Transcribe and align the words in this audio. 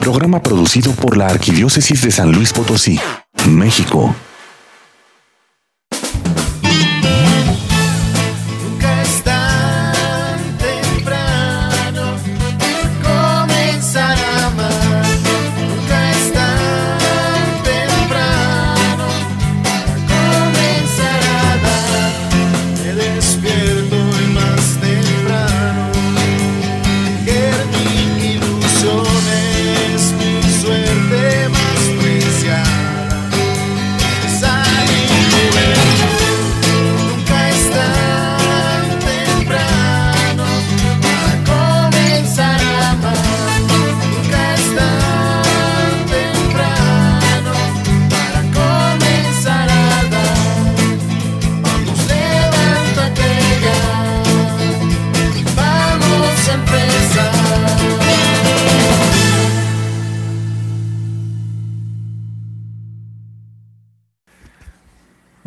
Programa 0.00 0.42
producido 0.42 0.92
por 0.92 1.18
la 1.18 1.26
Arquidiócesis 1.26 2.00
de 2.02 2.10
San 2.10 2.32
Luis 2.32 2.54
Potosí, 2.54 2.98
México. 3.46 4.14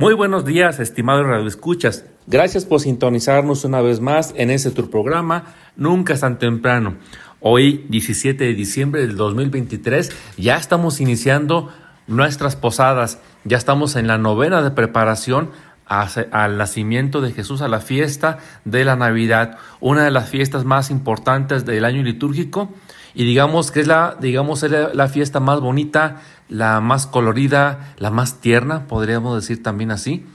Muy 0.03 0.15
buenos 0.15 0.43
días, 0.43 0.81
estimados 0.81 1.25
radioescuchas. 1.25 2.03
Gracias 2.27 2.65
por 2.65 2.81
sintonizarnos 2.81 3.63
una 3.63 3.79
vez 3.79 4.01
más 4.01 4.33
en 4.35 4.51
este 4.51 4.69
tu 4.71 4.89
programa 4.89 5.55
Nunca 5.77 6.13
es 6.13 6.19
tan 6.19 6.39
temprano. 6.39 6.95
Hoy, 7.39 7.85
17 7.87 8.43
de 8.43 8.53
diciembre 8.53 8.99
del 8.99 9.15
2023, 9.15 10.11
ya 10.35 10.57
estamos 10.57 10.99
iniciando 10.99 11.71
nuestras 12.05 12.57
posadas. 12.57 13.21
Ya 13.45 13.55
estamos 13.55 13.95
en 13.95 14.07
la 14.07 14.17
novena 14.17 14.61
de 14.61 14.71
preparación 14.71 15.51
al 15.85 16.57
nacimiento 16.57 17.21
de 17.21 17.31
Jesús, 17.31 17.61
a 17.61 17.69
la 17.69 17.79
fiesta 17.79 18.39
de 18.65 18.83
la 18.83 18.97
Navidad, 18.97 19.57
una 19.79 20.03
de 20.03 20.11
las 20.11 20.27
fiestas 20.27 20.65
más 20.65 20.91
importantes 20.91 21.63
del 21.65 21.85
año 21.85 22.03
litúrgico 22.03 22.73
y 23.15 23.25
digamos 23.25 23.71
que 23.71 23.81
es 23.81 23.87
la, 23.87 24.17
digamos, 24.19 24.63
la 24.63 25.07
fiesta 25.07 25.39
más 25.39 25.59
bonita, 25.59 26.21
la 26.49 26.79
más 26.79 27.07
colorida, 27.07 27.93
la 27.97 28.11
más 28.11 28.41
tierna, 28.41 28.87
podríamos 28.87 29.35
decir 29.35 29.63
también 29.63 29.91
así. 29.91 30.25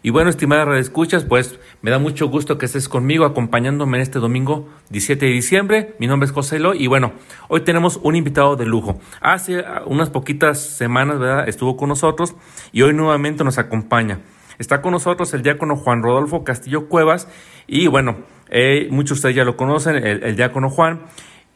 Y 0.00 0.10
bueno, 0.10 0.30
estimada 0.30 0.64
Radio 0.64 0.80
Escuchas, 0.80 1.24
pues 1.24 1.58
me 1.82 1.90
da 1.90 1.98
mucho 1.98 2.28
gusto 2.28 2.56
que 2.56 2.66
estés 2.66 2.88
conmigo 2.88 3.24
acompañándome 3.24 3.96
en 3.96 4.02
este 4.02 4.20
domingo 4.20 4.68
17 4.90 5.26
de 5.26 5.32
diciembre. 5.32 5.96
Mi 5.98 6.06
nombre 6.06 6.26
es 6.26 6.32
José 6.32 6.58
Eloy 6.58 6.80
y 6.80 6.86
bueno, 6.86 7.14
hoy 7.48 7.62
tenemos 7.62 7.98
un 8.04 8.14
invitado 8.14 8.54
de 8.54 8.64
lujo. 8.64 9.00
Hace 9.20 9.64
unas 9.86 10.08
poquitas 10.08 10.60
semanas, 10.60 11.18
¿verdad? 11.18 11.48
Estuvo 11.48 11.76
con 11.76 11.88
nosotros 11.88 12.36
y 12.70 12.82
hoy 12.82 12.94
nuevamente 12.94 13.42
nos 13.42 13.58
acompaña. 13.58 14.20
Está 14.60 14.82
con 14.82 14.92
nosotros 14.92 15.34
el 15.34 15.42
diácono 15.42 15.74
Juan 15.74 16.04
Rodolfo 16.04 16.44
Castillo 16.44 16.88
Cuevas 16.88 17.26
y 17.66 17.88
bueno, 17.88 18.18
eh, 18.50 18.86
muchos 18.92 19.08
de 19.08 19.14
ustedes 19.14 19.34
ya 19.34 19.44
lo 19.44 19.56
conocen, 19.56 19.96
el, 19.96 20.36
diácono 20.36 20.70
Juan, 20.70 21.00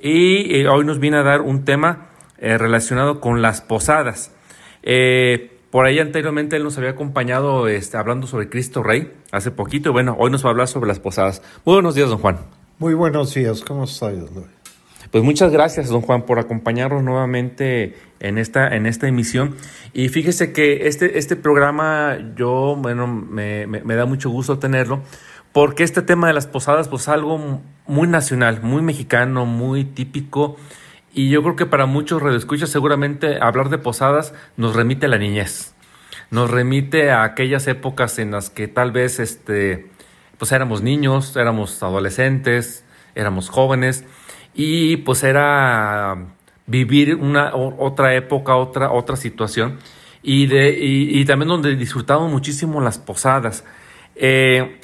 y 0.03 0.57
eh, 0.57 0.69
hoy 0.69 0.85
nos 0.85 0.99
viene 0.99 1.17
a 1.19 1.23
dar 1.23 1.41
un 1.41 1.65
tema 1.65 2.09
eh, 2.39 2.59
relacionado 2.59 3.21
con 3.21 3.41
las 3.41 3.61
posadas. 3.61 4.33
por 5.71 5.87
ahí 5.87 5.99
anteriormente 6.01 6.57
él 6.57 6.65
nos 6.65 6.77
había 6.77 6.91
acompañado 6.91 7.69
este, 7.69 7.97
hablando 7.97 8.27
sobre 8.27 8.51
Cristo 8.51 8.83
Rey 8.83 9.13
hace 9.31 9.51
poquito 9.51 9.91
y 9.91 9.93
bueno, 9.93 10.17
hoy 10.19 10.31
nos 10.31 10.45
va 10.45 10.49
a 10.49 10.51
hablar 10.51 10.69
sobre 10.69 10.89
las 10.89 10.99
posadas. 10.99 11.41
Muy 11.65 11.75
buenos 11.75 11.95
días, 11.95 12.11
don 12.11 12.19
Juan. 12.19 12.41
Muy 12.79 12.95
buenos 12.95 13.33
días, 13.33 13.63
¿cómo 13.63 13.85
estás? 13.85 14.13
Pues 15.13 15.23
muchas 15.23 15.53
gracias, 15.53 15.91
don 15.91 16.01
Juan, 16.01 16.23
por 16.23 16.39
acompañarnos 16.39 17.03
nuevamente 17.03 17.95
en 18.19 18.39
esta, 18.39 18.75
en 18.75 18.87
esta 18.87 19.09
emisión. 19.09 19.57
Y 19.93 20.09
fíjese 20.09 20.53
que 20.55 20.89
este, 20.89 21.19
este 21.19 21.37
programa, 21.37 22.17
yo, 22.35 22.77
bueno, 22.79 23.07
me, 23.07 23.67
me, 23.67 23.95
da 23.95 24.07
mucho 24.07 24.31
gusto 24.31 24.59
tenerlo, 24.59 25.03
porque 25.53 25.85
este 25.85 26.03
tema 26.03 26.27
de 26.27 26.33
las 26.33 26.47
posadas, 26.47 26.89
pues 26.89 27.09
algo 27.09 27.61
muy 27.87 28.09
nacional, 28.09 28.61
muy 28.63 28.83
mexicano, 28.83 29.47
muy 29.47 29.85
típico. 29.85 30.57
Y 31.13 31.29
yo 31.29 31.43
creo 31.43 31.57
que 31.57 31.67
para 31.67 31.87
muchos 31.87 32.23
radioescuchas 32.23 32.71
seguramente 32.71 33.39
hablar 33.41 33.69
de 33.69 33.79
posadas 33.79 34.35
nos 34.57 34.75
remite 34.75 35.07
a 35.07 35.09
la 35.11 35.19
niñez. 35.19 35.75
Nos 36.31 36.51
remite 36.51 37.11
a 37.11 37.25
aquellas 37.25 37.67
épocas 37.67 38.19
en 38.19 38.31
las 38.31 38.49
que 38.49 38.67
tal 38.67 38.93
vez 38.93 39.21
este, 39.21 39.91
pues 40.39 40.53
éramos 40.53 40.83
niños, 40.83 41.37
éramos 41.37 41.83
adolescentes, 41.83 42.85
éramos 43.15 43.51
jóvenes 43.51 44.05
y 44.55 44.97
pues 44.99 45.23
era 45.23 46.17
vivir 46.67 47.17
una 47.17 47.55
otra 47.55 48.15
época, 48.15 48.57
otra, 48.57 48.93
otra 48.93 49.17
situación 49.17 49.79
y, 50.23 50.47
de, 50.47 50.77
y, 50.79 51.25
también 51.25 51.49
donde 51.49 51.77
disfrutamos 51.77 52.31
muchísimo 52.31 52.81
las 52.81 52.99
posadas. 52.99 53.65
Eh, 54.15 54.81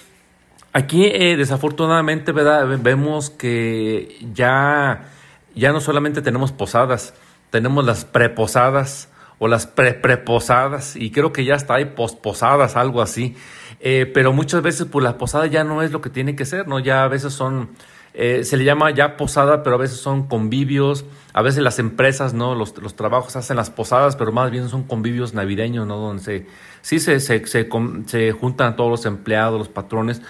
aquí 0.72 1.06
eh, 1.06 1.36
desafortunadamente 1.36 2.32
¿verdad? 2.32 2.66
vemos 2.80 3.30
que 3.30 4.18
ya, 4.32 5.08
ya 5.54 5.72
no 5.72 5.80
solamente 5.80 6.22
tenemos 6.22 6.52
posadas, 6.52 7.14
tenemos 7.50 7.84
las 7.84 8.04
preposadas 8.04 9.10
o 9.38 9.48
las 9.48 9.66
pre-preposadas 9.66 10.96
y 10.96 11.10
creo 11.10 11.32
que 11.32 11.44
ya 11.44 11.54
está 11.54 11.74
hay 11.74 11.86
posposadas, 11.86 12.76
algo 12.76 13.00
así. 13.00 13.36
Eh, 13.80 14.10
pero 14.12 14.32
muchas 14.32 14.62
veces 14.62 14.86
pues 14.90 15.04
la 15.04 15.16
posada 15.16 15.46
ya 15.46 15.62
no 15.62 15.82
es 15.82 15.92
lo 15.92 16.00
que 16.00 16.10
tiene 16.10 16.34
que 16.34 16.44
ser, 16.44 16.66
¿no? 16.66 16.80
Ya 16.80 17.04
a 17.04 17.08
veces 17.08 17.32
son 17.32 17.70
eh, 18.14 18.42
se 18.42 18.56
le 18.56 18.64
llama 18.64 18.90
ya 18.90 19.16
posada, 19.16 19.62
pero 19.62 19.76
a 19.76 19.78
veces 19.78 19.98
son 19.98 20.26
convivios, 20.26 21.04
a 21.32 21.40
veces 21.42 21.62
las 21.62 21.78
empresas, 21.78 22.34
¿no? 22.34 22.56
Los, 22.56 22.76
los 22.78 22.96
trabajos 22.96 23.36
hacen 23.36 23.56
las 23.56 23.70
posadas, 23.70 24.16
pero 24.16 24.32
más 24.32 24.50
bien 24.50 24.68
son 24.68 24.82
convivios 24.82 25.34
navideños, 25.34 25.86
¿no? 25.86 25.98
Donde 25.98 26.22
se, 26.22 26.46
sí 26.80 26.98
se, 26.98 27.20
se, 27.20 27.46
se, 27.46 27.68
se 28.06 28.32
juntan 28.32 28.74
todos 28.74 28.90
los 28.90 29.06
empleados, 29.06 29.56
los 29.58 29.68
patrones, 29.68 30.20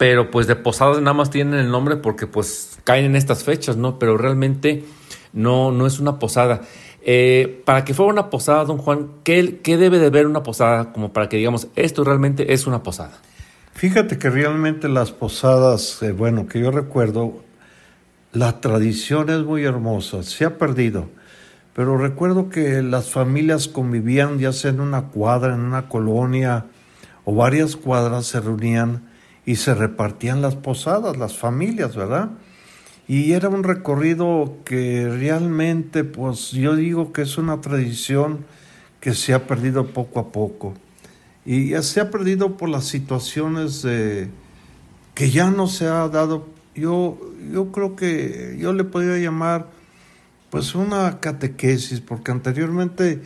pero 0.00 0.30
pues 0.30 0.46
de 0.46 0.56
posadas 0.56 0.98
nada 1.02 1.12
más 1.12 1.28
tienen 1.28 1.60
el 1.60 1.70
nombre 1.70 1.98
porque 1.98 2.26
pues 2.26 2.78
caen 2.84 3.04
en 3.04 3.16
estas 3.16 3.44
fechas, 3.44 3.76
¿no? 3.76 3.98
Pero 3.98 4.16
realmente 4.16 4.82
no, 5.34 5.72
no 5.72 5.86
es 5.86 6.00
una 6.00 6.18
posada. 6.18 6.62
Eh, 7.02 7.62
para 7.66 7.84
que 7.84 7.92
fuera 7.92 8.10
una 8.10 8.30
posada, 8.30 8.64
don 8.64 8.78
Juan, 8.78 9.10
¿qué, 9.24 9.60
¿qué 9.62 9.76
debe 9.76 9.98
de 9.98 10.08
ver 10.08 10.26
una 10.26 10.42
posada 10.42 10.94
como 10.94 11.12
para 11.12 11.28
que 11.28 11.36
digamos 11.36 11.68
esto 11.76 12.02
realmente 12.02 12.54
es 12.54 12.66
una 12.66 12.82
posada? 12.82 13.12
Fíjate 13.74 14.16
que 14.16 14.30
realmente 14.30 14.88
las 14.88 15.12
posadas, 15.12 16.02
eh, 16.02 16.12
bueno, 16.12 16.46
que 16.46 16.60
yo 16.60 16.70
recuerdo, 16.70 17.34
la 18.32 18.62
tradición 18.62 19.28
es 19.28 19.44
muy 19.44 19.64
hermosa, 19.64 20.22
se 20.22 20.46
ha 20.46 20.56
perdido, 20.56 21.10
pero 21.74 21.98
recuerdo 21.98 22.48
que 22.48 22.80
las 22.80 23.10
familias 23.10 23.68
convivían 23.68 24.38
ya 24.38 24.54
sea 24.54 24.70
en 24.70 24.80
una 24.80 25.08
cuadra, 25.08 25.54
en 25.54 25.60
una 25.60 25.90
colonia 25.90 26.64
o 27.26 27.34
varias 27.34 27.76
cuadras 27.76 28.24
se 28.24 28.40
reunían 28.40 29.09
y 29.50 29.56
se 29.56 29.74
repartían 29.74 30.42
las 30.42 30.54
posadas, 30.54 31.16
las 31.16 31.36
familias, 31.36 31.96
¿verdad? 31.96 32.30
Y 33.08 33.32
era 33.32 33.48
un 33.48 33.64
recorrido 33.64 34.58
que 34.64 35.08
realmente, 35.08 36.04
pues 36.04 36.52
yo 36.52 36.76
digo 36.76 37.12
que 37.12 37.22
es 37.22 37.36
una 37.36 37.60
tradición 37.60 38.44
que 39.00 39.12
se 39.12 39.34
ha 39.34 39.48
perdido 39.48 39.88
poco 39.88 40.20
a 40.20 40.30
poco. 40.30 40.74
Y 41.44 41.72
se 41.82 42.00
ha 42.00 42.12
perdido 42.12 42.56
por 42.56 42.68
las 42.68 42.84
situaciones 42.84 43.82
de, 43.82 44.30
que 45.14 45.30
ya 45.32 45.50
no 45.50 45.66
se 45.66 45.88
ha 45.88 46.06
dado. 46.06 46.46
Yo, 46.76 47.18
yo 47.52 47.72
creo 47.72 47.96
que 47.96 48.56
yo 48.56 48.72
le 48.72 48.84
podría 48.84 49.18
llamar 49.18 49.66
pues 50.48 50.76
una 50.76 51.18
catequesis, 51.18 52.00
porque 52.00 52.30
anteriormente 52.30 53.20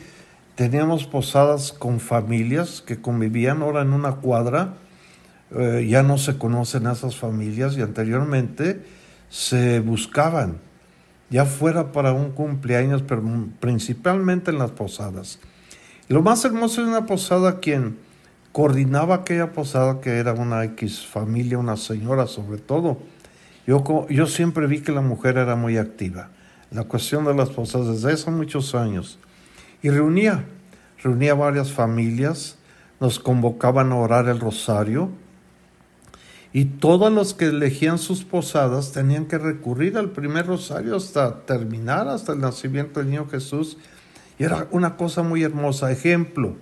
teníamos 0.54 1.04
posadas 1.04 1.70
con 1.70 2.00
familias 2.00 2.80
que 2.80 3.02
convivían 3.02 3.60
ahora 3.60 3.82
en 3.82 3.92
una 3.92 4.12
cuadra. 4.12 4.78
Eh, 5.56 5.86
ya 5.88 6.02
no 6.02 6.18
se 6.18 6.36
conocen 6.36 6.86
esas 6.86 7.16
familias 7.16 7.76
y 7.76 7.82
anteriormente 7.82 8.82
se 9.28 9.78
buscaban, 9.80 10.58
ya 11.30 11.44
fuera 11.44 11.92
para 11.92 12.12
un 12.12 12.32
cumpleaños, 12.32 13.02
pero 13.02 13.22
principalmente 13.60 14.50
en 14.50 14.58
las 14.58 14.72
posadas. 14.72 15.38
lo 16.08 16.22
más 16.22 16.44
hermoso 16.44 16.82
de 16.82 16.88
una 16.88 17.06
posada, 17.06 17.60
quien 17.60 17.98
coordinaba 18.52 19.16
aquella 19.16 19.52
posada, 19.52 20.00
que 20.00 20.18
era 20.18 20.32
una 20.32 20.64
X 20.64 21.06
familia, 21.06 21.58
una 21.58 21.76
señora 21.76 22.26
sobre 22.26 22.58
todo, 22.58 22.98
yo, 23.66 24.06
yo 24.08 24.26
siempre 24.26 24.66
vi 24.66 24.80
que 24.80 24.92
la 24.92 25.00
mujer 25.00 25.38
era 25.38 25.56
muy 25.56 25.78
activa. 25.78 26.30
La 26.70 26.84
cuestión 26.84 27.24
de 27.24 27.34
las 27.34 27.50
posadas 27.50 27.88
desde 27.88 28.12
hace 28.12 28.30
muchos 28.30 28.74
años. 28.74 29.18
Y 29.82 29.90
reunía, 29.90 30.44
reunía 31.02 31.34
varias 31.34 31.72
familias, 31.72 32.58
nos 33.00 33.18
convocaban 33.18 33.92
a 33.92 33.96
orar 33.96 34.28
el 34.28 34.40
rosario 34.40 35.10
y 36.56 36.66
todos 36.66 37.12
los 37.12 37.34
que 37.34 37.46
elegían 37.46 37.98
sus 37.98 38.22
posadas 38.22 38.92
tenían 38.92 39.26
que 39.26 39.38
recurrir 39.38 39.98
al 39.98 40.10
primer 40.10 40.46
rosario 40.46 40.94
hasta 40.94 41.40
terminar, 41.40 42.06
hasta 42.06 42.32
el 42.32 42.38
nacimiento 42.38 43.00
del 43.00 43.10
niño 43.10 43.26
Jesús. 43.28 43.76
Y 44.38 44.44
era 44.44 44.68
una 44.70 44.96
cosa 44.96 45.24
muy 45.24 45.42
hermosa. 45.42 45.90
Ejemplo, 45.90 46.54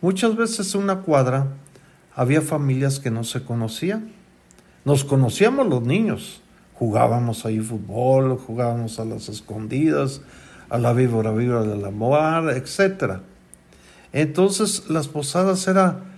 muchas 0.00 0.36
veces 0.36 0.72
en 0.76 0.82
una 0.82 1.00
cuadra 1.00 1.48
había 2.14 2.40
familias 2.40 3.00
que 3.00 3.10
no 3.10 3.24
se 3.24 3.42
conocían. 3.42 4.12
Nos 4.84 5.02
conocíamos 5.02 5.66
los 5.66 5.82
niños. 5.82 6.40
Jugábamos 6.74 7.44
ahí 7.44 7.58
fútbol, 7.58 8.38
jugábamos 8.38 9.00
a 9.00 9.04
las 9.04 9.28
escondidas, 9.28 10.20
a 10.68 10.78
la 10.78 10.92
víbora 10.92 11.32
víbora 11.32 11.64
de 11.64 11.76
la 11.76 11.90
moar, 11.90 12.50
etc. 12.50 13.14
Entonces 14.12 14.88
las 14.88 15.08
posadas 15.08 15.66
eran 15.66 16.09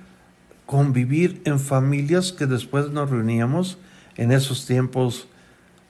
convivir 0.72 1.42
en 1.44 1.60
familias 1.60 2.32
que 2.32 2.46
después 2.46 2.88
nos 2.88 3.10
reuníamos 3.10 3.76
en 4.16 4.32
esos 4.32 4.64
tiempos 4.64 5.28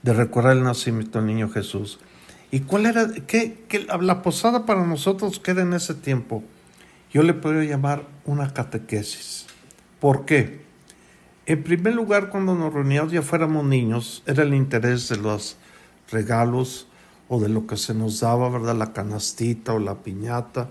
de 0.03 0.13
recordar 0.13 0.57
el 0.57 0.65
nacimiento 0.65 1.21
del 1.21 1.29
niño 1.29 1.49
Jesús. 1.49 2.01
¿Y 2.51 2.63
cuál 2.63 2.87
era, 2.87 3.07
qué, 3.29 3.65
la 4.01 4.23
posada 4.23 4.67
para 4.67 4.85
nosotros 4.85 5.39
que 5.39 5.53
era 5.53 5.63
en 5.63 5.73
ese 5.73 5.95
tiempo? 5.95 6.43
Yo 7.13 7.23
le 7.23 7.33
podría 7.33 7.71
llamar 7.71 8.09
una 8.25 8.53
catequesis. 8.53 9.47
¿Por 10.01 10.25
qué? 10.25 10.63
En 11.47 11.63
primer 11.63 11.95
lugar, 11.95 12.29
cuando 12.29 12.57
nos 12.57 12.75
reuníamos 12.75 13.13
ya 13.13 13.23
fuéramos 13.23 13.65
niños, 13.65 14.25
era 14.27 14.43
el 14.43 14.53
interés 14.53 15.09
de 15.09 15.19
los 15.19 15.59
regalos 16.11 16.89
o 17.29 17.39
de 17.39 17.49
lo 17.49 17.69
que 17.69 17.77
se 17.77 17.95
nos 17.95 18.19
daba, 18.19 18.49
¿verdad? 18.49 18.75
La 18.75 18.93
canastita 18.93 19.75
o 19.75 19.79
la 19.79 20.03
piñata, 20.03 20.71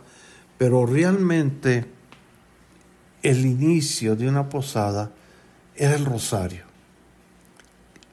pero 0.57 0.85
realmente 0.85 2.00
el 3.23 3.45
inicio 3.45 4.15
de 4.15 4.27
una 4.27 4.49
posada 4.49 5.11
era 5.75 5.95
el 5.95 6.05
rosario. 6.05 6.63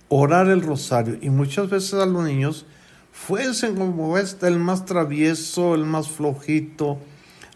Orar 0.08 0.48
el 0.48 0.62
rosario. 0.62 1.18
Y 1.20 1.30
muchas 1.30 1.70
veces 1.70 1.94
a 1.94 2.06
los 2.06 2.24
niños, 2.24 2.66
fuesen 3.12 3.76
como 3.76 4.16
este, 4.18 4.46
el 4.46 4.58
más 4.58 4.84
travieso, 4.84 5.74
el 5.74 5.84
más 5.84 6.08
flojito, 6.08 6.98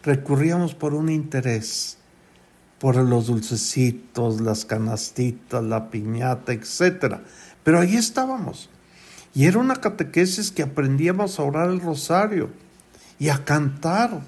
recurríamos 0.03 0.75
por 0.75 0.93
un 0.93 1.09
interés, 1.09 1.97
por 2.79 2.95
los 2.97 3.27
dulcecitos, 3.27 4.41
las 4.41 4.65
canastitas, 4.65 5.63
la 5.63 5.89
piñata, 5.89 6.53
etc. 6.53 7.21
Pero 7.63 7.79
ahí 7.79 7.95
estábamos. 7.95 8.69
Y 9.33 9.45
era 9.45 9.57
una 9.57 9.77
catequesis 9.77 10.51
que 10.51 10.63
aprendíamos 10.63 11.39
a 11.39 11.43
orar 11.43 11.69
el 11.69 11.79
rosario 11.79 12.49
y 13.17 13.29
a 13.29 13.43
cantar 13.45 14.21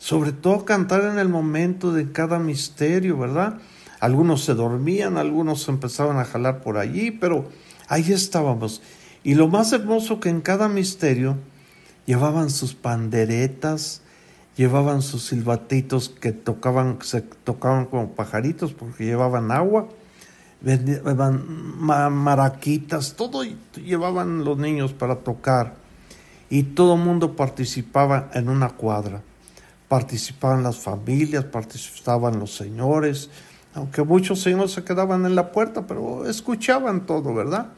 sobre 0.00 0.32
todo 0.32 0.64
cantar 0.64 1.02
en 1.04 1.18
el 1.18 1.28
momento 1.28 1.92
de 1.92 2.10
cada 2.10 2.38
misterio, 2.38 3.18
¿verdad? 3.18 3.58
Algunos 4.00 4.42
se 4.42 4.54
dormían, 4.54 5.18
algunos 5.18 5.68
empezaban 5.68 6.16
a 6.16 6.24
jalar 6.24 6.62
por 6.62 6.78
allí, 6.78 7.10
pero 7.10 7.44
ahí 7.86 8.10
estábamos. 8.10 8.80
Y 9.22 9.34
lo 9.34 9.48
más 9.48 9.74
hermoso 9.74 10.18
que 10.18 10.30
en 10.30 10.40
cada 10.40 10.70
misterio 10.70 11.36
llevaban 12.06 12.48
sus 12.48 12.74
panderetas, 12.74 14.00
llevaban 14.56 15.02
sus 15.02 15.26
silbatitos 15.26 16.08
que 16.08 16.32
tocaban, 16.32 16.96
se 17.02 17.20
tocaban 17.20 17.84
como 17.84 18.14
pajaritos 18.14 18.72
porque 18.72 19.04
llevaban 19.04 19.52
agua, 19.52 19.86
llevaban 20.64 21.44
maraquitas, 21.78 23.16
todo 23.16 23.44
llevaban 23.74 24.46
los 24.46 24.56
niños 24.56 24.94
para 24.94 25.16
tocar. 25.16 25.74
Y 26.48 26.62
todo 26.62 26.96
mundo 26.96 27.36
participaba 27.36 28.30
en 28.32 28.48
una 28.48 28.70
cuadra 28.70 29.20
participaban 29.90 30.62
las 30.62 30.78
familias, 30.78 31.46
participaban 31.46 32.38
los 32.38 32.54
señores, 32.54 33.28
aunque 33.74 34.04
muchos 34.04 34.40
señores 34.40 34.70
se 34.70 34.84
quedaban 34.84 35.26
en 35.26 35.34
la 35.34 35.50
puerta, 35.50 35.84
pero 35.88 36.28
escuchaban 36.28 37.06
todo, 37.06 37.34
¿verdad? 37.34 37.72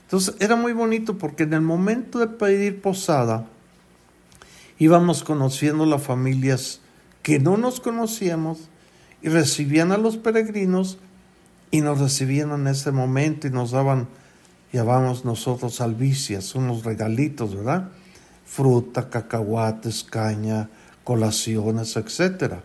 Entonces 0.00 0.34
era 0.40 0.56
muy 0.56 0.72
bonito 0.72 1.18
porque 1.18 1.42
en 1.42 1.52
el 1.52 1.60
momento 1.60 2.20
de 2.20 2.28
pedir 2.28 2.80
posada 2.80 3.44
íbamos 4.78 5.22
conociendo 5.22 5.84
las 5.84 6.02
familias 6.02 6.80
que 7.22 7.38
no 7.38 7.58
nos 7.58 7.80
conocíamos 7.80 8.70
y 9.20 9.28
recibían 9.28 9.92
a 9.92 9.98
los 9.98 10.16
peregrinos 10.16 10.96
y 11.70 11.82
nos 11.82 11.98
recibían 11.98 12.50
en 12.52 12.66
ese 12.68 12.92
momento 12.92 13.46
y 13.46 13.50
nos 13.50 13.72
daban, 13.72 14.08
llamábamos 14.72 15.26
nosotros 15.26 15.82
albicias, 15.82 16.54
unos 16.54 16.82
regalitos, 16.84 17.54
¿verdad? 17.54 17.90
Fruta, 18.46 19.10
cacahuates, 19.10 20.02
caña, 20.02 20.70
colaciones, 21.08 21.96
etc. 21.96 22.56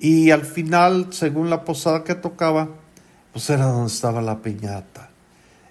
Y 0.00 0.32
al 0.32 0.44
final, 0.44 1.12
según 1.12 1.50
la 1.50 1.64
posada 1.64 2.02
que 2.02 2.16
tocaba, 2.16 2.68
pues 3.32 3.48
era 3.48 3.66
donde 3.66 3.92
estaba 3.92 4.20
la 4.20 4.42
piñata. 4.42 5.10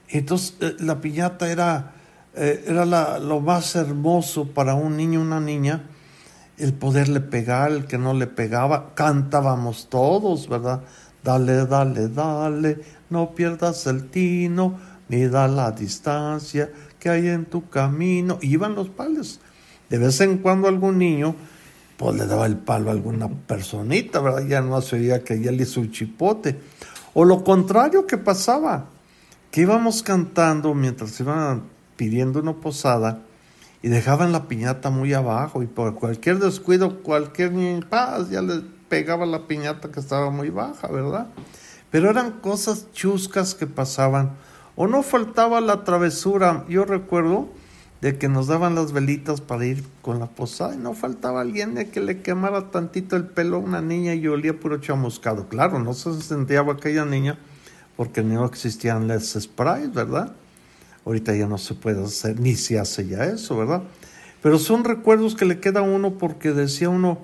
Entonces, 0.07 0.55
eh, 0.61 0.77
la 0.79 1.01
piñata 1.01 1.51
era, 1.51 1.91
eh, 2.35 2.63
era 2.67 2.85
lo 3.19 3.41
más 3.41 3.75
hermoso 3.75 4.47
para 4.47 4.75
un 4.75 4.95
niño, 4.95 5.19
una 5.19 5.41
niña, 5.41 5.83
el 6.57 6.71
poderle 6.71 7.19
pegar, 7.19 7.71
el 7.71 7.85
que 7.85 7.97
no 7.97 8.13
le 8.13 8.27
pegaba, 8.27 8.93
cantábamos 8.95 9.89
todos, 9.89 10.47
¿verdad? 10.47 10.83
Dale, 11.21 11.65
dale, 11.65 12.07
dale, 12.07 12.79
no 13.09 13.35
pierdas 13.35 13.87
el 13.87 14.09
tino, 14.09 14.79
ni 15.09 15.25
da 15.25 15.49
la 15.49 15.71
distancia 15.71 16.71
que 16.97 17.09
hay 17.09 17.27
en 17.27 17.43
tu 17.43 17.69
camino. 17.69 18.39
Iban 18.41 18.73
los 18.73 18.87
pales. 18.87 19.41
De 19.89 19.97
vez 19.97 20.21
en 20.21 20.37
cuando 20.37 20.69
algún 20.69 20.97
niño 20.97 21.35
pues 21.97 22.15
le 22.15 22.27
daba 22.27 22.45
el 22.45 22.57
palo 22.57 22.89
a 22.89 22.93
alguna 22.93 23.27
personita, 23.27 24.21
¿verdad? 24.21 24.45
Ya 24.47 24.61
no 24.61 24.79
se 24.81 25.23
que 25.23 25.41
ya 25.41 25.51
le 25.51 25.63
hizo 25.63 25.81
un 25.81 25.91
chipote. 25.91 26.59
O 27.13 27.25
lo 27.25 27.43
contrario 27.43 28.05
que 28.05 28.17
pasaba, 28.17 28.85
que 29.49 29.61
íbamos 29.61 30.03
cantando 30.03 30.75
mientras 30.75 31.19
iban 31.19 31.63
pidiendo 31.95 32.39
una 32.39 32.53
posada 32.53 33.23
y 33.81 33.89
dejaban 33.89 34.31
la 34.31 34.47
piñata 34.47 34.91
muy 34.91 35.13
abajo 35.13 35.63
y 35.63 35.67
por 35.67 35.95
cualquier 35.95 36.37
descuido, 36.37 37.01
cualquier 37.01 37.51
paz, 37.87 38.29
ya 38.29 38.43
le 38.43 38.61
pegaba 38.87 39.25
la 39.25 39.47
piñata 39.47 39.91
que 39.91 39.99
estaba 39.99 40.29
muy 40.29 40.51
baja, 40.51 40.87
¿verdad? 40.89 41.27
Pero 41.89 42.11
eran 42.11 42.39
cosas 42.39 42.91
chuscas 42.93 43.55
que 43.55 43.65
pasaban. 43.65 44.35
O 44.75 44.85
no 44.85 45.01
faltaba 45.01 45.59
la 45.61 45.83
travesura. 45.83 46.65
Yo 46.69 46.85
recuerdo 46.85 47.49
de 48.01 48.17
que 48.17 48.29
nos 48.29 48.47
daban 48.47 48.75
las 48.75 48.91
velitas 48.91 49.41
para 49.41 49.65
ir 49.65 49.83
con 50.01 50.19
la 50.19 50.27
posada 50.27 50.75
y 50.75 50.77
no 50.77 50.93
faltaba 50.93 51.41
alguien 51.41 51.73
de 51.73 51.89
que 51.89 51.99
le 51.99 52.21
quemara 52.21 52.69
tantito 52.69 53.15
el 53.15 53.25
pelo 53.25 53.57
a 53.57 53.59
una 53.59 53.81
niña 53.81 54.13
y 54.13 54.27
olía 54.27 54.59
puro 54.59 54.77
chamuscado. 54.77 55.47
Claro, 55.49 55.79
no 55.79 55.93
se 55.93 56.21
sentía 56.21 56.61
aquella 56.61 57.05
niña 57.05 57.39
porque 57.95 58.21
no 58.21 58.45
existían 58.45 59.07
las 59.07 59.33
sprays, 59.33 59.91
¿verdad? 59.91 60.33
Ahorita 61.05 61.35
ya 61.35 61.47
no 61.47 61.57
se 61.57 61.73
puede 61.73 62.03
hacer, 62.03 62.39
ni 62.39 62.55
se 62.55 62.77
hace 62.77 63.07
ya 63.07 63.25
eso, 63.25 63.57
¿verdad? 63.57 63.81
Pero 64.43 64.59
son 64.59 64.83
recuerdos 64.83 65.35
que 65.35 65.45
le 65.45 65.59
queda 65.59 65.79
a 65.79 65.83
uno 65.83 66.17
porque 66.19 66.51
decía 66.51 66.89
uno, 66.89 67.17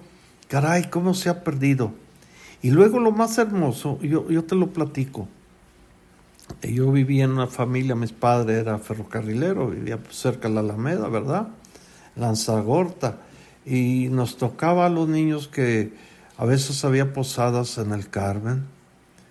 caray, 0.48 0.90
¿cómo 0.90 1.14
se 1.14 1.30
ha 1.30 1.44
perdido? 1.44 1.92
Y 2.64 2.72
luego 2.72 3.00
lo 3.00 3.12
más 3.12 3.38
hermoso, 3.38 4.00
yo, 4.02 4.30
yo 4.30 4.46
te 4.46 4.56
lo 4.56 4.72
platico, 4.72 5.28
yo 6.62 6.92
vivía 6.92 7.26
en 7.26 7.32
una 7.32 7.48
familia, 7.48 7.96
mis 7.96 8.12
padres 8.12 8.60
era 8.60 8.78
ferrocarrilero, 8.78 9.70
vivía 9.70 10.00
cerca 10.10 10.48
de 10.48 10.56
la 10.56 10.62
Alameda, 10.62 11.10
¿verdad? 11.10 11.48
Lanzagorta. 12.16 13.18
Y 13.66 14.08
nos 14.10 14.38
tocaba 14.38 14.86
a 14.86 14.90
los 14.90 15.08
niños 15.08 15.48
que 15.48 15.94
a 16.38 16.46
veces 16.46 16.84
había 16.86 17.14
posadas 17.14 17.78
en 17.78 17.92
el 17.92 18.10
Carmen, 18.10 18.66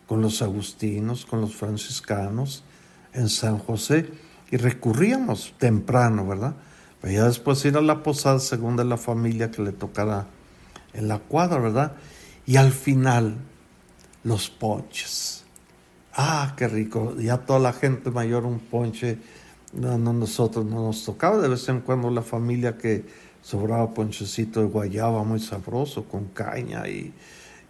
con 0.06 0.20
los 0.20 0.42
agustinos, 0.42 1.24
con 1.24 1.40
los 1.40 1.54
franciscanos, 1.54 2.64
en 3.12 3.28
San 3.28 3.58
José. 3.58 4.10
y 4.50 4.58
recurríamos 4.58 5.54
temprano, 5.56 6.26
¿verdad? 6.26 6.54
Pero 7.00 7.14
ya 7.14 7.24
después 7.24 7.64
ir 7.64 7.78
a 7.78 7.80
la 7.80 8.02
posada 8.02 8.38
según 8.38 8.76
de 8.76 8.84
la 8.84 8.98
familia 8.98 9.50
que 9.50 9.62
le 9.62 9.72
tocara 9.72 10.26
en 10.92 11.08
la 11.08 11.18
cuadra, 11.18 11.58
¿verdad? 11.58 11.92
Y 12.44 12.56
al 12.56 12.70
final, 12.70 13.36
los 14.24 14.50
ponches. 14.50 15.41
Ah, 16.14 16.54
qué 16.56 16.68
rico. 16.68 17.16
Ya 17.18 17.38
toda 17.38 17.58
la 17.58 17.72
gente 17.72 18.10
mayor 18.10 18.44
un 18.44 18.58
ponche. 18.60 19.18
No, 19.72 19.96
no, 19.96 20.12
nosotros 20.12 20.66
no 20.66 20.82
nos 20.86 21.04
tocaba 21.04 21.38
de 21.38 21.48
vez 21.48 21.68
en 21.68 21.80
cuando 21.80 22.10
la 22.10 22.22
familia 22.22 22.76
que 22.76 23.06
sobraba 23.40 23.94
ponchecito 23.94 24.60
de 24.60 24.66
guayaba 24.66 25.24
muy 25.24 25.40
sabroso, 25.40 26.04
con 26.04 26.26
caña 26.26 26.86
y, 26.88 27.12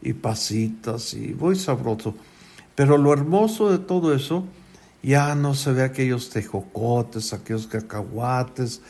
y 0.03 0.13
pasitas 0.13 1.15
y 1.15 1.35
muy 1.35 1.57
sabroso. 1.57 2.15
Pero 2.75 2.99
lo 2.99 3.13
hermoso 3.13 3.71
de 3.71 3.79
todo 3.79 4.15
eso, 4.15 4.45
ya 5.03 5.35
no 5.35 5.55
se 5.55 5.73
ve 5.73 5.85
aquellos 5.85 6.31
tejocotes, 6.31 7.33
aquellos 7.33 7.69
cacahuates, 7.69 8.81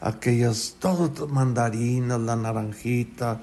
aquellas, 0.00 0.76
todo 0.78 1.26
mandarinas, 1.28 2.20
la 2.20 2.36
naranjita. 2.36 3.40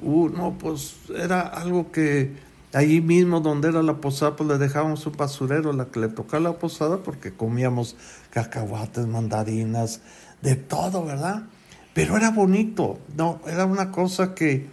Uh, 0.00 0.28
no, 0.28 0.58
pues 0.58 0.96
era 1.14 1.42
algo 1.42 1.92
que 1.92 2.32
allí 2.74 3.00
mismo 3.00 3.40
donde 3.40 3.68
era 3.68 3.82
la 3.82 3.94
posada, 3.94 4.36
pues 4.36 4.48
le 4.48 4.58
dejábamos 4.58 5.06
un 5.06 5.16
basurero 5.16 5.72
la 5.72 5.86
que 5.86 6.00
le 6.00 6.08
tocaba 6.08 6.42
la 6.42 6.58
posada 6.58 6.98
porque 6.98 7.32
comíamos 7.32 7.96
cacahuates, 8.30 9.06
mandarinas, 9.06 10.00
de 10.42 10.56
todo, 10.56 11.04
¿verdad? 11.04 11.44
Pero 11.94 12.16
era 12.16 12.30
bonito, 12.30 12.98
no, 13.16 13.40
era 13.46 13.64
una 13.64 13.92
cosa 13.92 14.34
que 14.34 14.66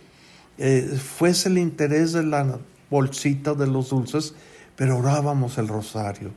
eh, 0.58 0.82
fuese 0.82 1.50
el 1.50 1.60
interés 1.60 2.14
de 2.14 2.24
la 2.24 2.60
bolsita 2.90 3.54
de 3.54 3.68
los 3.68 3.90
dulces, 3.90 4.34
pero 4.76 4.98
orábamos 4.98 5.58
el 5.58 5.68
rosario. 5.68 6.32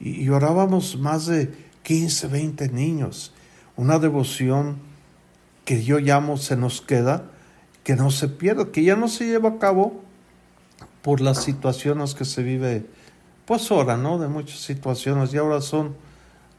Y, 0.00 0.28
orábamos 0.28 0.98
más 0.98 1.26
de 1.26 1.52
15, 1.82 2.28
20 2.28 2.68
niños. 2.70 3.32
Una 3.76 3.98
devoción 3.98 4.78
que 5.64 5.84
yo 5.84 5.98
llamo 5.98 6.36
se 6.36 6.56
nos 6.56 6.80
queda, 6.80 7.30
que 7.84 7.96
no 7.96 8.10
se 8.10 8.28
pierda, 8.28 8.72
que 8.72 8.82
ya 8.82 8.96
no 8.96 9.08
se 9.08 9.26
lleva 9.26 9.50
a 9.50 9.58
cabo 9.58 10.02
por 11.02 11.20
las 11.20 11.42
situaciones 11.42 12.14
que 12.14 12.24
se 12.24 12.42
vive, 12.42 12.86
pues 13.46 13.70
ahora, 13.70 13.96
¿no? 13.96 14.18
De 14.18 14.28
muchas 14.28 14.60
situaciones. 14.60 15.32
Y 15.32 15.38
ahora 15.38 15.60
son 15.60 15.96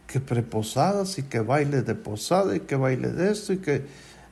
que 0.07 0.19
preposadas 0.19 1.17
y 1.17 1.23
que 1.23 1.39
baile 1.39 1.83
de 1.83 1.95
posada 1.95 2.55
y 2.55 2.61
que 2.61 2.75
baile 2.75 3.11
de 3.11 3.31
esto 3.31 3.53
y 3.53 3.57
que 3.57 3.85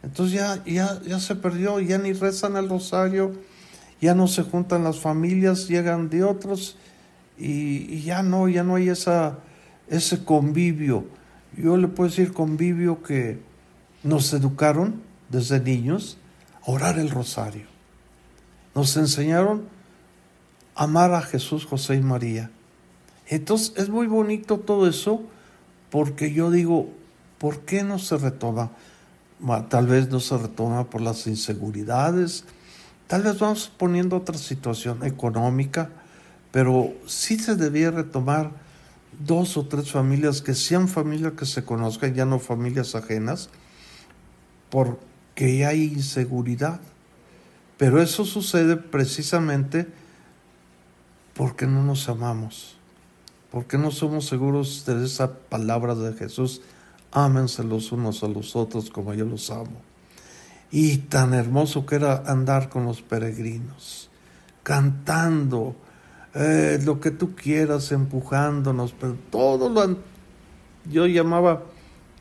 entonces 0.03 0.39
ya, 0.39 0.63
ya, 0.65 1.01
ya 1.05 1.19
se 1.19 1.35
perdió, 1.35 1.79
ya 1.79 1.97
ni 1.97 2.13
rezan 2.13 2.55
el 2.55 2.69
rosario, 2.69 3.33
ya 4.01 4.15
no 4.15 4.27
se 4.27 4.43
juntan 4.43 4.83
las 4.83 4.99
familias, 4.99 5.67
llegan 5.67 6.09
de 6.09 6.23
otros 6.23 6.77
y, 7.37 8.01
ya 8.01 8.23
no, 8.23 8.47
ya 8.47 8.63
no 8.63 8.75
hay 8.75 8.89
esa, 8.89 9.39
ese 9.89 10.23
convivio. 10.23 11.05
Yo 11.57 11.77
le 11.77 11.87
puedo 11.87 12.09
decir 12.09 12.33
convivio 12.33 13.03
que 13.03 13.39
nos 14.03 14.33
educaron 14.33 15.01
desde 15.29 15.59
niños 15.59 16.17
a 16.65 16.71
orar 16.71 16.97
el 16.97 17.09
rosario. 17.09 17.65
Nos 18.75 18.95
enseñaron 18.95 19.63
amar 20.79 21.13
a 21.13 21.21
Jesús, 21.21 21.65
José 21.65 21.95
y 21.95 22.01
María. 22.01 22.49
Entonces 23.27 23.73
es 23.75 23.89
muy 23.89 24.07
bonito 24.07 24.59
todo 24.59 24.87
eso 24.87 25.21
porque 25.91 26.31
yo 26.31 26.51
digo, 26.51 26.87
¿por 27.37 27.59
qué 27.65 27.83
no 27.83 27.99
se 27.99 28.15
retoma? 28.17 28.71
Tal 29.67 29.87
vez 29.87 30.07
no 30.07 30.21
se 30.21 30.37
retoma 30.37 30.89
por 30.89 31.01
las 31.01 31.27
inseguridades, 31.27 32.45
tal 33.07 33.23
vez 33.23 33.37
vamos 33.39 33.69
poniendo 33.75 34.15
otra 34.15 34.37
situación 34.37 35.05
económica, 35.05 35.89
pero 36.51 36.93
sí 37.05 37.37
se 37.37 37.57
debía 37.57 37.91
retomar 37.91 38.51
dos 39.19 39.57
o 39.57 39.67
tres 39.67 39.91
familias 39.91 40.41
que 40.41 40.55
sean 40.55 40.87
familias 40.87 41.33
que 41.33 41.45
se 41.45 41.65
conozcan, 41.65 42.13
ya 42.13 42.23
no 42.23 42.39
familias 42.39 42.95
ajenas, 42.95 43.49
porque 44.69 45.65
hay 45.65 45.83
inseguridad. 45.83 46.79
Pero 47.77 48.01
eso 48.01 48.23
sucede 48.23 48.77
precisamente 48.77 49.98
porque 51.39 51.67
no 51.67 51.83
nos 51.83 52.09
amamos. 52.09 52.75
¿Por 53.49 53.63
qué 53.63 53.77
no 53.77 53.91
somos 53.91 54.25
seguros 54.25 54.83
de 54.85 55.05
esa 55.05 55.35
palabra 55.35 55.95
de 55.95 56.11
Jesús? 56.11 56.61
Ámense 57.13 57.63
los 57.63 57.93
unos 57.93 58.23
a 58.23 58.27
los 58.27 58.57
otros 58.57 58.89
como 58.89 59.13
yo 59.13 59.23
los 59.23 59.49
amo. 59.49 59.81
Y 60.69 60.97
tan 60.97 61.33
hermoso 61.33 61.85
que 61.85 61.95
era 61.95 62.23
andar 62.25 62.67
con 62.67 62.83
los 62.83 63.01
peregrinos, 63.01 64.09
cantando 64.63 65.77
eh, 66.35 66.77
lo 66.83 66.99
que 66.99 67.09
tú 67.09 67.33
quieras, 67.35 67.93
empujándonos, 67.93 68.93
pero 68.99 69.15
todo 69.31 69.69
lo 69.69 69.95
yo 70.91 71.07
llamaba 71.07 71.63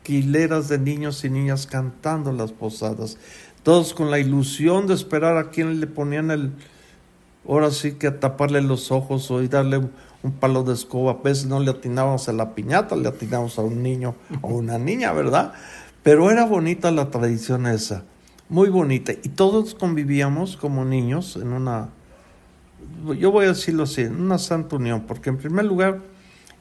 quileras 0.01 0.69
de 0.69 0.79
niños 0.79 1.25
y 1.25 1.29
niñas 1.29 1.67
cantando 1.67 2.31
las 2.31 2.53
posadas, 2.53 3.17
todos 3.63 3.93
con 3.93 4.11
la 4.11 4.19
ilusión 4.19 4.87
de 4.87 4.93
esperar 4.93 5.35
a 5.35 5.49
quien 5.49 5.81
le 5.81 5.87
ponían 5.87 6.31
el, 6.31 6.53
ahora 7.47 7.71
sí 7.71 7.93
que 7.93 8.11
taparle 8.11 8.61
los 8.61 8.91
ojos 8.91 9.29
o 9.31 9.41
darle 9.47 9.89
un 10.23 10.31
palo 10.33 10.63
de 10.63 10.73
escoba. 10.73 11.13
A 11.13 11.23
veces 11.23 11.45
no 11.45 11.59
le 11.59 11.71
atinábamos 11.71 12.29
a 12.29 12.33
la 12.33 12.53
piñata, 12.55 12.95
le 12.95 13.07
atinábamos 13.07 13.57
a 13.57 13.61
un 13.61 13.81
niño 13.81 14.15
o 14.41 14.55
una 14.55 14.77
niña, 14.77 15.11
¿verdad? 15.13 15.53
Pero 16.03 16.31
era 16.31 16.45
bonita 16.45 16.91
la 16.91 17.11
tradición 17.11 17.67
esa, 17.67 18.03
muy 18.47 18.69
bonita. 18.69 19.11
Y 19.11 19.29
todos 19.29 19.75
convivíamos 19.75 20.57
como 20.57 20.85
niños 20.85 21.35
en 21.35 21.53
una, 21.53 21.89
yo 23.17 23.31
voy 23.31 23.45
a 23.45 23.49
decirlo 23.49 23.83
así, 23.83 24.01
en 24.01 24.21
una 24.21 24.37
santa 24.37 24.75
unión, 24.75 25.03
porque 25.07 25.29
en 25.29 25.37
primer 25.37 25.65
lugar 25.65 25.99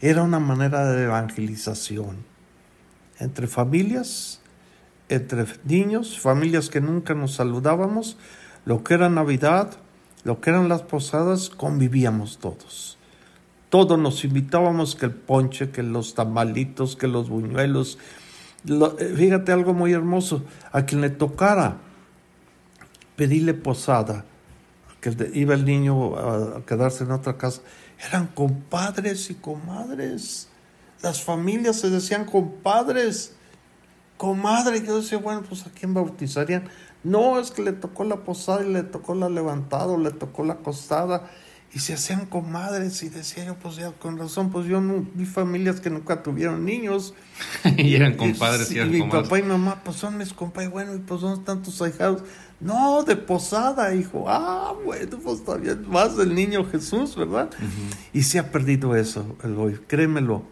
era 0.01 0.23
una 0.23 0.39
manera 0.39 0.91
de 0.93 1.05
evangelización 1.05 2.29
entre 3.19 3.47
familias, 3.47 4.41
entre 5.09 5.45
niños, 5.65 6.19
familias 6.19 6.69
que 6.69 6.81
nunca 6.81 7.15
nos 7.15 7.35
saludábamos, 7.35 8.17
lo 8.65 8.85
que 8.85 8.95
era 8.95 9.09
Navidad, 9.09 9.77
lo 10.29 10.43
que 10.43 10.51
eran 10.51 10.69
las 10.69 10.83
posadas, 10.83 11.49
convivíamos 11.49 12.37
todos. 12.37 12.99
Todos 13.71 13.99
nos 13.99 14.23
invitábamos 14.25 14.95
que 14.95 15.07
el 15.07 15.13
ponche, 15.13 15.71
que 15.71 15.83
los 15.83 16.15
tamalitos, 16.15 16.97
que 16.97 17.07
los 17.07 17.31
buñuelos. 17.31 17.97
Eh, 18.69 19.15
fíjate 19.17 19.53
algo 19.53 19.73
muy 19.73 19.95
hermoso, 19.95 20.45
a 20.71 20.85
quien 20.85 21.01
le 21.01 21.09
tocara 21.09 21.79
pedirle 23.17 23.55
posada, 23.55 24.27
que 25.01 25.31
iba 25.33 25.55
el 25.55 25.65
niño 25.65 26.19
a 26.19 26.63
quedarse 26.67 27.05
en 27.05 27.13
otra 27.13 27.39
casa, 27.39 27.63
eran 28.07 28.27
compadres 28.27 29.31
y 29.31 29.35
comadres. 29.35 30.51
Las 31.03 31.23
familias 31.23 31.77
se 31.77 31.89
decían 31.89 32.27
compadres, 32.27 33.33
comadre. 34.19 34.85
Yo 34.85 35.01
decía, 35.01 35.17
bueno, 35.17 35.43
pues 35.49 35.67
a 35.67 35.71
quién 35.71 35.95
bautizarían. 35.95 36.69
No, 37.05 37.39
es 37.39 37.51
que 37.51 37.63
le 37.63 37.73
tocó 37.73 38.05
la 38.05 38.17
posada 38.17 38.65
y 38.65 38.73
le 38.73 38.83
tocó 38.83 39.15
la 39.15 39.29
levantada, 39.29 39.87
o 39.87 39.99
le 39.99 40.11
tocó 40.11 40.45
la 40.45 40.55
acostada 40.55 41.31
y 41.75 41.81
se 41.81 41.93
hacían 41.93 42.25
comadres 42.27 43.03
y 43.03 43.11
decía 43.11 43.45
yo, 43.45 43.55
pues 43.57 43.77
ya 43.77 43.93
con 43.93 44.17
razón, 44.17 44.51
pues 44.51 44.67
yo 44.67 44.81
no, 44.81 45.07
vi 45.15 45.27
familias 45.27 45.81
que 45.81 45.91
nunca 45.91 46.23
tuvieron 46.23 46.65
niños. 46.65 47.15
y 47.77 47.95
eran 47.95 48.17
compadres 48.17 48.71
y, 48.71 48.81
y, 48.81 48.85
mi 48.85 49.03
papá 49.03 49.39
y 49.39 49.43
mamá, 49.43 49.83
pues 49.85 49.99
son 49.99 50.17
mis 50.17 50.33
compadres, 50.33 50.71
bueno, 50.71 50.95
y 50.95 50.99
pues 50.99 51.21
son 51.21 51.45
tantos 51.45 51.81
ahijados. 51.83 52.23
No, 52.61 53.05
de 53.05 53.17
posada, 53.17 53.95
hijo. 53.95 54.25
Ah, 54.29 54.75
bueno, 54.85 55.19
pues 55.23 55.45
también 55.45 55.89
más 55.89 56.17
del 56.17 56.35
niño 56.35 56.65
Jesús, 56.65 57.15
¿verdad? 57.15 57.51
Y 58.13 58.23
se 58.23 58.39
ha 58.39 58.51
perdido 58.51 58.97
eso, 58.97 59.37
el 59.45 59.57
hoy, 59.57 59.79
créemelo. 59.87 60.43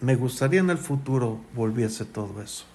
Me 0.00 0.16
gustaría 0.16 0.60
en 0.60 0.68
el 0.68 0.78
futuro 0.78 1.40
volviese 1.54 2.04
todo 2.04 2.42
eso. 2.42 2.66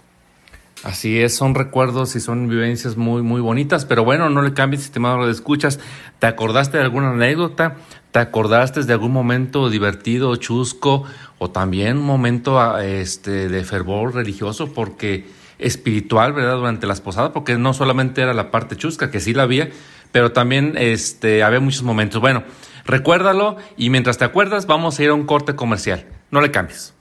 Así 0.84 1.20
es, 1.20 1.36
son 1.36 1.56
recuerdos 1.56 2.16
y 2.16 2.22
son 2.22 2.48
vivencias 2.48 2.96
muy, 2.96 3.22
muy 3.22 3.42
bonitas, 3.42 3.84
pero 3.84 4.06
bueno, 4.06 4.30
no 4.30 4.42
le 4.42 4.54
cambies, 4.54 4.84
estimado 4.84 5.26
de 5.26 5.32
escuchas. 5.32 5.78
¿Te 6.20 6.28
acordaste 6.28 6.78
de 6.78 6.84
alguna 6.84 7.12
anécdota? 7.12 7.76
¿Te 8.12 8.20
acordaste 8.20 8.84
de 8.84 8.94
algún 8.94 9.12
momento 9.12 9.70
divertido, 9.70 10.34
chusco, 10.38 11.04
o 11.38 11.52
también 11.52 11.98
un 11.98 12.06
momento 12.06 12.62
ah, 12.62 12.86
este, 12.86 13.50
de 13.50 13.64
fervor 13.66 14.16
religioso, 14.16 14.74
porque 14.74 15.28
espiritual, 15.60 16.32
¿verdad? 16.32 16.56
Durante 16.56 16.88
las 16.88 17.02
posadas, 17.02 17.32
porque 17.32 17.58
no 17.58 17.74
solamente 17.74 18.22
era 18.22 18.34
la 18.34 18.50
parte 18.50 18.78
chusca, 18.78 19.12
que 19.12 19.20
sí 19.20 19.34
la 19.34 19.44
había, 19.44 19.70
pero 20.14 20.32
también 20.32 20.76
este, 20.78 21.44
había 21.44 21.60
muchos 21.60 21.84
momentos. 21.84 22.22
Bueno, 22.22 22.44
recuérdalo 22.86 23.58
y 23.76 23.90
mientras 23.90 24.18
te 24.18 24.24
acuerdas, 24.24 24.66
vamos 24.66 24.98
a 24.98 25.04
ir 25.04 25.10
a 25.10 25.14
un 25.14 25.26
corte 25.26 25.56
comercial. 25.56 26.06
No 26.32 26.40
le 26.40 26.52
cambies. 26.52 26.94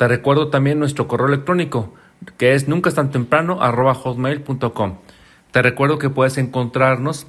Te 0.00 0.08
recuerdo 0.08 0.48
también 0.48 0.78
nuestro 0.78 1.06
correo 1.06 1.26
electrónico 1.26 1.92
que 2.38 2.54
es 2.54 2.68
nunca 2.68 2.90
tan 2.90 3.10
temprano 3.10 3.58
hotmail.com. 3.60 4.96
Te 5.50 5.60
recuerdo 5.60 5.98
que 5.98 6.08
puedes 6.08 6.38
encontrarnos 6.38 7.26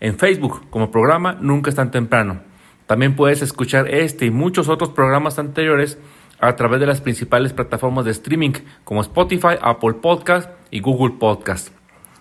en 0.00 0.16
Facebook 0.16 0.70
como 0.70 0.90
programa 0.90 1.36
Nunca 1.38 1.70
tan 1.70 1.90
temprano. 1.90 2.40
También 2.86 3.14
puedes 3.14 3.42
escuchar 3.42 3.90
este 3.90 4.24
y 4.24 4.30
muchos 4.30 4.70
otros 4.70 4.88
programas 4.88 5.38
anteriores 5.38 5.98
a 6.40 6.56
través 6.56 6.80
de 6.80 6.86
las 6.86 7.02
principales 7.02 7.52
plataformas 7.52 8.06
de 8.06 8.12
streaming 8.12 8.52
como 8.84 9.02
Spotify, 9.02 9.58
Apple 9.60 9.96
Podcast 10.00 10.48
y 10.70 10.80
Google 10.80 11.16
Podcast. 11.20 11.74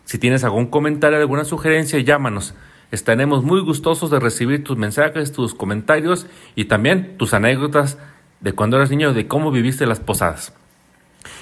Si 0.03 0.17
tienes 0.17 0.43
algún 0.43 0.67
comentario, 0.67 1.17
alguna 1.17 1.45
sugerencia, 1.45 1.97
llámanos. 1.99 2.55
Estaremos 2.91 3.41
muy 3.41 3.61
gustosos 3.61 4.11
de 4.11 4.19
recibir 4.19 4.65
tus 4.65 4.77
mensajes, 4.77 5.31
tus 5.31 5.55
comentarios 5.55 6.27
y 6.55 6.65
también 6.65 7.17
tus 7.17 7.33
anécdotas 7.33 7.97
de 8.39 8.53
cuando 8.53 8.77
eras 8.77 8.89
niño, 8.89 9.13
de 9.13 9.27
cómo 9.27 9.51
viviste 9.51 9.85
las 9.85 9.99
posadas. 9.99 10.53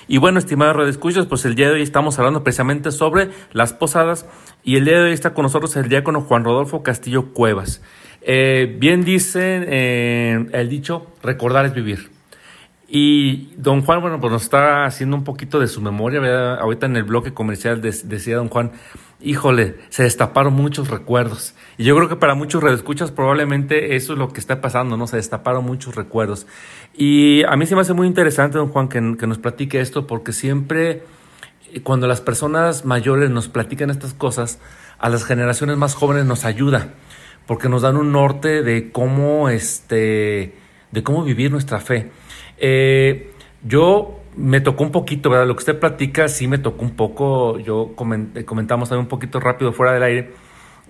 Y 0.08 0.18
bueno, 0.18 0.40
estimados 0.40 0.88
escuchas, 0.88 1.26
pues 1.26 1.46
el 1.46 1.56
día 1.56 1.68
de 1.68 1.76
hoy 1.76 1.82
estamos 1.82 2.18
hablando 2.20 2.44
precisamente 2.44 2.92
sobre 2.92 3.30
las 3.54 3.74
posadas 3.74 4.26
y 4.64 4.78
el 4.78 4.86
día 4.86 5.00
de 5.00 5.06
hoy 5.06 5.14
está 5.14 5.34
con 5.34 5.44
nosotros 5.44 5.76
el 5.76 5.90
diácono 5.90 6.22
Juan 6.22 6.44
Rodolfo 6.44 6.84
Castillo 6.84 7.34
Cuevas. 7.34 7.82
Eh, 8.22 8.76
bien 8.80 9.04
dice 9.04 9.64
eh, 9.68 10.46
el 10.52 10.70
dicho, 10.70 11.08
recordar 11.24 11.66
es 11.66 11.74
vivir. 11.74 12.12
Y 12.88 13.54
don 13.58 13.82
Juan, 13.82 14.00
bueno, 14.02 14.20
pues 14.20 14.32
nos 14.32 14.44
está 14.44 14.86
haciendo 14.86 15.16
un 15.16 15.24
poquito 15.24 15.60
de 15.60 15.68
su 15.68 15.82
memoria. 15.82 16.56
Ahorita 16.56 16.86
en 16.86 16.96
el 16.96 17.04
bloque 17.04 17.34
comercial 17.34 17.82
decía 17.82 18.38
don 18.38 18.50
Juan, 18.50 18.72
híjole, 19.26 19.76
se 19.90 20.04
destaparon 20.04 20.54
muchos 20.54 20.90
recuerdos. 20.90 21.56
Y 21.78 21.84
yo 21.84 21.96
creo 21.96 22.08
que 22.08 22.16
para 22.16 22.36
muchos 22.36 22.64
redescuchas 22.64 23.12
probablemente 23.12 23.96
eso 23.96 24.14
es 24.14 24.20
lo 24.20 24.32
que 24.32 24.40
está 24.40 24.62
pasando, 24.62 24.98
¿no? 24.98 25.08
Se 25.08 25.18
destaparon 25.18 25.66
muchos 25.66 25.96
recuerdos. 25.96 26.46
Y 26.94 27.44
a 27.44 27.58
mí 27.58 27.66
se 27.66 27.76
me 27.76 27.82
hace 27.82 27.94
muy 27.94 28.08
interesante, 28.08 28.60
don 28.60 28.70
Juan, 28.70 28.88
que, 28.88 29.02
nos 29.02 29.40
platique 29.40 29.82
esto, 29.82 30.06
porque 30.06 30.32
siempre 30.32 31.04
eh, 31.74 31.82
cuando 31.82 32.08
las 32.08 32.22
personas 32.22 32.86
mayores 32.86 33.32
nos 33.32 33.50
platican 33.50 33.90
estas 33.90 34.14
cosas, 34.14 34.60
a 35.00 35.10
las 35.10 35.26
generaciones 35.26 35.76
más 35.76 35.96
jóvenes 35.96 36.26
nos 36.26 36.46
ayuda, 36.46 36.94
porque 37.48 37.68
nos 37.68 37.82
dan 37.82 37.98
un 37.98 38.12
norte 38.12 38.62
de 38.62 38.92
cómo, 38.92 39.50
este, 39.50 40.56
de 40.92 41.04
cómo 41.04 41.24
vivir 41.24 41.52
nuestra 41.52 41.80
fe. 41.80 42.12
Eh, 42.58 43.32
yo 43.68 44.20
me 44.38 44.62
tocó 44.62 44.84
un 44.84 44.92
poquito, 44.92 45.30
¿verdad? 45.30 45.48
Lo 45.48 45.56
que 45.56 45.60
usted 45.60 45.80
platica 45.80 46.28
sí 46.28 46.48
me 46.48 46.58
tocó 46.58 46.84
un 46.84 46.96
poco. 46.96 47.60
Yo 47.60 47.96
eh, 48.36 48.46
comentamos 48.46 48.90
también 48.90 49.06
un 49.06 49.10
poquito 49.10 49.40
rápido 49.40 49.74
fuera 49.74 49.94
del 49.94 50.04
aire 50.04 50.32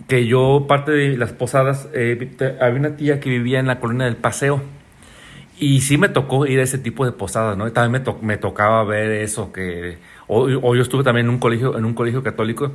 que 0.07 0.27
yo, 0.27 0.65
parte 0.67 0.91
de 0.91 1.17
las 1.17 1.31
posadas, 1.33 1.89
eh, 1.93 2.35
había 2.61 2.79
una 2.79 2.95
tía 2.95 3.19
que 3.19 3.29
vivía 3.29 3.59
en 3.59 3.67
la 3.67 3.79
colonia 3.79 4.05
del 4.05 4.17
Paseo. 4.17 4.61
Y 5.57 5.81
sí 5.81 5.97
me 5.97 6.09
tocó 6.09 6.45
ir 6.45 6.59
a 6.59 6.63
ese 6.63 6.77
tipo 6.77 7.05
de 7.05 7.13
posadas, 7.13 7.57
¿no? 7.57 7.71
también 7.71 8.03
me, 8.05 8.27
me 8.27 8.37
tocaba 8.37 8.83
ver 8.83 9.11
eso, 9.11 9.53
que... 9.53 9.97
O, 10.27 10.49
yo 10.49 10.81
estuve 10.81 11.03
también 11.03 11.27
en 11.27 11.33
un 11.33 11.39
colegio, 11.39 11.77
en 11.77 11.85
un 11.85 11.93
colegio 11.93 12.21
católico, 12.23 12.73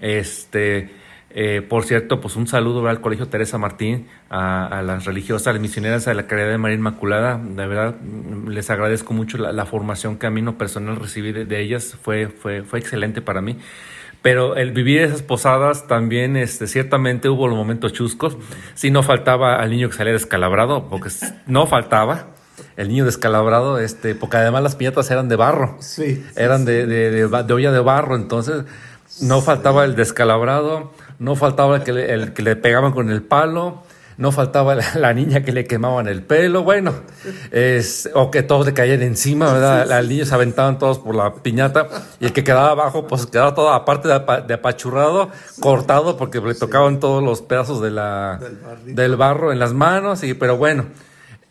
este 0.00 0.90
eh, 1.32 1.62
por 1.62 1.84
cierto, 1.84 2.20
pues 2.20 2.34
un 2.34 2.48
saludo 2.48 2.86
al 2.88 3.00
Colegio 3.00 3.28
Teresa 3.28 3.56
Martín, 3.56 4.08
a, 4.30 4.82
las 4.84 5.04
religiosas, 5.04 5.46
a 5.46 5.52
las 5.52 5.60
misioneras 5.62 6.04
de 6.04 6.14
la 6.14 6.26
Caridad 6.26 6.50
de 6.50 6.58
María 6.58 6.76
Inmaculada. 6.76 7.38
De 7.38 7.66
verdad, 7.66 7.96
les 8.48 8.68
agradezco 8.68 9.14
mucho 9.14 9.38
la, 9.38 9.66
formación 9.66 10.16
que 10.16 10.26
a 10.26 10.30
mí 10.30 10.42
no 10.42 10.58
personal 10.58 10.96
recibí 10.96 11.32
de, 11.32 11.60
ellas. 11.60 11.96
Fue, 12.02 12.26
fue, 12.28 12.62
fue 12.62 12.80
excelente 12.80 13.22
para 13.22 13.40
mí. 13.40 13.58
Pero 14.22 14.56
el 14.56 14.72
vivir 14.72 15.00
esas 15.00 15.22
posadas 15.22 15.86
también, 15.86 16.36
este, 16.36 16.66
ciertamente 16.66 17.28
hubo 17.28 17.46
los 17.46 17.56
momentos 17.56 17.92
chuscos. 17.92 18.36
Sí, 18.74 18.90
no 18.90 19.02
faltaba 19.02 19.56
al 19.56 19.70
niño 19.70 19.88
que 19.88 19.96
salía 19.96 20.12
descalabrado, 20.12 20.88
porque 20.88 21.10
no 21.46 21.66
faltaba 21.66 22.26
el 22.76 22.88
niño 22.88 23.04
descalabrado, 23.04 23.78
este, 23.78 24.14
porque 24.14 24.36
además 24.36 24.62
las 24.62 24.76
piñatas 24.76 25.10
eran 25.10 25.28
de 25.28 25.36
barro. 25.36 25.76
Sí. 25.80 26.24
eran 26.36 26.64
de, 26.64 26.86
de, 26.86 27.10
de, 27.28 27.54
olla 27.54 27.72
de 27.72 27.80
barro, 27.80 28.16
entonces 28.16 28.64
no 29.22 29.40
faltaba 29.40 29.84
el 29.84 29.96
descalabrado 29.96 30.92
no 31.20 31.36
faltaba 31.36 31.76
el 31.76 31.82
que 31.84 31.92
le, 31.92 32.12
el 32.12 32.32
que 32.32 32.42
le 32.42 32.56
pegaban 32.56 32.92
con 32.92 33.10
el 33.10 33.22
palo, 33.22 33.82
no 34.16 34.32
faltaba 34.32 34.74
la, 34.96 35.14
niña 35.14 35.42
que 35.42 35.52
le 35.52 35.66
quemaban 35.66 36.08
el 36.08 36.22
pelo, 36.22 36.64
bueno, 36.64 36.94
es, 37.52 38.10
o 38.14 38.30
que 38.30 38.42
todos 38.42 38.66
le 38.66 38.74
caían 38.74 39.02
encima, 39.02 39.52
¿verdad? 39.52 39.92
Al 39.92 40.08
niño 40.08 40.24
se 40.24 40.34
aventaban 40.34 40.78
todos 40.78 40.98
por 40.98 41.14
la 41.14 41.34
piñata 41.34 41.88
y 42.20 42.24
el 42.24 42.32
que 42.32 42.42
quedaba 42.42 42.70
abajo, 42.70 43.06
pues 43.06 43.26
quedaba 43.26 43.54
todo, 43.54 43.70
aparte 43.70 44.08
de, 44.08 44.54
apachurrado, 44.54 45.30
cortado, 45.60 46.16
porque 46.16 46.40
le 46.40 46.54
tocaban 46.54 47.00
todos 47.00 47.22
los 47.22 47.42
pedazos 47.42 47.82
de 47.82 47.90
la, 47.90 48.40
del, 48.86 49.16
barro 49.16 49.52
en 49.52 49.58
las 49.58 49.72
manos, 49.74 50.22
y, 50.22 50.34
pero 50.34 50.56
bueno. 50.56 50.86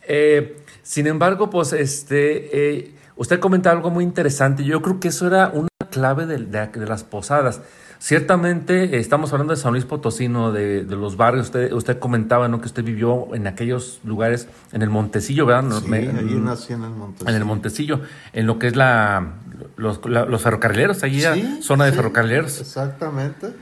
Eh, 0.07 0.63
sin 0.81 1.05
embargo, 1.05 1.51
pues 1.51 1.73
este, 1.73 2.77
eh, 2.77 2.95
usted 3.15 3.39
comenta 3.39 3.69
algo 3.69 3.91
muy 3.91 4.03
interesante, 4.03 4.63
yo 4.63 4.81
creo 4.81 4.99
que 4.99 5.09
eso 5.09 5.27
era 5.27 5.51
una 5.53 5.69
clave 5.91 6.25
de, 6.25 6.37
de 6.37 6.85
las 6.87 7.03
posadas 7.03 7.61
Ciertamente 7.99 8.97
estamos 8.97 9.33
hablando 9.33 9.53
de 9.53 9.59
San 9.59 9.73
Luis 9.73 9.83
Potosino, 9.83 10.53
de, 10.53 10.85
de 10.85 10.95
los 10.95 11.17
barrios. 11.17 11.47
Usted, 11.47 11.73
usted 11.73 11.99
comentaba 11.99 12.47
¿no? 12.47 12.61
que 12.61 12.67
usted 12.67 12.81
vivió 12.81 13.35
en 13.35 13.45
aquellos 13.45 13.99
lugares, 14.05 14.47
en 14.71 14.81
el 14.81 14.89
Montecillo, 14.89 15.45
¿verdad? 15.45 15.81
Sí, 15.81 15.93
ahí 15.93 16.39
nací 16.41 16.71
en 16.71 16.83
el 16.83 16.91
Montecillo. 16.91 17.29
En 17.29 17.35
el 17.35 17.45
Montecillo, 17.45 18.01
en 18.31 18.47
lo 18.47 18.57
que 18.57 18.67
es 18.67 18.77
la 18.77 19.33
los, 19.75 19.99
los 20.05 20.41
ferrocarrileros, 20.41 21.03
allí 21.03 21.21
zona 21.61 21.85
de 21.85 21.91
ferrocarrileros. 21.91 22.61
Exactamente. 22.61 23.53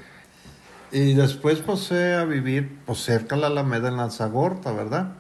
Y 0.92 1.16
después 1.16 1.58
pasé 1.60 2.14
a 2.14 2.24
vivir 2.24 2.78
pues, 2.86 3.00
cerca 3.00 3.36
de 3.36 3.42
la 3.42 3.48
Alameda 3.48 3.90
en 3.90 3.98
Lanzagorta, 3.98 4.72
¿verdad? 4.72 5.14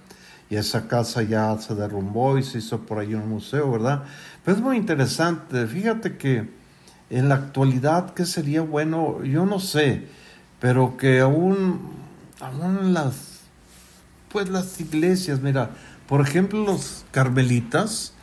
Y 0.50 0.56
esa 0.56 0.88
casa 0.88 1.24
ya 1.24 1.58
se 1.58 1.74
derrumbó 1.74 2.38
y 2.38 2.44
se 2.44 2.60
hizo 2.60 2.82
por 2.82 3.00
ahí 3.00 3.16
un 3.16 3.28
museo, 3.28 3.70
¿verdad? 3.72 4.04
Pero 4.46 4.58
es 4.58 4.64
muy 4.64 4.78
interesante. 4.78 5.66
Fíjate 5.66 6.18
que 6.18 6.50
en 7.10 7.30
la 7.30 7.36
actualidad, 7.36 8.14
¿qué 8.14 8.26
sería 8.26 8.62
bueno? 8.62 9.24
Yo 9.24 9.46
no 9.46 9.60
sé, 9.60 10.08
pero 10.60 10.98
que 10.98 11.20
aún, 11.20 11.80
aún 12.40 12.94
las, 12.94 13.42
pues 14.30 14.50
las 14.50 14.80
iglesias, 14.82 15.42
mira, 15.42 15.72
por 16.08 16.22
ejemplo, 16.22 16.64
los 16.64 17.06
carmelitas 17.12 18.14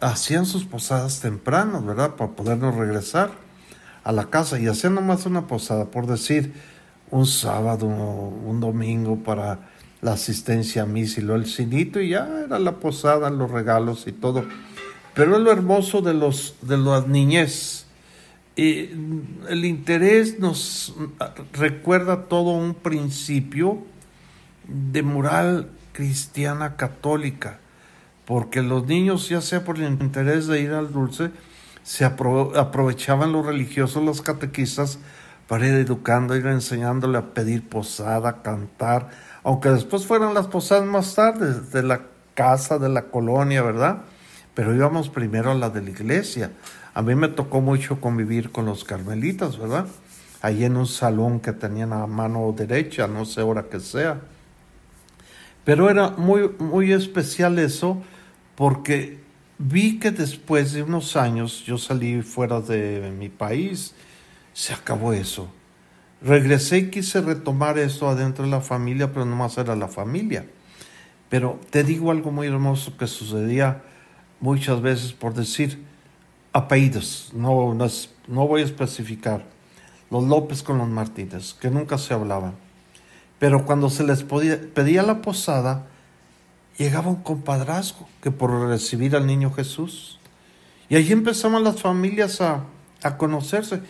hacían 0.00 0.46
sus 0.46 0.64
posadas 0.64 1.20
tempranas, 1.20 1.84
¿verdad? 1.84 2.14
Para 2.16 2.32
podernos 2.32 2.74
regresar 2.74 3.30
a 4.04 4.12
la 4.12 4.30
casa 4.30 4.58
y 4.58 4.66
hacían 4.66 4.94
nomás 4.94 5.26
una 5.26 5.46
posada, 5.46 5.86
por 5.86 6.06
decir, 6.06 6.54
un 7.10 7.26
sábado, 7.26 7.86
un 7.86 8.60
domingo 8.60 9.22
para 9.22 9.60
la 10.00 10.12
asistencia 10.12 10.82
a 10.82 10.86
misa 10.86 11.20
y 11.20 11.24
lo 11.24 11.34
el 11.34 11.46
cinito 11.46 12.00
y 12.00 12.10
ya 12.10 12.28
era 12.44 12.58
la 12.58 12.76
posada, 12.76 13.30
los 13.30 13.50
regalos 13.50 14.06
y 14.06 14.12
todo. 14.12 14.44
Pero 15.14 15.36
es 15.36 15.42
lo 15.42 15.50
hermoso 15.50 16.00
de 16.00 16.14
los 16.14 16.54
de 16.62 16.78
las 16.78 17.08
niñez 17.08 17.87
el 18.58 19.64
interés 19.64 20.40
nos 20.40 20.94
recuerda 21.52 22.24
todo 22.24 22.50
un 22.50 22.74
principio 22.74 23.78
de 24.66 25.02
moral 25.02 25.70
cristiana 25.92 26.74
católica, 26.76 27.60
porque 28.24 28.62
los 28.62 28.86
niños, 28.86 29.28
ya 29.28 29.40
sea 29.40 29.64
por 29.64 29.78
el 29.78 29.84
interés 29.84 30.48
de 30.48 30.60
ir 30.60 30.72
al 30.72 30.92
dulce, 30.92 31.30
se 31.84 32.04
aprovechaban 32.04 33.32
los 33.32 33.46
religiosos, 33.46 34.02
los 34.02 34.22
catequistas, 34.22 34.98
para 35.46 35.66
ir 35.66 35.74
educando, 35.74 36.36
ir 36.36 36.46
enseñándole 36.46 37.16
a 37.16 37.32
pedir 37.32 37.66
posada, 37.66 38.42
cantar, 38.42 39.08
aunque 39.44 39.70
después 39.70 40.04
fueran 40.04 40.34
las 40.34 40.48
posadas 40.48 40.84
más 40.84 41.14
tarde, 41.14 41.60
de 41.60 41.82
la 41.82 42.02
casa, 42.34 42.78
de 42.78 42.88
la 42.88 43.04
colonia, 43.04 43.62
¿verdad? 43.62 44.02
Pero 44.54 44.74
íbamos 44.74 45.08
primero 45.08 45.52
a 45.52 45.54
la 45.54 45.70
de 45.70 45.80
la 45.80 45.90
iglesia. 45.90 46.50
A 46.98 47.02
mí 47.02 47.14
me 47.14 47.28
tocó 47.28 47.60
mucho 47.60 48.00
convivir 48.00 48.50
con 48.50 48.66
los 48.66 48.82
carmelitas, 48.82 49.56
¿verdad? 49.56 49.86
Ahí 50.42 50.64
en 50.64 50.76
un 50.76 50.88
salón 50.88 51.38
que 51.38 51.52
tenían 51.52 51.92
a 51.92 52.08
mano 52.08 52.52
derecha, 52.52 53.06
no 53.06 53.24
sé 53.24 53.40
hora 53.40 53.68
que 53.70 53.78
sea. 53.78 54.20
Pero 55.64 55.90
era 55.90 56.10
muy, 56.10 56.50
muy 56.58 56.90
especial 56.90 57.60
eso 57.60 58.02
porque 58.56 59.20
vi 59.58 60.00
que 60.00 60.10
después 60.10 60.72
de 60.72 60.82
unos 60.82 61.14
años 61.14 61.62
yo 61.64 61.78
salí 61.78 62.20
fuera 62.22 62.60
de 62.60 63.14
mi 63.16 63.28
país, 63.28 63.94
se 64.52 64.72
acabó 64.74 65.12
eso. 65.12 65.48
Regresé 66.20 66.78
y 66.78 66.90
quise 66.90 67.20
retomar 67.20 67.78
eso 67.78 68.08
adentro 68.08 68.44
de 68.44 68.50
la 68.50 68.60
familia, 68.60 69.12
pero 69.12 69.24
no 69.24 69.36
más 69.36 69.56
era 69.56 69.76
la 69.76 69.86
familia. 69.86 70.46
Pero 71.28 71.60
te 71.70 71.84
digo 71.84 72.10
algo 72.10 72.32
muy 72.32 72.48
hermoso 72.48 72.96
que 72.96 73.06
sucedía 73.06 73.82
muchas 74.40 74.82
veces 74.82 75.12
por 75.12 75.34
decir, 75.34 75.86
apellidos, 76.58 77.30
no, 77.34 77.74
no, 77.74 78.46
voy 78.46 78.62
a 78.62 78.64
especificar, 78.64 79.44
los 80.10 80.24
López 80.24 80.62
con 80.62 80.78
los 80.78 80.88
Martínez, 80.88 81.54
que 81.54 81.70
nunca 81.70 81.98
se 81.98 82.14
hablaban. 82.14 82.54
Pero 83.38 83.64
cuando 83.64 83.90
se 83.90 84.04
les 84.04 84.22
podía, 84.22 84.60
pedía 84.74 85.02
la 85.02 85.22
posada, 85.22 85.86
llegaba 86.76 87.08
un 87.08 87.22
compadrazgo 87.22 88.08
que 88.22 88.30
por 88.30 88.68
recibir 88.68 89.14
al 89.14 89.26
niño 89.26 89.52
Jesús. 89.52 90.18
Y 90.88 90.96
allí 90.96 91.12
empezaban 91.12 91.64
las 91.64 91.80
familias 91.80 92.40
a, 92.40 92.64
a 93.02 93.16
conocerse. 93.16 93.80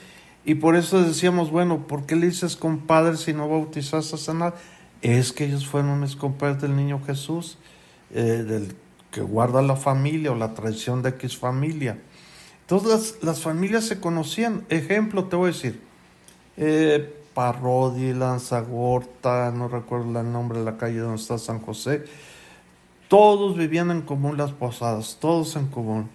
Y 0.45 0.57
por 0.57 0.77
eso 0.77 1.03
decíamos, 1.03 1.51
bueno, 1.51 1.87
¿por 1.87 2.07
qué 2.07 2.17
le 2.17 2.27
dices 2.27 2.57
compadre 2.57 3.17
si 3.17 3.33
no 3.33 3.49
bautizaste 3.49 4.17
a 4.17 4.19
sanar? 4.19 4.55
Es 5.03 5.33
que 5.33 5.45
ellos 5.45 5.67
fueron 5.67 6.01
mis 6.01 6.17
compadres 6.17 6.61
del 6.61 6.75
niño 6.75 7.01
Jesús, 7.07 7.59
eh, 8.11 8.45
del 8.47 8.75
que 9.11 9.21
guarda 9.23 9.63
la 9.63 9.77
familia 9.77 10.33
o 10.33 10.35
la 10.35 10.55
tradición 10.55 11.03
de 11.03 11.11
X 11.11 11.37
familia. 11.37 11.99
Todas 12.69 13.17
las, 13.23 13.41
familias 13.41 13.85
se 13.85 13.99
conocían. 13.99 14.67
Ejemplo, 14.69 15.25
te 15.25 15.37
voy 15.37 15.49
a 15.49 15.53
decir. 15.55 15.81
Eh, 16.59 17.15
Parrodi, 17.33 18.13
Lanzagorta, 18.13 19.51
no 19.53 19.69
recuerdo 19.69 20.21
el 20.21 20.31
nombre 20.31 20.59
de 20.59 20.67
la 20.67 20.77
calle 20.77 20.99
donde 20.99 21.17
está 21.17 21.39
San 21.39 21.61
José. 21.61 22.05
Todos 23.09 23.57
vivían 23.57 23.91
en 23.91 24.03
común 24.03 24.37
las 24.37 24.53
posadas, 24.53 25.17
todos 25.19 25.57
en 25.57 25.69
común. 25.69 26.11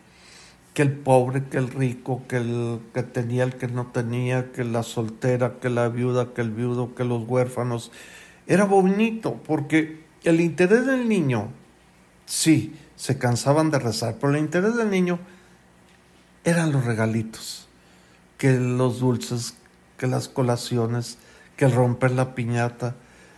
Que 0.76 0.84
el 0.84 0.92
pobre, 0.92 1.46
que 1.46 1.58
el 1.58 1.70
rico, 1.70 2.22
que 2.30 2.38
el 2.38 2.80
que 2.94 3.02
tenía, 3.02 3.46
el 3.46 3.56
que 3.56 3.68
no 3.68 3.88
tenía, 3.88 4.52
que 4.52 4.64
la 4.64 4.84
soltera, 4.84 5.56
que 5.60 5.72
la 5.72 5.90
viuda, 5.90 6.36
que 6.36 6.42
el 6.42 6.52
viudo, 6.52 6.94
que 6.94 7.04
los 7.04 7.28
huérfanos. 7.28 7.92
Era 8.46 8.66
bonito 8.66 9.40
porque 9.48 10.04
el 10.24 10.40
interés 10.40 10.86
del 10.86 11.10
niño, 11.10 11.48
sí, 12.28 12.76
se 12.96 13.18
cansaban 13.18 13.72
de 13.72 13.80
rezar, 13.80 14.18
pero 14.22 14.34
el 14.34 14.40
interés 14.40 14.76
del 14.76 14.92
niño 14.92 15.18
eran 16.44 16.72
los 16.72 16.84
regalitos, 16.86 17.68
que 18.38 18.54
los 18.54 19.00
dulces, 19.00 19.56
que 19.98 20.08
las 20.08 20.28
colaciones, 20.28 21.18
que 21.56 21.66
el 21.66 21.72
romper 21.72 22.12
la 22.12 22.36
piñata, 22.36 22.96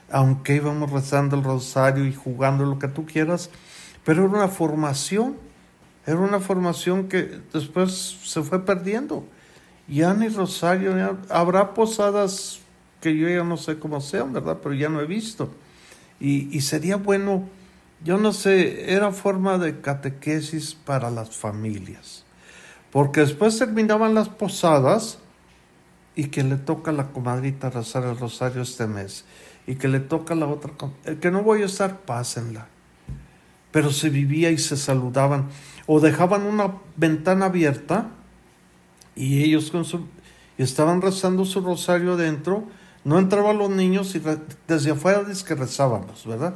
aunque 0.10 0.56
íbamos 0.56 0.91
rezando 0.91 1.36
el 1.36 1.44
rosario 1.44 2.06
y 2.06 2.13
jugando 2.13 2.65
lo 2.65 2.80
que 2.80 2.88
tú 2.88 3.06
quieras, 3.06 3.50
pero 4.04 4.26
era 4.26 4.34
una 4.34 4.48
formación, 4.48 5.38
era 6.06 6.18
una 6.18 6.39
formación 6.39 7.08
que 7.08 7.41
después 7.54 8.18
se 8.24 8.41
fue 8.41 8.65
perdiendo. 8.65 9.26
Ya 9.88 10.13
ni 10.13 10.28
rosario, 10.28 10.96
habrá 11.30 11.74
posadas 11.76 12.60
que 13.02 13.15
yo 13.15 13.30
ya 13.30 13.44
no 13.44 13.58
sé 13.58 13.78
cómo 13.78 14.02
sean, 14.02 14.34
¿verdad? 14.34 14.60
Pero 14.63 14.74
ya 14.74 14.89
no 14.89 15.00
he 15.00 15.06
visto. 15.06 15.52
Y, 16.20 16.56
y 16.56 16.62
sería 16.62 16.96
bueno, 16.96 17.48
yo 18.04 18.18
no 18.18 18.34
sé, 18.34 18.91
era 18.94 19.12
forma 19.12 19.60
de 19.60 19.82
catequesis 19.82 20.74
para 20.74 21.12
las 21.12 21.36
familias 21.36 22.24
porque 22.95 23.19
después 23.19 23.60
terminaban 23.60 24.13
las 24.13 24.29
posadas 24.29 25.19
y 26.15 26.27
que 26.27 26.45
le 26.45 26.55
toca 26.55 26.91
a 26.91 26.93
la 26.93 27.10
comadrita 27.10 27.69
rezar 27.69 28.05
el 28.05 28.17
rosario 28.17 28.62
este 28.62 28.88
mes 28.88 29.25
y 29.67 29.75
que 29.75 29.89
le 29.89 29.99
toca 29.99 30.34
a 30.34 30.38
la 30.38 30.47
otra, 30.47 30.71
el 31.03 31.19
que 31.19 31.29
no 31.29 31.43
voy 31.43 31.63
a 31.63 31.65
estar, 31.65 31.99
pásenla. 32.03 32.69
Pero 33.71 33.91
se 33.91 34.10
vivía 34.10 34.49
y 34.49 34.58
se 34.58 34.77
saludaban 34.77 35.49
o 35.88 35.99
dejaban 35.99 36.43
una 36.43 36.75
ventana 36.95 37.47
abierta 37.47 38.12
y 39.13 39.43
ellos 39.43 39.73
estaban 40.58 41.01
rezando 41.01 41.43
su 41.43 41.60
rosario 41.60 42.13
adentro, 42.13 42.63
no 43.03 43.19
entraban 43.19 43.58
los 43.58 43.71
niños 43.71 44.15
y 44.15 44.21
desde 44.69 44.91
afuera 44.91 45.25
es 45.29 45.43
que 45.43 45.55
rezábamos, 45.55 46.25
¿verdad? 46.25 46.53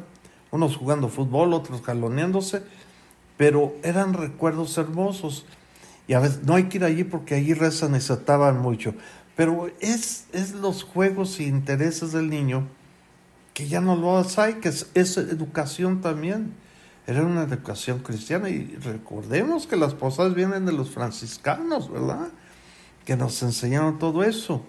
Unos 0.51 0.77
jugando 0.77 1.09
fútbol, 1.09 1.51
otros 1.53 1.81
jaloneándose, 1.81 2.63
pero 3.35 3.73
eran 3.83 4.13
recuerdos 4.13 4.77
hermosos 4.77 5.45
y 6.09 6.15
a 6.15 6.19
veces 6.19 6.41
no 6.43 6.55
hay 6.55 6.63
que 6.63 6.79
ir 6.79 6.83
allí 6.83 7.03
porque 7.03 7.35
allí 7.35 7.53
rezan 7.53 7.95
y 7.95 8.01
se 8.01 8.13
ataban 8.13 8.59
mucho. 8.59 8.95
Pero 9.35 9.69
es, 9.79 10.25
es 10.33 10.53
los 10.53 10.81
juegos 10.81 11.39
e 11.39 11.43
intereses 11.43 12.13
del 12.13 12.31
niño 12.31 12.67
que 13.53 13.67
ya 13.67 13.79
no 13.79 13.95
lo 13.95 14.17
hay, 14.37 14.55
que 14.55 14.69
es, 14.69 14.89
es 14.95 15.17
educación 15.17 16.01
también. 16.01 16.53
Era 17.05 17.21
una 17.21 17.43
educación 17.43 17.99
cristiana 17.99 18.49
y 18.49 18.75
recordemos 18.77 19.67
que 19.67 19.75
las 19.75 19.93
posadas 19.93 20.33
vienen 20.33 20.65
de 20.65 20.71
los 20.71 20.89
franciscanos, 20.89 21.91
¿verdad? 21.91 22.29
Que 23.05 23.15
nos 23.15 23.43
enseñaron 23.43 23.99
todo 23.99 24.23
eso. 24.23 24.63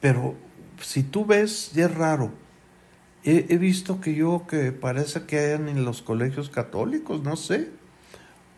Pero 0.00 0.34
si 0.82 1.04
tú 1.04 1.24
ves, 1.24 1.70
ya 1.72 1.84
es 1.84 1.94
raro. 1.94 2.32
He, 3.22 3.46
he 3.48 3.58
visto 3.58 4.00
que 4.00 4.12
yo, 4.12 4.44
que 4.48 4.72
parece 4.72 5.22
que 5.22 5.38
hay 5.38 5.52
en 5.52 5.84
los 5.84 6.02
colegios 6.02 6.50
católicos, 6.50 7.22
no 7.22 7.36
sé 7.36 7.77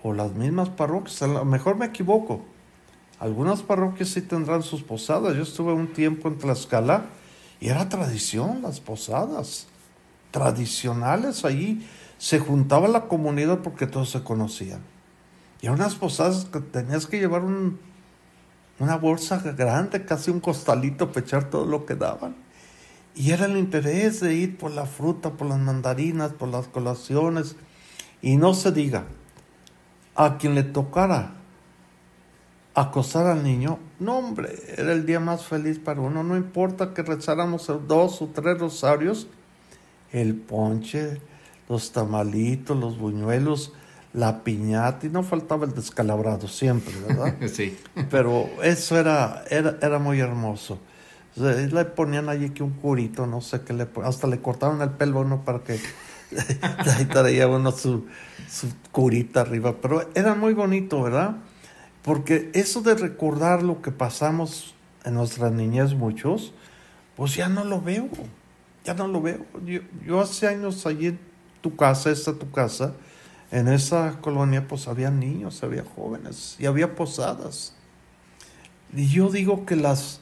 o 0.02 0.12
las 0.12 0.32
mismas 0.32 0.68
parroquias, 0.70 1.22
a 1.22 1.26
lo 1.26 1.44
mejor 1.44 1.76
me 1.76 1.86
equivoco. 1.86 2.42
Algunas 3.18 3.62
parroquias 3.62 4.08
sí 4.08 4.22
tendrán 4.22 4.62
sus 4.62 4.82
posadas. 4.82 5.36
Yo 5.36 5.42
estuve 5.42 5.72
un 5.72 5.92
tiempo 5.92 6.28
en 6.28 6.38
Tlaxcala 6.38 7.04
y 7.60 7.68
era 7.68 7.88
tradición 7.88 8.62
las 8.62 8.80
posadas, 8.80 9.66
tradicionales 10.30 11.44
allí. 11.44 11.86
Se 12.16 12.38
juntaba 12.38 12.88
la 12.88 13.08
comunidad 13.08 13.58
porque 13.58 13.86
todos 13.86 14.10
se 14.10 14.22
conocían. 14.22 14.80
Y 15.60 15.66
a 15.66 15.72
unas 15.72 15.94
posadas 15.94 16.46
que 16.46 16.60
tenías 16.60 17.06
que 17.06 17.18
llevar 17.18 17.44
un, 17.44 17.78
una 18.78 18.96
bolsa 18.96 19.38
grande, 19.38 20.06
casi 20.06 20.30
un 20.30 20.40
costalito, 20.40 21.08
para 21.08 21.20
echar 21.20 21.50
todo 21.50 21.66
lo 21.66 21.84
que 21.84 21.96
daban. 21.96 22.34
Y 23.14 23.32
era 23.32 23.44
el 23.44 23.58
interés 23.58 24.20
de 24.20 24.34
ir 24.34 24.56
por 24.56 24.70
la 24.70 24.86
fruta, 24.86 25.32
por 25.32 25.46
las 25.46 25.58
mandarinas, 25.58 26.32
por 26.32 26.48
las 26.48 26.68
colaciones. 26.68 27.56
Y 28.22 28.36
no 28.36 28.54
se 28.54 28.72
diga, 28.72 29.04
a 30.20 30.36
quien 30.36 30.54
le 30.54 30.64
tocara 30.64 31.32
acosar 32.74 33.26
al 33.26 33.42
niño, 33.42 33.78
no 33.98 34.18
hombre, 34.18 34.54
era 34.76 34.92
el 34.92 35.06
día 35.06 35.18
más 35.18 35.46
feliz 35.46 35.78
para 35.78 36.02
uno, 36.02 36.22
no 36.22 36.36
importa 36.36 36.92
que 36.92 37.02
rezáramos 37.02 37.72
dos 37.88 38.20
o 38.20 38.26
tres 38.26 38.58
rosarios, 38.58 39.28
el 40.12 40.34
ponche, 40.34 41.22
los 41.70 41.92
tamalitos, 41.92 42.76
los 42.76 42.98
buñuelos, 42.98 43.72
la 44.12 44.44
piñata, 44.44 45.06
y 45.06 45.08
no 45.08 45.22
faltaba 45.22 45.64
el 45.64 45.72
descalabrado 45.72 46.48
siempre, 46.48 46.92
¿verdad? 47.00 47.36
sí. 47.50 47.78
Pero 48.10 48.46
eso 48.62 48.98
era, 48.98 49.42
era, 49.48 49.78
era 49.80 49.98
muy 49.98 50.20
hermoso. 50.20 50.78
le 51.34 51.84
ponían 51.86 52.28
allí 52.28 52.50
que 52.50 52.62
un 52.62 52.72
curito, 52.72 53.26
no 53.26 53.40
sé 53.40 53.62
qué 53.62 53.72
le 53.72 53.88
hasta 54.04 54.26
le 54.26 54.38
cortaron 54.42 54.82
el 54.82 54.90
pelo 54.90 55.20
uno 55.20 55.46
para 55.46 55.60
que 55.60 55.80
ahí 56.96 57.04
traía 57.06 57.48
uno 57.48 57.72
su, 57.72 58.06
su 58.48 58.68
curita 58.92 59.42
arriba, 59.42 59.76
pero 59.80 60.08
era 60.14 60.34
muy 60.34 60.54
bonito, 60.54 61.02
¿verdad? 61.02 61.36
Porque 62.02 62.50
eso 62.54 62.80
de 62.80 62.94
recordar 62.94 63.62
lo 63.62 63.82
que 63.82 63.90
pasamos 63.90 64.74
en 65.04 65.14
nuestra 65.14 65.50
niñez 65.50 65.94
muchos, 65.94 66.52
pues 67.16 67.34
ya 67.34 67.48
no 67.48 67.64
lo 67.64 67.80
veo, 67.80 68.08
ya 68.84 68.94
no 68.94 69.08
lo 69.08 69.20
veo. 69.20 69.44
Yo, 70.06 70.20
hace 70.20 70.48
años 70.48 70.86
allí 70.86 71.08
en 71.08 71.20
tu 71.60 71.76
casa, 71.76 72.10
esta 72.10 72.32
tu 72.34 72.50
casa, 72.50 72.94
en 73.50 73.68
esa 73.68 74.18
colonia 74.20 74.66
pues 74.66 74.88
había 74.88 75.10
niños, 75.10 75.62
había 75.62 75.84
jóvenes 75.84 76.56
y 76.58 76.66
había 76.66 76.94
posadas. 76.94 77.74
Y 78.94 79.08
yo 79.08 79.28
digo 79.28 79.66
que 79.66 79.76
las, 79.76 80.20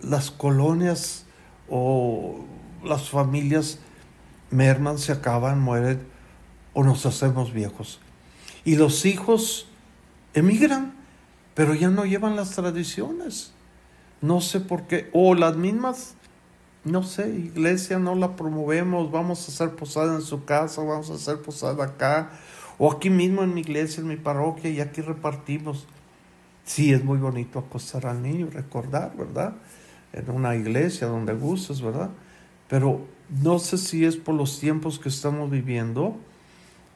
las 0.00 0.30
colonias 0.30 1.26
o 1.68 2.44
las 2.84 3.10
familias 3.10 3.80
merman, 4.50 4.98
se 4.98 5.12
acaban, 5.12 5.60
mueren 5.60 6.00
o 6.74 6.84
nos 6.84 7.06
hacemos 7.06 7.52
viejos. 7.52 8.00
Y 8.64 8.76
los 8.76 9.04
hijos 9.06 9.66
emigran, 10.34 10.94
pero 11.54 11.74
ya 11.74 11.88
no 11.88 12.04
llevan 12.04 12.36
las 12.36 12.50
tradiciones. 12.50 13.52
No 14.20 14.40
sé 14.40 14.60
por 14.60 14.86
qué. 14.86 15.10
O 15.12 15.34
las 15.34 15.56
mismas, 15.56 16.14
no 16.84 17.02
sé, 17.02 17.28
iglesia 17.30 17.98
no 17.98 18.14
la 18.14 18.36
promovemos, 18.36 19.10
vamos 19.10 19.48
a 19.48 19.52
hacer 19.52 19.76
posada 19.76 20.14
en 20.14 20.22
su 20.22 20.44
casa, 20.44 20.82
vamos 20.82 21.10
a 21.10 21.14
hacer 21.14 21.40
posada 21.42 21.84
acá, 21.84 22.30
o 22.78 22.92
aquí 22.92 23.10
mismo 23.10 23.42
en 23.42 23.54
mi 23.54 23.60
iglesia, 23.62 24.00
en 24.00 24.08
mi 24.08 24.16
parroquia, 24.16 24.70
y 24.70 24.80
aquí 24.80 25.00
repartimos. 25.00 25.86
Sí, 26.64 26.92
es 26.92 27.02
muy 27.02 27.18
bonito 27.18 27.58
acostar 27.58 28.06
al 28.06 28.22
niño, 28.22 28.48
recordar, 28.52 29.16
¿verdad? 29.16 29.54
En 30.12 30.30
una 30.30 30.54
iglesia 30.54 31.06
donde 31.06 31.32
gustes, 31.34 31.80
¿verdad? 31.80 32.10
Pero 32.68 33.06
no 33.28 33.58
sé 33.58 33.78
si 33.78 34.04
es 34.04 34.16
por 34.16 34.34
los 34.34 34.58
tiempos 34.58 34.98
que 34.98 35.08
estamos 35.08 35.50
viviendo, 35.50 36.16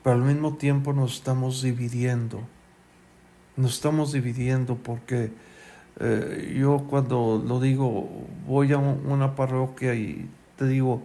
pero 0.02 0.16
al 0.16 0.22
mismo 0.22 0.56
tiempo 0.56 0.92
nos 0.92 1.14
estamos 1.14 1.62
dividiendo. 1.62 2.40
Nos 3.56 3.74
estamos 3.74 4.12
dividiendo 4.12 4.76
porque 4.76 5.30
eh, 6.00 6.56
yo 6.58 6.86
cuando 6.88 7.42
lo 7.46 7.60
digo, 7.60 8.08
voy 8.46 8.72
a 8.72 8.78
una 8.78 9.36
parroquia 9.36 9.94
y 9.94 10.28
te 10.56 10.66
digo, 10.66 11.02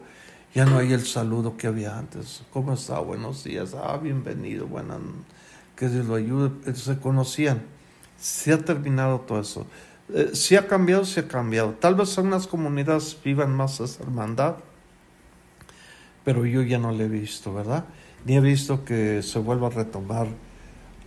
ya 0.56 0.66
no 0.66 0.78
hay 0.78 0.94
el 0.94 1.06
saludo 1.06 1.58
que 1.58 1.68
había 1.68 1.98
antes. 1.98 2.42
¿Cómo 2.52 2.74
está? 2.74 3.00
Buenos 3.00 3.44
días. 3.44 3.76
Ah, 3.76 4.00
bienvenido. 4.02 4.66
Buenas. 4.66 5.00
Que 5.76 5.90
Dios 5.90 6.06
lo 6.06 6.16
ayude. 6.16 6.74
Se 6.74 6.98
conocían. 6.98 7.62
Se 8.18 8.54
ha 8.54 8.58
terminado 8.58 9.20
todo 9.20 9.42
eso. 9.42 9.68
Eh, 10.14 10.32
si 10.34 10.56
ha 10.56 10.68
cambiado, 10.68 11.06
se 11.06 11.20
ha 11.20 11.28
cambiado. 11.28 11.72
Tal 11.80 11.96
vez 11.96 12.18
algunas 12.18 12.48
comunidades 12.48 13.18
vivan 13.24 13.54
más 13.56 13.80
esa 13.80 14.04
hermandad, 14.04 14.56
pero 16.28 16.46
yo 16.46 16.62
ya 16.62 16.78
no 16.78 16.92
le 16.92 17.06
he 17.06 17.08
visto, 17.08 17.54
¿verdad? 17.54 17.86
Ni 18.26 18.36
he 18.36 18.42
visto 18.42 18.84
que 18.84 19.24
se 19.24 19.40
vuelva 19.40 19.68
a 19.68 19.70
retomar 19.70 20.28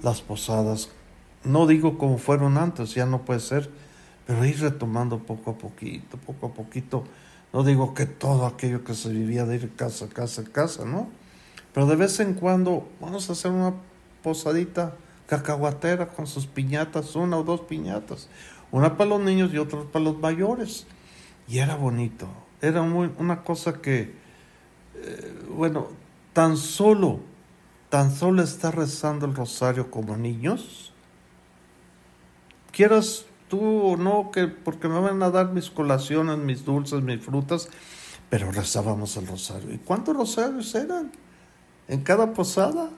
las 0.02 0.22
posadas. 0.22 0.88
No 1.44 1.66
digo 1.66 1.98
como 1.98 2.16
fueron 2.16 2.56
antes, 2.56 2.94
ya 2.94 3.04
no 3.04 3.20
puede 3.26 3.40
ser, 3.40 3.68
pero 4.26 4.46
ir 4.46 4.58
retomando 4.62 5.18
poco 5.18 5.50
a 5.50 5.58
poquito, 5.58 6.16
poco 6.16 6.46
a 6.46 6.54
poquito. 6.54 7.04
No 7.52 7.64
digo 7.64 7.92
que 7.92 8.06
todo 8.06 8.46
aquello 8.46 8.82
que 8.82 8.94
se 8.94 9.10
vivía 9.10 9.44
de 9.44 9.56
ir 9.56 9.70
casa, 9.76 10.08
casa, 10.08 10.42
casa, 10.42 10.86
¿no? 10.86 11.10
Pero 11.74 11.84
de 11.84 11.96
vez 11.96 12.18
en 12.20 12.32
cuando 12.32 12.88
vamos 12.98 13.28
a 13.28 13.34
hacer 13.34 13.50
una 13.50 13.74
posadita 14.22 14.94
cacahuatera 15.26 16.08
con 16.08 16.26
sus 16.26 16.46
piñatas, 16.46 17.14
una 17.14 17.36
o 17.36 17.44
dos 17.44 17.60
piñatas. 17.60 18.30
Una 18.70 18.96
para 18.96 19.10
los 19.10 19.20
niños 19.20 19.52
y 19.52 19.58
otra 19.58 19.82
para 19.82 20.02
los 20.02 20.18
mayores. 20.18 20.86
Y 21.46 21.58
era 21.58 21.74
bonito. 21.74 22.26
Era 22.62 22.80
una 22.80 23.42
cosa 23.42 23.82
que 23.82 24.18
eh, 25.02 25.34
bueno, 25.48 25.88
tan 26.32 26.56
solo, 26.56 27.20
tan 27.88 28.14
solo 28.14 28.42
está 28.42 28.70
rezando 28.70 29.26
el 29.26 29.34
rosario 29.34 29.90
como 29.90 30.16
niños, 30.16 30.92
quieras 32.72 33.24
tú 33.48 33.60
o 33.60 33.96
no, 33.96 34.30
que 34.30 34.46
porque 34.46 34.88
me 34.88 35.00
van 35.00 35.22
a 35.22 35.30
dar 35.30 35.52
mis 35.52 35.70
colaciones, 35.70 36.38
mis 36.38 36.64
dulces, 36.64 37.02
mis 37.02 37.20
frutas, 37.20 37.68
pero 38.30 38.50
rezábamos 38.52 39.16
el 39.16 39.26
rosario. 39.26 39.74
¿Y 39.74 39.78
cuántos 39.78 40.16
rosarios 40.16 40.74
eran? 40.74 41.10
En 41.88 42.02
cada 42.02 42.32
posada. 42.32 42.90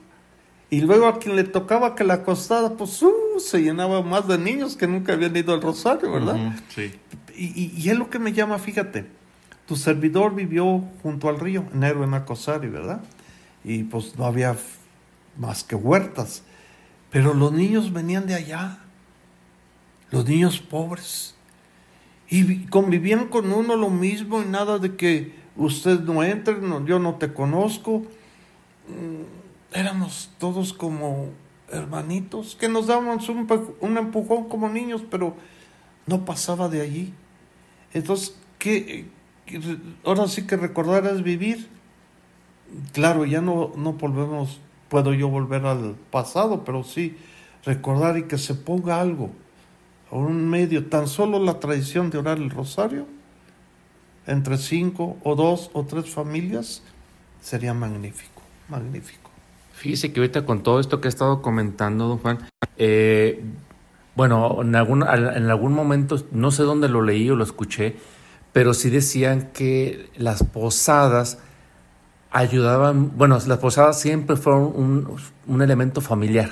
Y 0.69 0.81
luego 0.83 1.07
a 1.07 1.19
quien 1.19 1.37
le 1.37 1.45
tocaba 1.45 1.95
que 1.95 2.05
la 2.05 2.15
acostara, 2.15 2.71
pues 2.71 3.03
uh, 3.03 3.12
se 3.38 3.62
llenaba 3.62 4.03
más 4.03 4.29
de 4.29 4.38
niños 4.38 4.77
que 4.77 4.87
nunca 4.87 5.15
habían 5.15 5.37
ido 5.37 5.53
al 5.53 5.61
rosario, 5.61 6.12
¿verdad? 6.12 6.57
sí. 6.69 6.93
Y, 7.35 7.73
y, 7.77 7.91
es 7.91 7.99
lo 7.99 8.11
que 8.11 8.19
me 8.19 8.33
llama, 8.33 8.59
fíjate, 8.59 9.07
tu 9.66 9.77
servidor 9.77 10.35
vivió 10.35 10.85
junto 11.03 11.29
al 11.29 11.38
río, 11.38 11.64
en 11.72 11.83
en 11.83 12.14
Acosari, 12.14 12.68
¿verdad? 12.68 13.03
Y 13.64 13.85
pues 13.85 14.18
no 14.18 14.25
había 14.25 14.57
más 15.37 15.64
que 15.64 15.75
huertas. 15.75 16.42
Pero 17.11 17.35
los 17.35 17.53
niños 17.53 17.92
venían 17.92 18.27
de 18.27 18.35
allá, 18.35 18.79
los 20.11 20.27
niños 20.27 20.61
pobres, 20.61 21.35
y 22.29 22.64
convivían 22.66 23.29
con 23.29 23.53
uno 23.53 23.77
lo 23.77 23.90
mismo 23.90 24.40
y 24.40 24.46
nada 24.46 24.79
de 24.79 24.96
que 24.96 25.35
usted 25.55 26.01
no 26.01 26.25
entre, 26.25 26.57
yo 26.87 26.98
no 26.98 27.16
te 27.16 27.33
conozco. 27.33 28.05
Mm, 28.88 29.75
éramos 29.75 30.31
todos 30.38 30.72
como 30.72 31.29
hermanitos, 31.70 32.57
que 32.57 32.68
nos 32.68 32.87
dábamos 32.87 33.29
un, 33.29 33.46
un 33.81 33.98
empujón 33.98 34.48
como 34.48 34.68
niños, 34.68 35.03
pero 35.11 35.37
no 36.07 36.25
pasaba 36.25 36.68
de 36.68 36.81
allí. 36.81 37.14
Entonces, 37.92 38.37
¿qué, 38.59 39.07
ahora 40.05 40.29
sí 40.29 40.47
que 40.47 40.57
recordar 40.57 41.07
es 41.07 41.23
vivir. 41.23 41.69
Claro, 42.93 43.25
ya 43.25 43.41
no, 43.41 43.73
no 43.77 43.95
volvemos, 43.95 44.61
puedo 44.88 45.12
yo 45.12 45.29
volver 45.29 45.67
al 45.67 45.97
pasado, 46.11 46.65
pero 46.65 46.85
sí 46.85 47.17
recordar 47.65 48.19
y 48.19 48.25
que 48.25 48.38
se 48.38 48.55
ponga 48.55 49.01
algo, 49.01 49.31
un 50.11 50.49
medio, 50.49 50.87
tan 50.87 51.07
solo 51.07 51.38
la 51.38 51.61
tradición 51.61 52.11
de 52.11 52.19
orar 52.19 52.38
el 52.38 52.51
rosario, 52.51 53.07
entre 54.27 54.57
cinco 54.59 55.17
o 55.23 55.35
dos 55.35 55.71
o 55.73 55.85
tres 55.85 56.11
familias, 56.11 56.83
sería 57.41 57.75
magnífico, 57.75 58.43
magnífico. 58.69 59.31
Fíjese 59.75 60.12
que 60.12 60.21
ahorita 60.21 60.45
con 60.45 60.62
todo 60.62 60.81
esto 60.81 61.01
que 61.01 61.09
he 61.09 61.11
estado 61.11 61.43
comentando, 61.43 62.09
don 62.09 62.19
Juan, 62.19 62.38
eh, 62.77 63.43
bueno, 64.15 64.62
en 64.62 64.77
algún, 64.77 65.03
en 65.03 65.51
algún 65.51 65.73
momento, 65.73 66.25
no 66.31 66.51
sé 66.51 66.62
dónde 66.62 66.88
lo 66.88 67.03
leí 67.03 67.31
o 67.31 67.37
lo 67.37 67.45
escuché, 67.45 67.97
pero 68.53 68.75
sí 68.75 68.91
decían 68.91 69.51
que 69.53 70.11
las 70.17 70.43
posadas 70.43 71.38
ayudaban, 72.31 73.17
bueno, 73.17 73.38
las 73.47 73.59
posadas 73.59 74.01
siempre 74.01 74.37
fueron 74.37 74.73
un, 74.75 75.17
un 75.47 75.62
elemento 75.62 76.01
familiar 76.01 76.51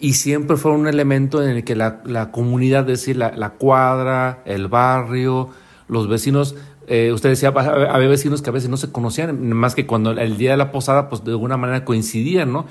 y 0.00 0.14
siempre 0.14 0.56
fueron 0.56 0.82
un 0.82 0.88
elemento 0.88 1.42
en 1.42 1.50
el 1.50 1.64
que 1.64 1.74
la, 1.74 2.00
la 2.04 2.30
comunidad, 2.30 2.82
es 2.82 3.00
decir, 3.00 3.16
la, 3.16 3.32
la, 3.32 3.50
cuadra, 3.50 4.42
el 4.44 4.68
barrio, 4.68 5.50
los 5.88 6.08
vecinos, 6.08 6.54
eh, 6.86 7.12
usted 7.12 7.30
decía, 7.30 7.48
había 7.48 8.08
vecinos 8.08 8.40
que 8.40 8.50
a 8.50 8.52
veces 8.52 8.70
no 8.70 8.76
se 8.76 8.92
conocían, 8.92 9.50
más 9.52 9.74
que 9.74 9.86
cuando 9.86 10.12
el 10.12 10.38
día 10.38 10.52
de 10.52 10.56
la 10.56 10.70
posada, 10.70 11.08
pues 11.08 11.24
de 11.24 11.32
alguna 11.32 11.56
manera 11.56 11.84
coincidían, 11.84 12.52
¿no? 12.52 12.66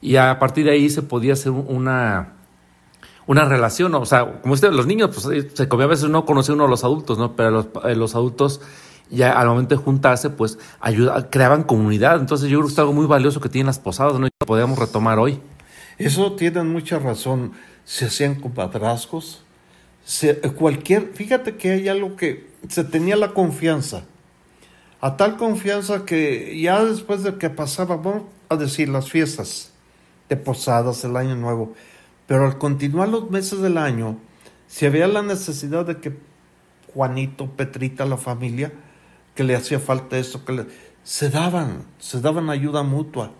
Y 0.00 0.16
a 0.16 0.38
partir 0.38 0.64
de 0.64 0.72
ahí 0.72 0.88
se 0.88 1.02
podía 1.02 1.32
hacer 1.32 1.50
una, 1.52 2.37
una 3.28 3.44
relación, 3.44 3.94
o 3.94 4.06
sea, 4.06 4.40
como 4.40 4.54
usted, 4.54 4.72
los 4.72 4.86
niños, 4.86 5.10
pues 5.12 5.26
eh, 5.26 5.50
se 5.52 5.68
comía 5.68 5.84
a 5.84 5.88
veces 5.88 6.08
no 6.08 6.24
conocía 6.24 6.54
uno 6.54 6.64
a 6.64 6.68
los 6.68 6.82
adultos, 6.82 7.18
¿no? 7.18 7.36
Pero 7.36 7.50
los, 7.50 7.66
eh, 7.84 7.94
los 7.94 8.14
adultos 8.14 8.62
ya 9.10 9.38
al 9.38 9.48
momento 9.48 9.76
de 9.76 9.82
juntarse, 9.82 10.30
pues 10.30 10.58
ayuda, 10.80 11.28
creaban 11.28 11.62
comunidad. 11.62 12.18
Entonces 12.18 12.48
yo 12.48 12.58
creo 12.58 12.68
que 12.68 12.72
es 12.72 12.78
algo 12.78 12.94
muy 12.94 13.04
valioso 13.04 13.38
que 13.38 13.50
tienen 13.50 13.66
las 13.66 13.78
posadas, 13.78 14.18
¿no? 14.18 14.26
Y 14.26 14.30
podríamos 14.46 14.78
retomar 14.78 15.18
hoy. 15.18 15.40
Eso 15.98 16.32
tienen 16.32 16.72
mucha 16.72 16.98
razón. 16.98 17.52
Se 17.84 18.06
hacían 18.06 18.34
compadrazgos. 18.36 19.42
Se, 20.06 20.40
cualquier, 20.40 21.12
fíjate 21.12 21.56
que 21.56 21.72
hay 21.72 21.88
algo 21.88 22.16
que 22.16 22.48
se 22.68 22.82
tenía 22.82 23.14
la 23.16 23.34
confianza. 23.34 24.04
A 25.02 25.18
tal 25.18 25.36
confianza 25.36 26.06
que 26.06 26.58
ya 26.58 26.82
después 26.82 27.24
de 27.24 27.36
que 27.36 27.50
pasaba, 27.50 27.96
vamos 27.96 28.22
a 28.48 28.56
decir, 28.56 28.88
las 28.88 29.10
fiestas 29.10 29.70
de 30.30 30.36
posadas, 30.36 31.04
el 31.04 31.14
año 31.14 31.36
nuevo, 31.36 31.74
pero 32.28 32.44
al 32.44 32.58
continuar 32.58 33.08
los 33.08 33.30
meses 33.30 33.60
del 33.62 33.78
año, 33.78 34.18
si 34.66 34.84
había 34.84 35.08
la 35.08 35.22
necesidad 35.22 35.86
de 35.86 35.96
que 35.96 36.12
Juanito, 36.92 37.46
Petrita, 37.46 38.04
la 38.04 38.18
familia, 38.18 38.70
que 39.34 39.44
le 39.44 39.56
hacía 39.56 39.80
falta 39.80 40.18
esto, 40.18 40.44
que 40.44 40.52
le, 40.52 40.66
se 41.04 41.30
daban, 41.30 41.84
se 41.98 42.20
daban 42.20 42.50
ayuda 42.50 42.82
mutua. 42.82 43.32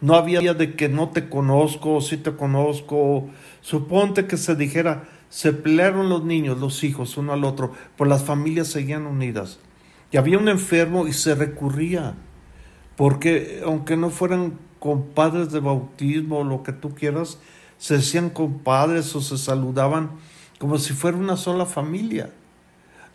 No 0.00 0.16
había 0.16 0.52
de 0.52 0.74
que 0.74 0.88
no 0.88 1.10
te 1.10 1.28
conozco, 1.28 2.00
sí 2.00 2.16
te 2.16 2.34
conozco. 2.34 3.28
Suponte 3.60 4.26
que 4.26 4.36
se 4.36 4.56
dijera, 4.56 5.08
se 5.28 5.52
pelearon 5.52 6.08
los 6.08 6.24
niños, 6.24 6.58
los 6.58 6.82
hijos, 6.82 7.16
uno 7.18 7.32
al 7.32 7.44
otro, 7.44 7.72
pues 7.96 8.10
las 8.10 8.24
familias 8.24 8.66
seguían 8.66 9.06
unidas. 9.06 9.60
Y 10.10 10.16
había 10.16 10.38
un 10.38 10.48
enfermo 10.48 11.06
y 11.06 11.12
se 11.12 11.36
recurría, 11.36 12.14
porque 12.96 13.60
aunque 13.64 13.96
no 13.96 14.10
fueran 14.10 14.58
compadres 14.80 15.52
de 15.52 15.60
bautismo 15.60 16.38
o 16.38 16.44
lo 16.44 16.64
que 16.64 16.72
tú 16.72 16.96
quieras, 16.96 17.38
se 17.78 17.94
decían 17.94 18.30
compadres 18.30 19.14
o 19.14 19.20
se 19.20 19.38
saludaban 19.38 20.10
como 20.58 20.78
si 20.78 20.92
fuera 20.92 21.16
una 21.16 21.36
sola 21.36 21.66
familia. 21.66 22.30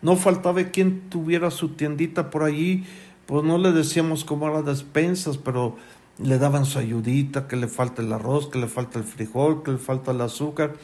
No 0.02 0.16
faltaba 0.16 0.62
quien 0.64 1.08
tuviera 1.08 1.50
su 1.50 1.70
tiendita 1.70 2.30
por 2.30 2.42
allí, 2.42 2.84
pues 3.26 3.44
no 3.44 3.58
le 3.58 3.72
decíamos 3.72 4.24
como 4.24 4.46
a 4.46 4.50
las 4.50 4.64
despensas, 4.64 5.38
pero 5.38 5.76
le 6.18 6.38
daban 6.38 6.64
su 6.64 6.78
ayudita, 6.78 7.48
que 7.48 7.56
le 7.56 7.68
falta 7.68 8.02
el 8.02 8.12
arroz, 8.12 8.48
que 8.48 8.58
le 8.58 8.68
falta 8.68 8.98
el 8.98 9.04
frijol, 9.04 9.62
que 9.62 9.72
le 9.72 9.78
falta 9.78 10.12
el 10.12 10.20
azúcar. 10.20 10.74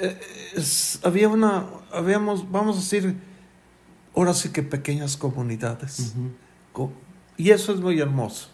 Eh, 0.00 0.18
había 1.02 1.28
una, 1.28 1.66
habíamos, 1.92 2.50
vamos 2.50 2.76
a 2.76 2.80
decir, 2.80 3.16
ahora 4.14 4.34
sí 4.34 4.50
que 4.50 4.62
pequeñas 4.62 5.16
comunidades. 5.16 6.14
Y 7.36 7.50
eso 7.50 7.72
es 7.72 7.80
muy 7.80 8.00
hermoso. 8.00 8.48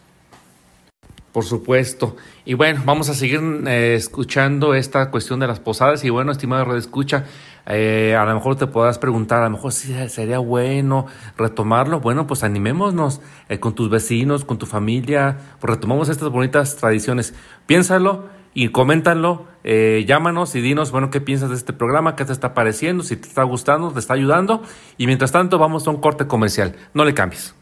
Por 1.31 1.43
supuesto. 1.43 2.15
Y 2.43 2.55
bueno, 2.55 2.81
vamos 2.85 3.09
a 3.09 3.13
seguir 3.13 3.39
eh, 3.67 3.93
escuchando 3.93 4.73
esta 4.73 5.11
cuestión 5.11 5.39
de 5.39 5.47
las 5.47 5.59
posadas. 5.59 6.03
Y 6.03 6.09
bueno, 6.09 6.31
estimado 6.31 6.65
Red 6.65 6.77
Escucha, 6.77 7.25
eh, 7.67 8.15
a 8.15 8.25
lo 8.25 8.33
mejor 8.33 8.55
te 8.55 8.65
podrás 8.65 8.97
preguntar, 8.97 9.41
a 9.41 9.45
lo 9.45 9.51
mejor 9.51 9.71
sí 9.71 9.93
sería 10.09 10.39
bueno 10.39 11.05
retomarlo. 11.37 11.99
Bueno, 11.99 12.25
pues 12.25 12.43
animémonos 12.43 13.21
eh, 13.47 13.59
con 13.59 13.75
tus 13.75 13.91
vecinos, 13.91 14.43
con 14.43 14.57
tu 14.57 14.65
familia, 14.65 15.37
pues 15.59 15.75
retomamos 15.75 16.09
estas 16.09 16.29
bonitas 16.29 16.75
tradiciones. 16.77 17.35
Piénsalo 17.67 18.27
y 18.55 18.69
coméntalo, 18.69 19.45
llámanos 19.63 20.55
y 20.55 20.61
dinos, 20.61 20.89
bueno, 20.89 21.11
qué 21.11 21.21
piensas 21.21 21.51
de 21.51 21.55
este 21.55 21.73
programa, 21.73 22.15
qué 22.15 22.25
te 22.25 22.33
está 22.33 22.55
pareciendo, 22.55 23.03
si 23.03 23.15
te 23.15 23.27
está 23.27 23.43
gustando, 23.43 23.91
te 23.91 23.99
está 23.99 24.15
ayudando. 24.15 24.63
Y 24.97 25.05
mientras 25.05 25.31
tanto, 25.31 25.59
vamos 25.59 25.85
a 25.85 25.91
un 25.91 26.01
corte 26.01 26.25
comercial. 26.25 26.75
No 26.95 27.05
le 27.05 27.13
cambies. 27.13 27.53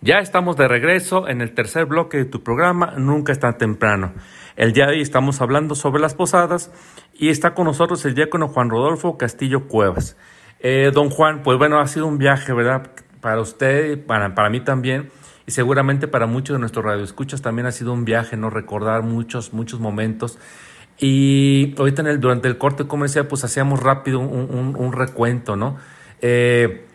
Ya 0.00 0.20
estamos 0.20 0.56
de 0.56 0.68
regreso 0.68 1.26
en 1.26 1.40
el 1.40 1.54
tercer 1.54 1.86
bloque 1.86 2.18
de 2.18 2.24
tu 2.24 2.44
programa 2.44 2.94
Nunca 2.96 3.32
es 3.32 3.40
tan 3.40 3.58
temprano. 3.58 4.12
El 4.54 4.72
día 4.72 4.86
de 4.86 4.92
hoy 4.92 5.00
estamos 5.00 5.40
hablando 5.40 5.74
sobre 5.74 6.00
las 6.00 6.14
posadas 6.14 6.70
y 7.14 7.30
está 7.30 7.52
con 7.52 7.64
nosotros 7.64 8.04
el 8.04 8.14
diácono 8.14 8.46
Juan 8.46 8.70
Rodolfo 8.70 9.18
Castillo 9.18 9.66
Cuevas. 9.66 10.16
Eh, 10.60 10.92
don 10.94 11.10
Juan, 11.10 11.42
pues 11.42 11.58
bueno, 11.58 11.80
ha 11.80 11.88
sido 11.88 12.06
un 12.06 12.16
viaje, 12.16 12.52
¿verdad? 12.52 12.92
Para 13.20 13.40
usted, 13.40 14.06
para, 14.06 14.36
para 14.36 14.50
mí 14.50 14.60
también, 14.60 15.10
y 15.46 15.50
seguramente 15.50 16.06
para 16.06 16.26
muchos 16.26 16.54
de 16.54 16.60
nuestros 16.60 16.84
radioescuchas 16.84 17.42
también 17.42 17.66
ha 17.66 17.72
sido 17.72 17.92
un 17.92 18.04
viaje, 18.04 18.36
¿no? 18.36 18.50
Recordar 18.50 19.02
muchos, 19.02 19.52
muchos 19.52 19.80
momentos. 19.80 20.38
Y 20.96 21.74
ahorita 21.76 22.02
en 22.02 22.08
el, 22.08 22.20
durante 22.20 22.46
el 22.46 22.56
corte 22.56 22.86
comercial, 22.86 23.26
pues 23.26 23.42
hacíamos 23.42 23.82
rápido 23.82 24.20
un, 24.20 24.92
recuento, 24.92 25.56
¿no? 25.56 25.76
Eh, 26.20 26.86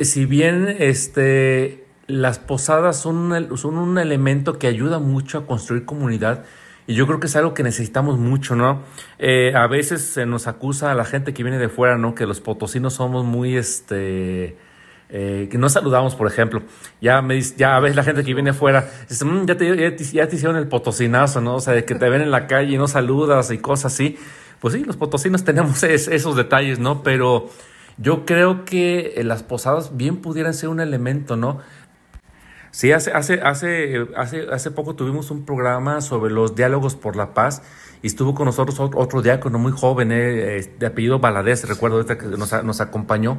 si 0.00 0.26
bien 0.26 0.66
este 0.80 1.89
las 2.10 2.38
posadas 2.38 3.00
son 3.00 3.32
un, 3.32 3.58
son 3.58 3.78
un 3.78 3.98
elemento 3.98 4.58
que 4.58 4.66
ayuda 4.66 4.98
mucho 4.98 5.38
a 5.38 5.46
construir 5.46 5.84
comunidad 5.84 6.44
y 6.86 6.94
yo 6.94 7.06
creo 7.06 7.20
que 7.20 7.28
es 7.28 7.36
algo 7.36 7.54
que 7.54 7.62
necesitamos 7.62 8.18
mucho, 8.18 8.56
¿no? 8.56 8.82
Eh, 9.20 9.52
a 9.54 9.68
veces 9.68 10.02
se 10.02 10.26
nos 10.26 10.48
acusa 10.48 10.90
a 10.90 10.94
la 10.94 11.04
gente 11.04 11.32
que 11.32 11.44
viene 11.44 11.58
de 11.58 11.68
fuera, 11.68 11.96
¿no? 11.96 12.16
Que 12.16 12.26
los 12.26 12.40
potosinos 12.40 12.94
somos 12.94 13.24
muy, 13.24 13.56
este, 13.56 14.56
eh, 15.08 15.48
que 15.50 15.56
no 15.56 15.68
saludamos, 15.68 16.16
por 16.16 16.26
ejemplo. 16.26 16.62
Ya 17.00 17.22
me 17.22 17.40
ya 17.40 17.78
ves 17.78 17.94
la 17.94 18.02
gente 18.02 18.24
que 18.24 18.34
viene 18.34 18.50
afuera, 18.50 18.90
dice, 19.08 19.24
mm, 19.24 19.46
ya, 19.46 19.56
te, 19.56 19.96
ya, 20.12 20.26
te, 20.28 20.34
hicieron 20.34 20.56
el 20.56 20.66
potosinazo, 20.66 21.40
¿no? 21.40 21.56
O 21.56 21.60
sea, 21.60 21.74
de 21.74 21.84
que 21.84 21.94
te 21.94 22.08
ven 22.08 22.22
en 22.22 22.32
la 22.32 22.48
calle 22.48 22.74
y 22.74 22.78
no 22.78 22.88
saludas 22.88 23.52
y 23.52 23.58
cosas 23.58 23.92
así. 23.92 24.18
Pues 24.58 24.74
sí, 24.74 24.82
los 24.84 24.96
potosinos 24.96 25.44
tenemos 25.44 25.82
esos 25.84 26.34
detalles, 26.34 26.80
¿no? 26.80 27.04
Pero 27.04 27.50
yo 27.98 28.24
creo 28.24 28.64
que 28.64 29.14
eh, 29.16 29.24
las 29.24 29.42
posadas 29.42 29.96
bien 29.96 30.16
pudieran 30.16 30.54
ser 30.54 30.70
un 30.70 30.80
elemento, 30.80 31.36
¿no? 31.36 31.60
Sí, 32.70 32.92
hace, 32.92 33.12
hace, 33.12 33.40
hace, 33.42 34.06
hace, 34.16 34.70
poco 34.70 34.94
tuvimos 34.94 35.30
un 35.30 35.44
programa 35.44 36.00
sobre 36.00 36.32
los 36.32 36.54
diálogos 36.54 36.94
por 36.94 37.16
la 37.16 37.34
paz 37.34 37.62
y 38.00 38.06
estuvo 38.06 38.34
con 38.34 38.46
nosotros 38.46 38.78
otro 38.78 39.22
diácono 39.22 39.58
muy 39.58 39.72
joven, 39.72 40.12
eh, 40.12 40.72
de 40.78 40.86
apellido 40.86 41.18
Baladés, 41.18 41.68
recuerdo 41.68 42.06
que 42.06 42.16
nos, 42.26 42.64
nos 42.64 42.80
acompañó. 42.80 43.38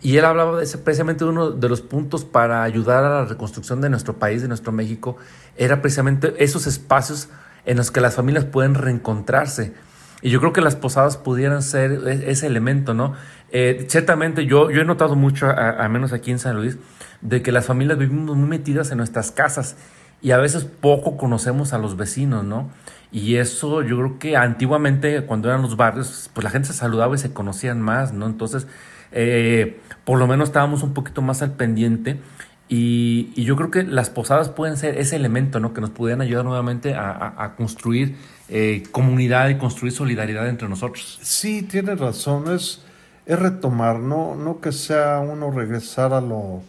Y 0.00 0.16
él 0.16 0.24
hablaba 0.24 0.58
de 0.58 0.64
ese, 0.64 0.78
precisamente 0.78 1.24
uno 1.24 1.50
de 1.50 1.68
los 1.68 1.80
puntos 1.80 2.24
para 2.24 2.64
ayudar 2.64 3.04
a 3.04 3.10
la 3.20 3.24
reconstrucción 3.24 3.80
de 3.80 3.88
nuestro 3.88 4.14
país, 4.14 4.42
de 4.42 4.48
nuestro 4.48 4.72
México, 4.72 5.16
era 5.56 5.80
precisamente 5.80 6.34
esos 6.42 6.66
espacios 6.66 7.28
en 7.66 7.76
los 7.76 7.90
que 7.92 8.00
las 8.00 8.14
familias 8.14 8.44
pueden 8.44 8.74
reencontrarse. 8.74 9.74
Y 10.22 10.30
yo 10.30 10.40
creo 10.40 10.52
que 10.52 10.60
las 10.60 10.76
posadas 10.76 11.16
pudieran 11.16 11.62
ser 11.62 11.92
e, 12.06 12.30
ese 12.30 12.46
elemento, 12.46 12.94
¿no? 12.94 13.14
Eh, 13.50 13.86
ciertamente 13.88 14.46
yo, 14.46 14.70
yo 14.70 14.80
he 14.80 14.84
notado 14.84 15.16
mucho, 15.16 15.50
al 15.50 15.90
menos 15.90 16.12
aquí 16.12 16.30
en 16.30 16.38
San 16.38 16.56
Luis, 16.56 16.78
de 17.20 17.42
que 17.42 17.52
las 17.52 17.66
familias 17.66 17.98
vivimos 17.98 18.36
muy 18.36 18.48
metidas 18.48 18.90
en 18.90 18.98
nuestras 18.98 19.30
casas 19.30 19.76
y 20.22 20.30
a 20.30 20.38
veces 20.38 20.64
poco 20.64 21.16
conocemos 21.16 21.72
a 21.72 21.78
los 21.78 21.96
vecinos, 21.96 22.44
¿no? 22.44 22.70
Y 23.10 23.36
eso 23.36 23.82
yo 23.82 23.98
creo 23.98 24.18
que 24.18 24.36
antiguamente 24.36 25.22
cuando 25.26 25.48
eran 25.48 25.60
los 25.62 25.76
barrios, 25.76 26.30
pues 26.32 26.44
la 26.44 26.50
gente 26.50 26.68
se 26.68 26.74
saludaba 26.74 27.14
y 27.14 27.18
se 27.18 27.32
conocían 27.32 27.80
más, 27.82 28.12
¿no? 28.12 28.26
Entonces, 28.26 28.66
eh, 29.10 29.80
por 30.04 30.18
lo 30.18 30.26
menos 30.26 30.48
estábamos 30.48 30.82
un 30.82 30.94
poquito 30.94 31.20
más 31.20 31.42
al 31.42 31.52
pendiente 31.52 32.20
y, 32.68 33.44
yo 33.44 33.54
creo 33.56 33.70
que 33.70 33.82
las 33.82 34.08
posadas 34.08 34.48
pueden 34.48 34.78
ser 34.78 34.96
ese 34.96 35.16
elemento, 35.16 35.60
¿no? 35.60 35.74
Que 35.74 35.82
nos 35.82 35.90
pudieran 35.90 36.22
ayudar 36.22 36.46
nuevamente 36.46 36.94
a, 36.94 37.54
construir 37.56 38.16
eh, 38.54 38.82
comunidad 38.90 39.48
y 39.48 39.56
construir 39.56 39.94
solidaridad 39.94 40.46
entre 40.46 40.68
nosotros. 40.68 41.18
Sí, 41.22 41.62
tienes 41.62 41.98
razón, 41.98 42.52
es, 42.54 42.82
retomar, 43.26 43.98
no, 43.98 44.34
no 44.34 44.60
que 44.60 44.72
sea 44.72 45.20
uno 45.20 45.50
regresar 45.50 46.12
a 46.12 46.20
lo, 46.20 46.60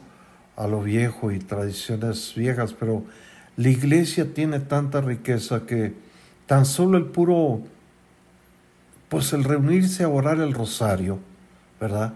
a 0.56 0.66
lo 0.66 0.82
viejo 0.82 1.34
y 1.34 1.40
tradiciones 1.40 2.36
viejas, 2.38 2.72
pero 2.72 3.04
la 3.58 3.68
iglesia 3.68 4.34
tiene 4.34 4.62
tanta 4.62 5.02
riqueza 5.02 5.66
que 5.66 5.94
tan 6.46 6.66
solo 6.66 6.98
el 6.98 7.08
puro, 7.08 7.64
pues 9.10 9.34
el 9.34 9.44
reunirse 9.44 10.06
a 10.06 10.08
orar 10.08 10.40
el 10.40 10.54
rosario, 10.54 11.20
¿verdad? 11.82 12.14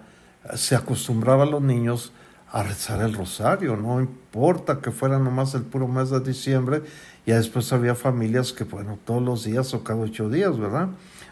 Se 0.55 0.75
acostumbraba 0.75 1.43
a 1.43 1.47
los 1.47 1.61
niños 1.61 2.13
a 2.53 2.63
rezar 2.63 3.01
el 3.01 3.13
rosario, 3.13 3.75
no 3.75 3.99
importa 3.99 4.79
que 4.79 4.91
fuera 4.91 5.19
nomás 5.19 5.53
el 5.55 5.63
puro 5.63 5.89
mes 5.89 6.09
de 6.09 6.21
diciembre, 6.21 6.83
ya 7.27 7.35
después 7.35 7.73
había 7.73 7.93
familias 7.93 8.53
que, 8.53 8.63
bueno, 8.63 8.97
todos 9.03 9.21
los 9.21 9.43
días 9.43 9.73
o 9.73 9.83
cada 9.83 9.99
ocho 9.99 10.29
días, 10.29 10.57
¿verdad? 10.57 10.87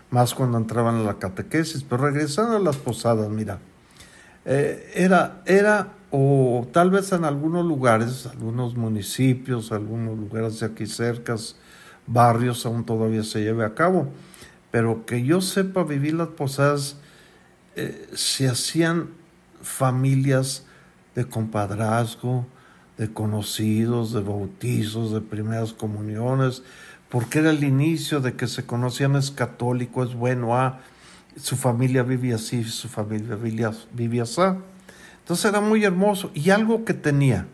Más 0.10 0.36
cuando 0.36 0.58
entraban 0.58 0.96
a 0.96 1.04
la 1.04 1.20
catequesis, 1.20 1.86
pero 1.86 2.04
regresando 2.04 2.58
a 2.58 2.60
las 2.60 2.76
posadas, 2.76 3.30
mira, 3.30 3.60
eh, 4.44 4.92
era, 4.94 5.42
era, 5.46 5.94
o 6.12 6.68
tal 6.74 6.92
vez 6.92 7.14
en 7.14 7.24
algunos 7.24 7.66
lugares, 7.66 8.28
algunos 8.28 8.76
municipios, 8.76 9.72
algunos 9.72 10.20
lugares 10.20 10.60
de 10.60 10.66
aquí 10.66 10.86
cercas, 10.86 11.56
barrios, 12.06 12.66
aún 12.66 12.86
todavía 12.86 13.24
se 13.24 13.42
lleve 13.42 13.64
a 13.64 13.74
cabo, 13.74 14.10
pero 14.72 15.06
que 15.06 15.24
yo 15.24 15.40
sepa 15.40 15.86
vivir 15.86 16.16
las 16.16 16.28
posadas, 16.28 16.98
eh, 17.78 18.10
se 18.14 18.50
hacían 18.50 19.12
familias 19.62 20.66
de 21.16 21.24
compadrazgo, 21.24 22.46
de 22.98 23.12
conocidos, 23.12 24.14
de 24.14 24.22
bautizos, 24.22 25.12
de 25.12 25.22
primeras 25.22 25.74
comuniones, 25.74 26.64
porque 27.10 27.40
era 27.40 27.52
el 27.52 27.64
inicio 27.64 28.22
de 28.22 28.36
que 28.36 28.48
se 28.48 28.66
conocían 28.66 29.16
es 29.16 29.32
católico, 29.32 30.04
es 30.04 30.14
bueno, 30.14 30.56
ah, 30.56 30.80
su 31.38 31.56
familia 31.56 32.04
vivía 32.04 32.36
así, 32.36 32.64
su 32.64 32.88
familia 32.88 33.36
vivía, 33.36 33.72
vivía 33.94 34.24
así. 34.24 34.42
Entonces 35.20 35.46
era 35.46 35.60
muy 35.60 35.84
hermoso. 35.84 36.32
Y 36.34 36.50
algo 36.50 36.86
que 36.86 36.94
tenía, 36.94 37.48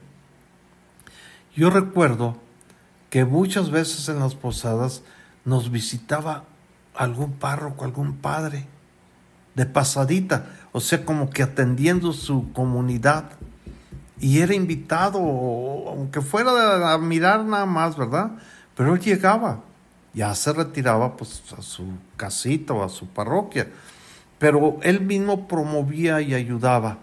yo 1.56 1.69
recuerdo 1.69 2.38
que 3.10 3.25
muchas 3.25 3.71
veces 3.71 4.08
en 4.10 4.19
las 4.19 4.36
posadas 4.36 5.04
nos 5.45 5.71
visitaba 5.71 6.45
algún 6.95 7.34
párroco, 7.34 7.84
algún 7.84 8.17
padre, 8.17 8.67
de 9.56 9.65
pasadita, 9.65 10.47
o 10.71 10.80
sea, 10.80 11.04
como 11.04 11.30
que 11.30 11.43
atendiendo 11.43 12.13
su 12.13 12.54
comunidad 12.54 13.32
y 14.22 14.40
era 14.40 14.54
invitado, 14.54 15.20
aunque 15.20 16.22
fuera 16.22 16.94
a 16.94 16.98
mirar 17.00 17.44
nada 17.44 17.66
más, 17.66 17.98
¿verdad? 17.98 18.34
Pero 18.76 18.94
él 18.94 19.02
llegaba, 19.02 19.62
ya 20.14 20.34
se 20.36 20.54
retiraba 20.54 21.18
pues 21.18 21.42
a 21.58 21.62
su 21.64 21.86
casita 22.18 22.74
o 22.74 22.84
a 22.84 22.90
su 22.90 23.08
parroquia, 23.08 23.68
pero 24.38 24.78
él 24.84 25.02
mismo 25.02 25.48
promovía 25.48 26.22
y 26.22 26.36
ayudaba. 26.36 27.00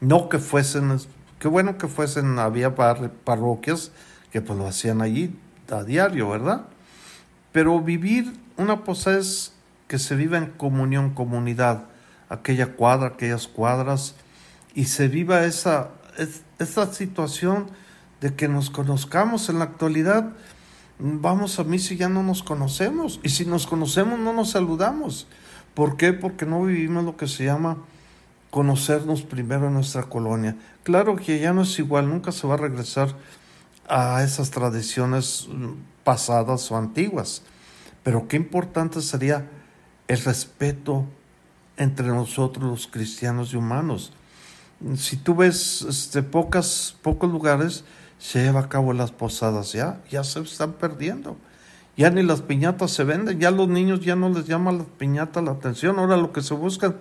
No 0.00 0.28
que 0.28 0.40
fuesen, 0.40 0.98
qué 1.38 1.46
bueno 1.46 1.78
que 1.78 1.86
fuesen, 1.86 2.40
había 2.40 2.74
parroquias 2.74 3.92
que 4.32 4.40
pues 4.40 4.58
lo 4.58 4.66
hacían 4.66 5.00
allí 5.00 5.38
a 5.70 5.84
diario, 5.84 6.30
¿verdad? 6.30 6.62
Pero 7.52 7.80
vivir 7.80 8.32
una 8.56 8.82
posada 8.82 9.18
es 9.18 9.54
que 9.86 10.00
se 10.00 10.16
viva 10.16 10.38
en 10.38 10.46
comunión, 10.46 11.14
comunidad, 11.14 11.84
aquella 12.28 12.74
cuadra, 12.74 13.08
aquellas 13.08 13.46
cuadras, 13.46 14.16
y 14.74 14.86
se 14.86 15.06
viva 15.06 15.44
esa 15.44 15.90
esta 16.58 16.92
situación 16.92 17.66
de 18.20 18.34
que 18.34 18.48
nos 18.48 18.70
conozcamos 18.70 19.48
en 19.48 19.58
la 19.58 19.64
actualidad, 19.64 20.32
vamos 20.98 21.58
a 21.58 21.64
mí 21.64 21.78
si 21.78 21.96
ya 21.96 22.08
no 22.08 22.22
nos 22.22 22.42
conocemos. 22.42 23.20
Y 23.22 23.30
si 23.30 23.44
nos 23.44 23.66
conocemos, 23.66 24.18
no 24.18 24.32
nos 24.32 24.50
saludamos. 24.50 25.28
¿Por 25.74 25.96
qué? 25.96 26.12
Porque 26.12 26.46
no 26.46 26.64
vivimos 26.64 27.04
lo 27.04 27.16
que 27.16 27.28
se 27.28 27.44
llama 27.44 27.78
conocernos 28.50 29.22
primero 29.22 29.68
en 29.68 29.74
nuestra 29.74 30.04
colonia. 30.04 30.56
Claro 30.82 31.16
que 31.16 31.38
ya 31.38 31.52
no 31.52 31.62
es 31.62 31.78
igual, 31.78 32.08
nunca 32.08 32.32
se 32.32 32.46
va 32.46 32.54
a 32.54 32.58
regresar 32.58 33.14
a 33.88 34.22
esas 34.22 34.50
tradiciones 34.50 35.48
mm, 35.50 35.72
pasadas 36.02 36.70
o 36.72 36.76
antiguas. 36.76 37.42
Pero 38.02 38.26
qué 38.26 38.36
importante 38.36 39.00
sería 39.02 39.48
el 40.08 40.18
respeto 40.22 41.04
entre 41.76 42.08
nosotros 42.08 42.64
los 42.68 42.86
cristianos 42.86 43.52
y 43.52 43.56
humanos 43.56 44.12
si 44.96 45.16
tú 45.16 45.34
ves 45.34 45.82
este, 45.82 46.22
pocas, 46.22 46.96
pocos 47.02 47.30
lugares, 47.30 47.84
se 48.18 48.42
lleva 48.42 48.60
a 48.60 48.68
cabo 48.68 48.92
las 48.92 49.12
posadas, 49.12 49.72
ya, 49.72 50.00
ya 50.10 50.24
se 50.24 50.40
están 50.40 50.72
perdiendo. 50.74 51.36
Ya 51.96 52.10
ni 52.10 52.22
las 52.22 52.42
piñatas 52.42 52.92
se 52.92 53.02
venden, 53.02 53.40
ya 53.40 53.50
los 53.50 53.68
niños 53.68 54.00
ya 54.00 54.14
no 54.14 54.28
les 54.28 54.46
llama 54.46 54.70
la 54.70 54.84
piñata 54.84 55.42
la 55.42 55.52
atención. 55.52 55.98
Ahora 55.98 56.16
lo 56.16 56.32
que 56.32 56.42
se 56.42 56.54
buscan 56.54 56.96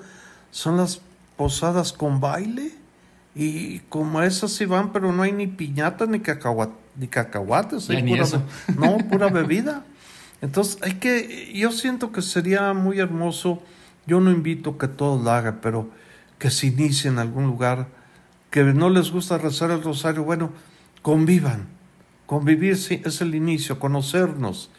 son 0.49 0.77
las 0.77 1.01
posadas 1.35 1.93
con 1.93 2.19
baile. 2.19 2.71
Y 3.35 3.79
como 3.89 4.23
esas 4.23 4.51
sí 4.51 4.65
van, 4.65 4.91
pero 4.91 5.13
no 5.13 5.21
hay 5.21 5.31
ni 5.31 5.45
piñatas 5.45 6.09
ni, 6.09 6.17
ni 6.17 7.07
cacahuates, 7.07 7.89
hay 7.91 8.01
pura, 8.01 8.25
no, 8.75 8.97
pura 9.07 9.29
bebida. 9.29 9.85
Entonces 10.41 10.79
hay 10.81 10.93
que, 10.93 11.51
yo 11.53 11.71
siento 11.71 12.11
que 12.11 12.23
sería 12.23 12.73
muy 12.73 12.99
hermoso, 12.99 13.61
yo 14.07 14.19
no 14.19 14.31
invito 14.31 14.79
que 14.79 14.87
todos 14.87 15.23
lo 15.23 15.29
hagan, 15.29 15.59
pero 15.61 15.91
que 16.37 16.49
se 16.49 16.67
inicie 16.67 17.09
en 17.09 17.19
algún 17.19 17.45
lugar, 17.45 17.87
que 18.49 18.63
no 18.63 18.89
les 18.89 19.11
gusta 19.11 19.37
rezar 19.37 19.71
el 19.71 19.83
rosario, 19.83 20.23
bueno, 20.23 20.51
convivan. 21.01 21.67
Convivir 22.25 22.73
es 22.73 23.21
el 23.21 23.35
inicio, 23.35 23.79
conocernos, 23.79 24.69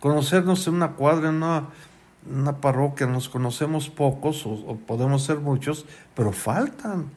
conocernos 0.00 0.66
en 0.66 0.74
una 0.74 0.92
cuadra, 0.92 1.28
en 1.28 1.36
una, 1.36 2.60
parroquia, 2.60 3.06
nos 3.06 3.28
conocemos 3.28 3.88
pocos 3.88 4.44
o, 4.44 4.76
podemos 4.86 5.22
ser 5.22 5.38
muchos, 5.38 5.86
pero 6.14 6.32
faltan, 6.32 7.10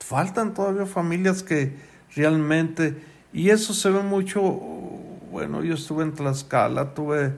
faltan 0.00 0.54
todavía 0.54 0.86
familias 0.86 1.44
que 1.44 1.76
realmente, 2.16 3.00
y 3.32 3.50
eso 3.50 3.72
se 3.74 3.90
ve 3.90 4.02
mucho, 4.02 4.42
bueno, 5.30 5.62
yo 5.62 5.74
estuve 5.74 6.02
en 6.02 6.12
Tlaxcala, 6.12 6.94
tuve 6.94 7.34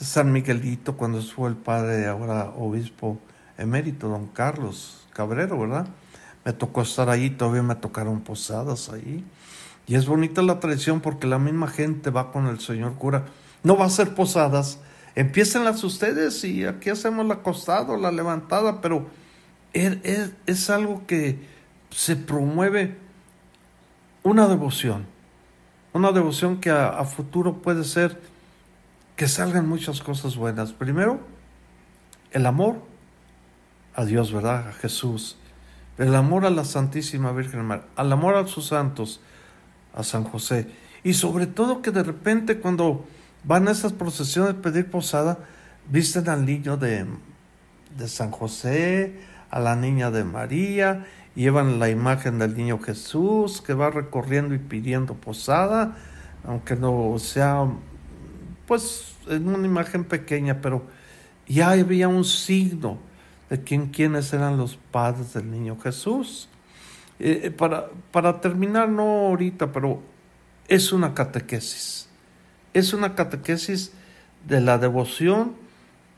San 0.00 0.30
Miguelito 0.30 0.96
cuando 0.96 1.18
estuvo 1.18 1.48
el 1.48 1.56
padre, 1.56 2.06
ahora 2.06 2.52
obispo 2.56 3.18
emérito, 3.58 4.08
don 4.08 4.28
Carlos, 4.28 5.03
Cabrero, 5.14 5.58
¿verdad? 5.58 5.86
Me 6.44 6.52
tocó 6.52 6.82
estar 6.82 7.08
ahí, 7.08 7.30
todavía 7.30 7.62
me 7.62 7.74
tocaron 7.76 8.20
posadas 8.20 8.90
ahí. 8.90 9.24
Y 9.86 9.94
es 9.94 10.06
bonita 10.06 10.42
la 10.42 10.60
tradición 10.60 11.00
porque 11.00 11.26
la 11.26 11.38
misma 11.38 11.68
gente 11.68 12.10
va 12.10 12.32
con 12.32 12.46
el 12.46 12.60
señor 12.60 12.94
cura. 12.94 13.24
No 13.62 13.78
va 13.78 13.86
a 13.86 13.90
ser 13.90 14.14
posadas, 14.14 14.78
las 15.16 15.84
ustedes 15.84 16.44
y 16.44 16.64
aquí 16.66 16.90
hacemos 16.90 17.26
la 17.26 17.34
acostado, 17.34 17.96
la 17.96 18.10
levantada, 18.10 18.80
pero 18.82 19.06
es, 19.72 20.70
algo 20.70 21.06
que 21.06 21.38
se 21.90 22.16
promueve 22.16 22.98
una 24.22 24.48
devoción, 24.48 25.06
una 25.92 26.12
devoción 26.12 26.60
que 26.60 26.70
a 26.70 27.04
futuro 27.04 27.62
puede 27.62 27.84
ser 27.84 28.20
que 29.16 29.28
salgan 29.28 29.68
muchas 29.68 30.00
cosas 30.00 30.36
buenas. 30.36 30.72
Primero, 30.72 31.20
el 32.32 32.46
amor 32.46 32.82
a 33.94 34.04
Dios, 34.04 34.32
¿verdad? 34.32 34.68
A 34.68 34.72
Jesús. 34.72 35.36
El 35.98 36.14
amor 36.14 36.44
a 36.44 36.50
la 36.50 36.64
Santísima 36.64 37.32
Virgen 37.32 37.64
María, 37.64 37.86
al 37.96 38.12
amor 38.12 38.34
a 38.34 38.46
sus 38.46 38.66
santos, 38.66 39.20
a 39.94 40.02
San 40.02 40.24
José. 40.24 40.66
Y 41.04 41.14
sobre 41.14 41.46
todo 41.46 41.82
que 41.82 41.92
de 41.92 42.02
repente 42.02 42.58
cuando 42.58 43.04
van 43.44 43.68
a 43.68 43.70
esas 43.70 43.92
procesiones 43.92 44.54
a 44.54 44.62
pedir 44.62 44.90
posada, 44.90 45.38
visten 45.88 46.28
al 46.28 46.44
niño 46.44 46.76
de, 46.76 47.06
de 47.96 48.08
San 48.08 48.30
José, 48.30 49.20
a 49.50 49.60
la 49.60 49.76
niña 49.76 50.10
de 50.10 50.24
María, 50.24 51.06
llevan 51.36 51.78
la 51.78 51.90
imagen 51.90 52.38
del 52.38 52.56
niño 52.56 52.80
Jesús 52.80 53.60
que 53.60 53.74
va 53.74 53.90
recorriendo 53.90 54.54
y 54.54 54.58
pidiendo 54.58 55.14
posada, 55.14 55.96
aunque 56.44 56.74
no 56.74 57.16
sea, 57.18 57.66
pues, 58.66 59.14
en 59.28 59.48
una 59.48 59.66
imagen 59.66 60.04
pequeña, 60.04 60.60
pero 60.60 60.84
ya 61.46 61.70
había 61.70 62.08
un 62.08 62.24
signo 62.24 62.98
de 63.50 63.62
quién, 63.62 63.88
quiénes 63.88 64.32
eran 64.32 64.56
los 64.56 64.76
padres 64.76 65.34
del 65.34 65.50
niño 65.50 65.78
Jesús. 65.80 66.48
Eh, 67.18 67.42
eh, 67.44 67.50
para, 67.50 67.88
para 68.10 68.40
terminar, 68.40 68.88
no 68.88 69.02
ahorita, 69.02 69.72
pero 69.72 70.02
es 70.68 70.92
una 70.92 71.14
catequesis. 71.14 72.08
Es 72.72 72.92
una 72.92 73.14
catequesis 73.14 73.92
de 74.46 74.60
la 74.60 74.78
devoción 74.78 75.54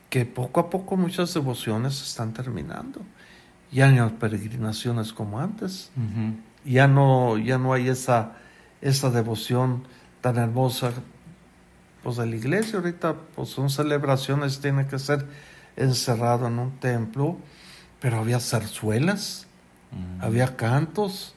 que 0.09 0.25
poco 0.25 0.59
a 0.59 0.69
poco 0.69 0.97
muchas 0.97 1.33
devociones 1.33 2.01
están 2.01 2.33
terminando. 2.33 3.01
Ya 3.71 3.91
no 3.91 4.05
hay 4.05 4.11
peregrinaciones 4.11 5.11
como 5.11 5.39
antes. 5.39 5.91
Ya 6.65 6.87
no, 6.87 7.37
ya 7.37 7.57
no 7.57 7.73
hay 7.73 7.89
esa, 7.89 8.33
esa 8.81 9.09
devoción 9.09 9.83
tan 10.21 10.37
hermosa 10.37 10.93
pues 12.03 12.15
de 12.17 12.25
la 12.25 12.35
iglesia. 12.35 12.79
Ahorita 12.79 13.15
pues 13.35 13.49
son 13.49 13.69
celebraciones, 13.69 14.61
tiene 14.61 14.87
que 14.87 14.97
ser 14.97 15.25
encerrado 15.77 16.47
en 16.47 16.59
un 16.59 16.71
templo, 16.79 17.37
pero 17.99 18.17
había 18.17 18.39
zarzuelas, 18.39 19.47
había 20.19 20.57
cantos, 20.57 21.33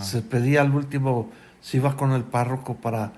se 0.00 0.22
pedía 0.22 0.62
al 0.62 0.74
último, 0.74 1.30
se 1.60 1.76
iba 1.76 1.96
con 1.96 2.12
el 2.12 2.24
párroco 2.24 2.74
para 2.74 3.12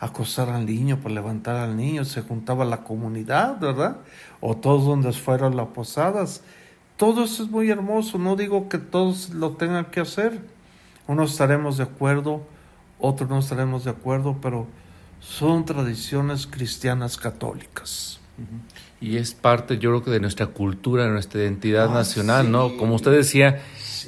acostar 0.00 0.48
al 0.48 0.66
niño, 0.66 0.98
para 0.98 1.14
levantar 1.14 1.56
al 1.56 1.76
niño, 1.76 2.04
se 2.04 2.22
juntaba 2.22 2.64
la 2.64 2.78
comunidad, 2.78 3.60
¿verdad? 3.60 3.98
O 4.40 4.56
todos 4.56 4.86
donde 4.86 5.12
fueron 5.12 5.56
las 5.56 5.68
posadas. 5.68 6.42
Todo 6.96 7.24
eso 7.24 7.44
es 7.44 7.50
muy 7.50 7.70
hermoso, 7.70 8.18
no 8.18 8.36
digo 8.36 8.68
que 8.68 8.78
todos 8.78 9.30
lo 9.30 9.52
tengan 9.52 9.86
que 9.86 10.00
hacer. 10.00 10.40
Unos 11.06 11.32
estaremos 11.32 11.76
de 11.76 11.84
acuerdo, 11.84 12.42
otros 12.98 13.28
no 13.28 13.38
estaremos 13.38 13.84
de 13.84 13.90
acuerdo, 13.90 14.38
pero 14.40 14.66
son 15.20 15.64
tradiciones 15.64 16.46
cristianas 16.46 17.16
católicas. 17.16 18.19
Y 19.00 19.16
es 19.16 19.34
parte, 19.34 19.78
yo 19.78 19.90
creo 19.90 20.04
que 20.04 20.10
de 20.10 20.20
nuestra 20.20 20.48
cultura, 20.48 21.04
de 21.04 21.10
nuestra 21.10 21.40
identidad 21.40 21.88
ah, 21.90 21.94
nacional, 21.94 22.50
¿no? 22.50 22.76
Como 22.76 22.94
usted 22.94 23.12
decía, 23.12 23.62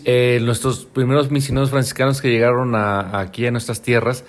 eh, 0.05 0.39
nuestros 0.43 0.85
primeros 0.85 1.31
misioneros 1.31 1.71
franciscanos 1.71 2.21
que 2.21 2.29
llegaron 2.29 2.75
aquí 2.75 3.47
a 3.47 3.51
nuestras 3.51 3.81
tierras, 3.81 4.25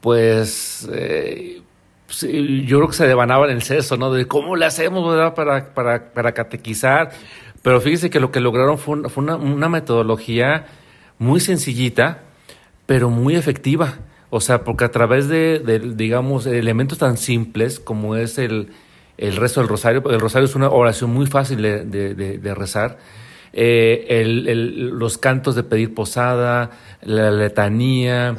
pues 0.00 0.86
eh, 0.92 1.62
yo 2.20 2.78
creo 2.78 2.88
que 2.88 2.94
se 2.94 3.06
devanaban 3.06 3.50
el 3.50 3.62
seso, 3.62 3.96
¿no? 3.96 4.12
De 4.12 4.26
cómo 4.26 4.56
le 4.56 4.66
hacemos, 4.66 5.08
¿verdad? 5.08 5.34
Para, 5.34 5.72
para, 5.72 6.12
para 6.12 6.32
catequizar. 6.32 7.10
Pero 7.62 7.80
fíjese 7.80 8.10
que 8.10 8.20
lo 8.20 8.30
que 8.30 8.40
lograron 8.40 8.76
fue, 8.76 8.98
una, 9.16 9.68
metodología 9.70 10.66
muy 11.18 11.40
sencillita, 11.40 12.20
pero 12.84 13.08
muy 13.08 13.36
efectiva. 13.36 14.00
O 14.28 14.40
sea, 14.40 14.64
porque 14.64 14.84
a 14.84 14.90
través 14.90 15.28
de, 15.28 15.60
de 15.60 15.78
digamos, 15.78 16.44
elementos 16.44 16.98
tan 16.98 17.16
simples 17.16 17.80
como 17.80 18.16
es 18.16 18.36
el, 18.36 18.68
el 19.16 19.36
resto 19.36 19.60
del 19.60 19.68
rosario, 19.68 20.02
el 20.10 20.20
rosario 20.20 20.46
es 20.46 20.54
una 20.54 20.70
oración 20.70 21.12
muy 21.12 21.26
fácil 21.26 21.62
de, 21.62 21.84
de, 21.84 22.54
rezar, 22.54 22.98
eh, 23.52 24.06
el, 24.08 24.88
los 24.90 25.18
cantos 25.18 25.54
de 25.54 25.62
pedir 25.62 25.94
posada, 25.94 26.70
la 27.02 27.30
letanía, 27.30 28.34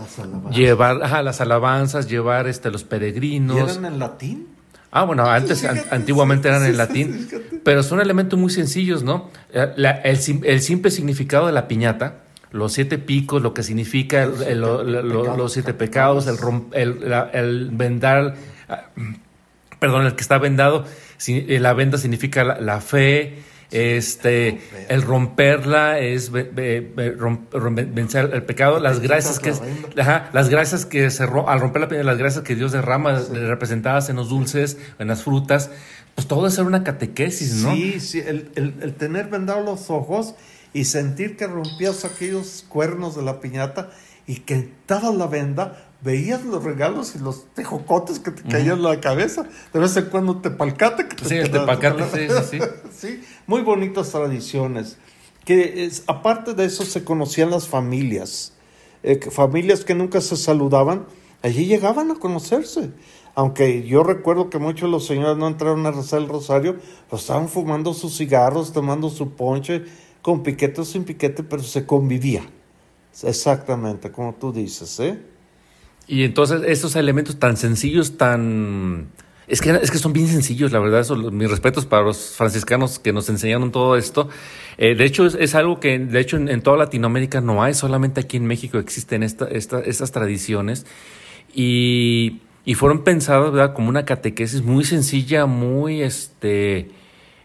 llevar 0.52 0.98
las 1.24 1.40
alabanzas, 1.40 2.10
llevar 2.10 2.48
este, 2.48 2.72
los 2.72 2.84
peregrinos. 2.84 3.58
¿Y 3.58 3.60
eran 3.80 3.94
en 3.94 4.00
latín? 4.00 4.48
Ah, 4.92 5.04
bueno, 5.04 5.26
antes, 5.26 5.66
antiguamente 5.92 6.48
eran 6.48 6.66
en 6.66 6.78
latín, 6.78 7.28
pero 7.64 7.84
son 7.84 8.00
elementos 8.00 8.40
muy 8.40 8.50
sencillos, 8.50 9.04
¿no? 9.04 9.30
Eh, 9.54 10.02
el, 10.04 10.62
simple 10.62 10.90
significado 10.92 11.48
de 11.48 11.54
la 11.54 11.68
piñata, 11.68 12.24
los 12.52 12.74
siete 12.74 12.98
picos, 12.98 13.42
lo 13.42 13.54
que 13.54 13.62
significa 13.64 14.26
los 14.26 15.52
siete, 15.52 15.74
pecados, 15.74 16.28
el, 16.28 17.04
el 17.34 17.70
vendar 17.72 18.36
ah, 18.70 18.86
perdón, 19.86 20.08
el 20.08 20.16
que 20.16 20.22
está 20.22 20.40
vendado, 20.40 20.86
eh, 21.28 21.60
la 21.60 21.74
venda 21.74 22.00
significa 22.00 22.44
la, 22.44 22.82
fe, 22.82 23.44
este, 23.70 24.60
el 24.90 25.04
romperla. 25.04 26.00
es 26.00 26.32
vencer 26.32 28.32
el 28.34 28.44
pecado, 28.44 28.80
las 28.80 29.00
gracias 29.00 29.40
que 29.40 29.54
las 29.96 30.50
gracias 30.50 30.88
que 30.88 31.12
se 31.12 31.24
al 31.24 31.60
romper 31.60 31.92
la 31.92 32.04
las 32.04 32.18
gracias 32.18 32.44
que 32.44 32.56
Dios 32.56 32.72
derrama 32.72 33.20
representadas 33.32 34.10
en 34.10 34.16
los 34.16 34.30
dulces, 34.30 34.80
en 34.98 35.08
las 35.08 35.22
frutas, 35.22 35.70
pues 36.16 36.28
todo 36.28 36.48
es 36.48 36.58
una 36.58 36.84
catequesis, 36.84 37.58
¿no? 37.58 37.76
Sí, 37.76 38.00
sí, 38.00 38.24
el, 38.26 38.50
el 38.56 38.96
tener 38.96 39.28
vendados 39.28 39.64
los 39.64 39.92
ojos 39.92 40.34
y 40.74 40.86
sentir 40.86 41.38
que 41.38 41.46
rompías 41.46 42.06
aquellos 42.06 42.66
cuernos 42.68 43.16
de 43.16 43.22
la 43.22 43.40
piñata 43.40 43.92
y 44.26 44.38
que 44.38 44.72
dabas 44.88 45.14
la 45.14 45.28
venda 45.28 45.86
veías 46.06 46.46
los 46.46 46.64
regalos 46.64 47.16
y 47.16 47.20
los 47.20 47.48
tejocotes 47.54 48.20
que 48.20 48.30
te 48.30 48.44
caían 48.44 48.78
en 48.78 48.84
la 48.84 49.02
cabeza. 49.02 49.46
De 49.74 49.80
vez 49.80 49.98
en 49.98 50.06
cuando 50.06 50.38
te 50.38 50.52
palcate. 50.52 51.08
Que 51.08 51.26
sí, 51.26 51.36
el 51.36 51.52
tepalcate, 51.52 52.04
sí, 52.04 52.34
sí, 52.50 52.60
sí. 52.96 53.22
Muy 53.48 53.64
bonitas 53.64 54.12
tradiciones. 54.12 54.98
Que 55.44 55.84
es, 55.84 56.04
aparte 56.08 56.54
de 56.54 56.66
eso 56.66 56.86
se 56.86 57.04
conocían 57.04 57.50
las 57.50 57.68
familias. 57.68 58.54
Eh, 59.04 59.20
familias 59.32 59.84
que 59.84 59.96
nunca 59.96 60.22
se 60.22 60.38
saludaban, 60.38 61.08
allí 61.42 61.66
llegaban 61.66 62.12
a 62.12 62.16
conocerse. 62.16 62.92
Aunque 63.34 63.84
yo 63.84 64.04
recuerdo 64.04 64.50
que 64.50 64.60
muchos 64.60 64.88
de 64.88 64.92
los 64.92 65.06
señores 65.06 65.38
no 65.38 65.48
entraron 65.48 65.86
a 65.88 65.92
rezar 65.92 66.22
el 66.22 66.30
rosario, 66.30 66.78
pues 67.10 67.24
estaban 67.24 67.50
fumando 67.50 67.94
sus 67.94 68.16
cigarros, 68.16 68.72
tomando 68.72 69.10
su 69.10 69.32
ponche, 69.32 69.84
con 70.22 70.44
piquete 70.44 70.82
o 70.82 70.86
sin 70.86 71.04
piquete, 71.04 71.44
pero 71.44 71.64
se 71.64 71.86
convivía. 71.86 72.44
Exactamente, 73.24 74.12
como 74.12 74.34
tú 74.36 74.54
dices, 74.54 75.00
¿eh? 75.00 75.35
Y 76.08 76.24
entonces 76.24 76.62
esos 76.66 76.96
elementos 76.96 77.38
tan 77.38 77.58
sencillos, 77.58 78.18
tan... 78.18 79.08
Es 79.48 79.62
que, 79.62 79.70
es 79.70 79.92
que 79.92 80.00
son 80.00 80.12
bien 80.12 80.28
sencillos, 80.28 80.72
la 80.72 80.80
verdad. 80.80 81.02
Eso, 81.02 81.16
mis 81.16 81.50
respetos 81.50 81.86
para 81.86 82.04
los 82.04 82.36
franciscanos 82.36 82.98
que 82.98 83.14
nos 83.14 83.30
enseñaron 83.30 83.72
todo 83.72 83.96
esto. 83.96 84.28
Eh, 84.78 84.96
de 84.96 85.06
hecho, 85.06 85.28
es, 85.28 85.56
algo 85.56 85.80
que, 85.80 86.00
de 86.00 86.20
hecho, 86.20 86.38
en, 86.38 86.62
toda 86.62 86.78
Latinoamérica 86.78 87.42
no 87.42 87.62
hay, 87.62 87.76
solamente 87.76 88.22
aquí 88.22 88.38
en 88.38 88.48
México 88.48 88.80
existen 88.80 89.22
esta, 89.22 89.46
esta, 89.46 89.82
estas 89.82 90.12
tradiciones. 90.12 90.88
Y, 91.54 92.42
y 92.66 92.74
fueron 92.74 93.04
pensadas, 93.04 93.52
¿verdad?, 93.52 93.74
como 93.74 93.90
una 93.90 94.06
catequesis 94.06 94.64
muy 94.64 94.84
sencilla, 94.84 95.46
muy, 95.46 96.02
este, 96.02 96.90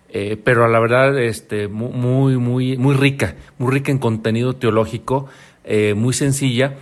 eh, 0.08 0.36
pero 0.42 0.64
a 0.64 0.68
la 0.68 0.80
verdad, 0.80 1.18
este, 1.18 1.68
muy, 1.68 2.38
muy, 2.38 2.78
muy 2.78 2.96
rica, 2.96 3.36
muy 3.58 3.72
rica 3.72 3.92
en 3.92 3.98
contenido 3.98 4.56
teológico, 4.56 5.26
eh, 5.64 5.94
muy 5.94 6.14
sencilla. 6.14 6.76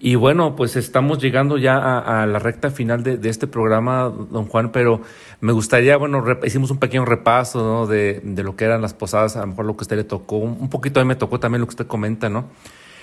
Y 0.00 0.14
bueno, 0.14 0.54
pues 0.54 0.76
estamos 0.76 1.18
llegando 1.18 1.58
ya 1.58 1.98
a, 1.98 2.24
la 2.26 2.38
recta 2.38 2.70
final 2.70 3.02
de, 3.02 3.18
este 3.28 3.48
programa, 3.48 4.12
don 4.30 4.46
Juan, 4.46 4.70
pero 4.70 5.02
me 5.40 5.52
gustaría, 5.52 5.96
bueno, 5.96 6.24
hicimos 6.44 6.70
un 6.70 6.78
pequeño 6.78 7.04
repaso 7.04 7.64
¿no? 7.64 7.86
de, 7.88 8.22
lo 8.24 8.54
que 8.54 8.64
eran 8.64 8.80
las 8.80 8.94
posadas, 8.94 9.36
a 9.36 9.40
lo 9.40 9.48
mejor 9.48 9.64
lo 9.64 9.76
que 9.76 9.82
usted 9.82 9.96
le 9.96 10.04
tocó, 10.04 10.36
un 10.36 10.70
poquito 10.70 11.00
a 11.00 11.02
mí 11.02 11.08
me 11.08 11.16
tocó 11.16 11.40
también 11.40 11.60
lo 11.60 11.66
que 11.66 11.72
usted 11.72 11.86
comenta, 11.88 12.28
¿no? 12.28 12.46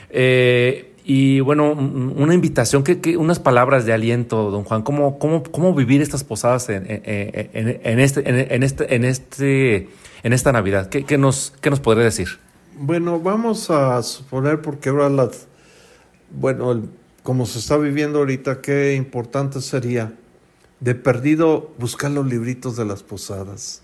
Eh, 0.10 0.94
y 1.04 1.42
bueno, 1.42 1.74
una 1.74 2.34
invitación, 2.34 2.84
que, 2.84 3.18
unas 3.18 3.40
palabras 3.40 3.86
de 3.86 3.92
aliento, 3.92 4.50
don 4.50 4.64
Juan, 4.64 4.82
¿cómo, 4.82 5.20
cómo, 5.20 5.44
cómo 5.44 5.74
vivir 5.76 6.02
estas 6.02 6.24
posadas 6.24 6.70
en, 6.70 6.86
en, 6.88 8.00
este, 8.00 8.28
en, 8.28 8.64
este, 8.64 8.96
en, 8.96 9.04
este, 9.04 9.90
en 10.24 10.34
esta 10.34 10.54
Navidad? 10.54 10.88
¿Qué, 10.88 11.04
qué, 11.04 11.18
nos, 11.18 11.54
¿Qué 11.60 11.70
nos 11.70 11.82
podría 11.82 12.06
decir? 12.06 12.40
Bueno, 12.78 13.20
vamos 13.20 13.70
a 13.70 14.02
suponer, 14.02 14.62
porque 14.62 14.90
ahora 14.90 15.10
las 15.10 15.48
bueno, 16.40 16.84
como 17.24 17.46
se 17.46 17.60
está 17.60 17.78
viviendo 17.78 18.20
ahorita, 18.20 18.62
qué 18.62 18.96
importante 18.96 19.62
sería 19.62 20.14
de 20.80 20.96
perdido 20.96 21.74
buscar 21.80 22.12
los 22.12 22.26
libritos 22.26 22.76
de 22.76 22.86
las 22.86 23.04
posadas 23.04 23.82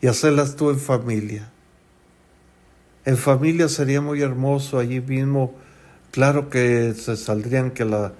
y 0.00 0.06
hacerlas 0.06 0.56
tú 0.56 0.70
en 0.70 0.78
familia. 0.78 1.50
En 3.04 3.16
familia 3.16 3.68
sería 3.68 4.00
muy 4.00 4.20
hermoso, 4.22 4.78
allí 4.78 5.00
mismo, 5.00 5.54
claro 6.10 6.50
que 6.50 6.94
se 6.94 7.16
saldrían 7.16 7.70
que 7.70 7.84
la, 7.84 8.12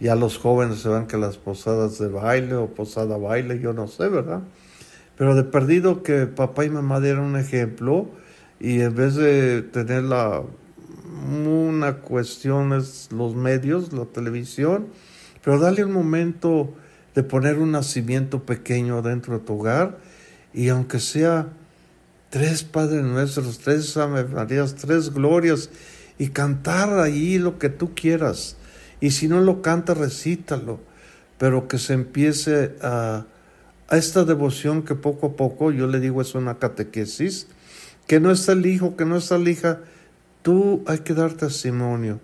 ya 0.00 0.14
los 0.14 0.38
jóvenes 0.38 0.78
se 0.78 0.88
van 0.88 1.06
que 1.06 1.16
las 1.16 1.36
posadas 1.36 1.98
de 1.98 2.08
baile 2.08 2.54
o 2.54 2.68
posada 2.68 3.16
baile, 3.16 3.58
yo 3.58 3.72
no 3.72 3.88
sé, 3.88 4.08
¿verdad? 4.08 4.42
Pero 5.16 5.34
de 5.34 5.42
perdido 5.42 6.04
que 6.04 6.26
papá 6.26 6.64
y 6.64 6.70
mamá 6.70 7.00
dieran 7.00 7.24
un 7.24 7.36
ejemplo 7.36 8.08
y 8.60 8.80
en 8.80 8.94
vez 8.94 9.16
de 9.16 9.62
tener 9.62 10.04
la 10.04 10.42
una 11.08 11.96
cuestión 11.96 12.72
es 12.72 13.08
los 13.12 13.34
medios, 13.34 13.92
la 13.92 14.04
televisión, 14.04 14.88
pero 15.42 15.58
dale 15.58 15.84
un 15.84 15.92
momento 15.92 16.74
de 17.14 17.22
poner 17.22 17.58
un 17.58 17.72
nacimiento 17.72 18.44
pequeño 18.44 19.02
dentro 19.02 19.38
de 19.38 19.44
tu 19.44 19.54
hogar 19.54 19.98
y 20.52 20.68
aunque 20.68 21.00
sea 21.00 21.48
tres 22.30 22.62
Padres 22.62 23.02
Nuestros, 23.02 23.58
tres 23.58 23.96
Ave 23.96 24.24
Marías, 24.24 24.74
tres 24.74 25.12
Glorias 25.12 25.70
y 26.18 26.28
cantar 26.28 26.98
ahí 26.98 27.38
lo 27.38 27.58
que 27.58 27.68
tú 27.68 27.94
quieras. 27.94 28.56
Y 29.00 29.12
si 29.12 29.28
no 29.28 29.40
lo 29.40 29.62
canta, 29.62 29.94
recítalo, 29.94 30.80
pero 31.38 31.68
que 31.68 31.78
se 31.78 31.94
empiece 31.94 32.74
a, 32.82 33.26
a 33.88 33.96
esta 33.96 34.24
devoción 34.24 34.82
que 34.82 34.94
poco 34.94 35.28
a 35.28 35.36
poco, 35.36 35.70
yo 35.70 35.86
le 35.86 36.00
digo 36.00 36.20
es 36.20 36.34
una 36.34 36.58
catequesis, 36.58 37.46
que 38.06 38.20
no 38.20 38.30
está 38.30 38.52
el 38.52 38.66
hijo, 38.66 38.96
que 38.96 39.04
no 39.04 39.16
está 39.16 39.38
la 39.38 39.50
hija, 39.50 39.80
tú 40.42 40.82
hay 40.86 40.98
que 40.98 41.14
dar 41.14 41.32
testimonio. 41.32 42.20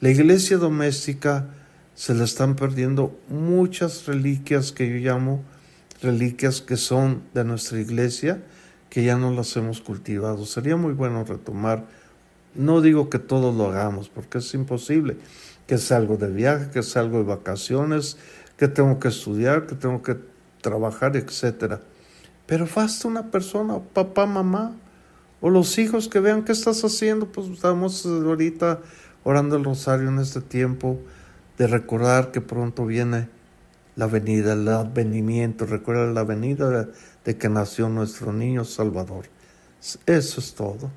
La 0.00 0.10
iglesia 0.10 0.58
doméstica 0.58 1.46
se 1.94 2.14
le 2.14 2.24
están 2.24 2.56
perdiendo 2.56 3.18
muchas 3.28 4.06
reliquias 4.06 4.72
que 4.72 4.88
yo 4.88 4.96
llamo 4.96 5.44
reliquias 6.04 6.60
que 6.60 6.76
son 6.76 7.22
de 7.32 7.44
nuestra 7.44 7.80
iglesia, 7.80 8.42
que 8.90 9.02
ya 9.02 9.16
no 9.16 9.32
las 9.32 9.56
hemos 9.56 9.80
cultivado. 9.80 10.46
Sería 10.46 10.76
muy 10.76 10.92
bueno 10.92 11.24
retomar. 11.24 11.84
No 12.54 12.80
digo 12.80 13.10
que 13.10 13.18
todos 13.18 13.54
lo 13.56 13.70
hagamos, 13.70 14.08
porque 14.08 14.38
es 14.38 14.54
imposible. 14.54 15.16
Que 15.66 15.78
sea 15.78 15.96
algo 15.96 16.16
de 16.16 16.30
viaje, 16.30 16.70
que 16.70 16.82
sea 16.82 17.02
algo 17.02 17.18
de 17.18 17.24
vacaciones, 17.24 18.18
que 18.56 18.68
tengo 18.68 18.98
que 19.00 19.08
estudiar, 19.08 19.66
que 19.66 19.74
tengo 19.74 20.02
que 20.02 20.16
trabajar, 20.60 21.16
etcétera. 21.16 21.80
Pero 22.46 22.68
basta 22.72 23.08
una 23.08 23.30
persona, 23.30 23.78
papá, 23.80 24.26
mamá, 24.26 24.76
o 25.44 25.50
los 25.50 25.76
hijos 25.76 26.08
que 26.08 26.20
vean 26.20 26.42
qué 26.42 26.52
estás 26.52 26.82
haciendo, 26.84 27.26
pues 27.26 27.48
estamos 27.48 28.06
ahorita 28.06 28.80
orando 29.24 29.56
el 29.56 29.64
rosario 29.64 30.08
en 30.08 30.18
este 30.18 30.40
tiempo 30.40 30.98
de 31.58 31.66
recordar 31.66 32.30
que 32.30 32.40
pronto 32.40 32.86
viene 32.86 33.28
la 33.94 34.06
venida, 34.06 34.54
el 34.54 34.66
advenimiento, 34.66 35.66
recuerda 35.66 36.06
la 36.06 36.24
venida 36.24 36.88
de, 37.24 37.36
que 37.36 37.50
nació 37.50 37.90
nuestro 37.90 38.32
niño 38.32 38.64
Salvador. 38.64 39.26
Eso 40.06 40.40
es 40.40 40.54
todo. 40.54 40.90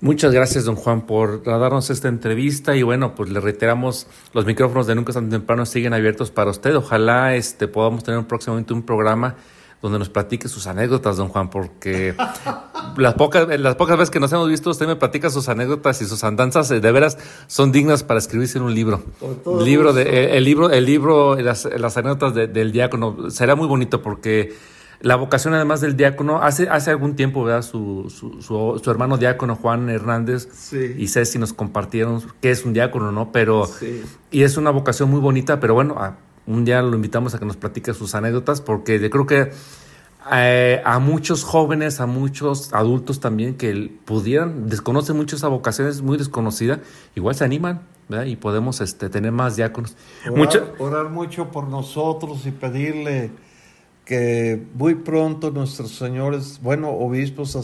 Muchas 0.00 0.32
gracias, 0.32 0.64
don 0.64 0.74
Juan, 0.74 1.06
por 1.06 1.44
darnos 1.44 1.90
esta 1.90 2.08
entrevista 2.08 2.74
y 2.74 2.82
bueno, 2.82 3.14
pues 3.14 3.30
le 3.30 3.38
reiteramos, 3.38 4.08
los 4.32 4.46
micrófonos 4.46 4.88
de 4.88 4.96
Nunca 4.96 5.12
tan 5.12 5.30
temprano 5.30 5.64
siguen 5.64 5.94
abiertos 5.94 6.32
para 6.32 6.50
usted. 6.50 6.74
Ojalá 6.74 7.36
este, 7.36 7.68
podamos 7.68 8.02
tener 8.02 8.26
próximamente 8.26 8.74
un 8.74 8.82
programa 8.82 9.36
donde 9.80 10.00
nos 10.00 10.08
platique 10.08 10.48
sus 10.48 10.66
anécdotas, 10.66 11.16
don 11.18 11.28
Juan, 11.28 11.50
porque 11.50 12.16
las 12.96 13.14
pocas, 13.14 13.48
las 13.58 13.74
pocas 13.76 13.96
veces 13.96 14.10
que 14.10 14.20
nos 14.20 14.32
hemos 14.32 14.48
visto, 14.48 14.70
usted 14.70 14.86
me 14.86 14.96
platica 14.96 15.30
sus 15.30 15.48
anécdotas 15.48 16.00
y 16.02 16.06
sus 16.06 16.24
andanzas, 16.24 16.70
eh, 16.70 16.80
de 16.80 16.92
veras 16.92 17.18
son 17.46 17.72
dignas 17.72 18.02
para 18.02 18.18
escribirse 18.18 18.58
en 18.58 18.64
un 18.64 18.74
libro. 18.74 19.02
Libro, 19.64 19.92
de, 19.92 20.02
eh, 20.02 20.36
el, 20.36 20.44
libro, 20.44 20.70
el 20.70 20.84
libro, 20.84 21.36
las, 21.36 21.64
las 21.64 21.96
anécdotas 21.96 22.34
del 22.34 22.72
diácono, 22.72 23.30
será 23.30 23.54
muy 23.54 23.66
bonito 23.66 24.02
porque 24.02 24.54
la 25.02 25.16
vocación 25.16 25.52
además 25.54 25.80
del 25.80 25.96
diácono, 25.96 26.42
hace, 26.42 26.68
hace 26.68 26.90
algún 26.90 27.16
tiempo, 27.16 27.42
¿verdad? 27.42 27.62
Su, 27.62 28.06
su, 28.08 28.40
su, 28.40 28.90
hermano 28.90 29.18
diácono 29.18 29.56
Juan 29.56 29.90
Hernández 29.90 30.48
y 30.72 31.08
Ceci 31.08 31.40
nos 31.40 31.52
compartieron 31.52 32.22
que 32.40 32.52
es 32.52 32.64
un 32.64 32.72
diácono, 32.72 33.10
¿no? 33.10 33.32
Pero, 33.32 33.68
y 34.30 34.42
es 34.42 34.56
una 34.56 34.70
vocación 34.70 35.10
muy 35.10 35.20
bonita, 35.20 35.58
pero 35.58 35.74
bueno, 35.74 35.96
un 36.46 36.64
día 36.64 36.82
lo 36.82 36.94
invitamos 36.94 37.34
a 37.34 37.40
que 37.40 37.44
nos 37.44 37.56
platique 37.56 37.94
sus 37.94 38.14
anécdotas 38.14 38.60
porque 38.60 39.00
yo 39.00 39.10
creo 39.10 39.26
que 39.26 39.50
eh, 40.32 40.82
a 40.84 40.98
muchos 40.98 41.44
jóvenes, 41.44 42.00
a 42.00 42.06
muchos 42.06 42.72
adultos 42.72 43.20
también 43.20 43.56
que 43.56 43.90
pudieran, 44.04 44.68
desconocen 44.68 45.16
mucho 45.16 45.36
esa 45.36 45.48
vocación, 45.48 45.88
es 45.88 46.02
muy 46.02 46.18
desconocida, 46.18 46.80
igual 47.14 47.34
se 47.34 47.44
animan 47.44 47.82
¿verdad? 48.08 48.26
y 48.26 48.36
podemos 48.36 48.80
este, 48.80 49.08
tener 49.08 49.32
más 49.32 49.56
diáconos. 49.56 49.96
Orar 50.24 50.38
mucho, 50.38 50.74
orar 50.78 51.08
mucho 51.08 51.50
por 51.50 51.68
nosotros 51.68 52.46
y 52.46 52.50
pedirle 52.50 53.30
que 54.04 54.62
muy 54.74 54.96
pronto 54.96 55.50
nuestros 55.50 55.96
señores, 55.96 56.60
bueno, 56.62 56.90
obispos, 56.90 57.56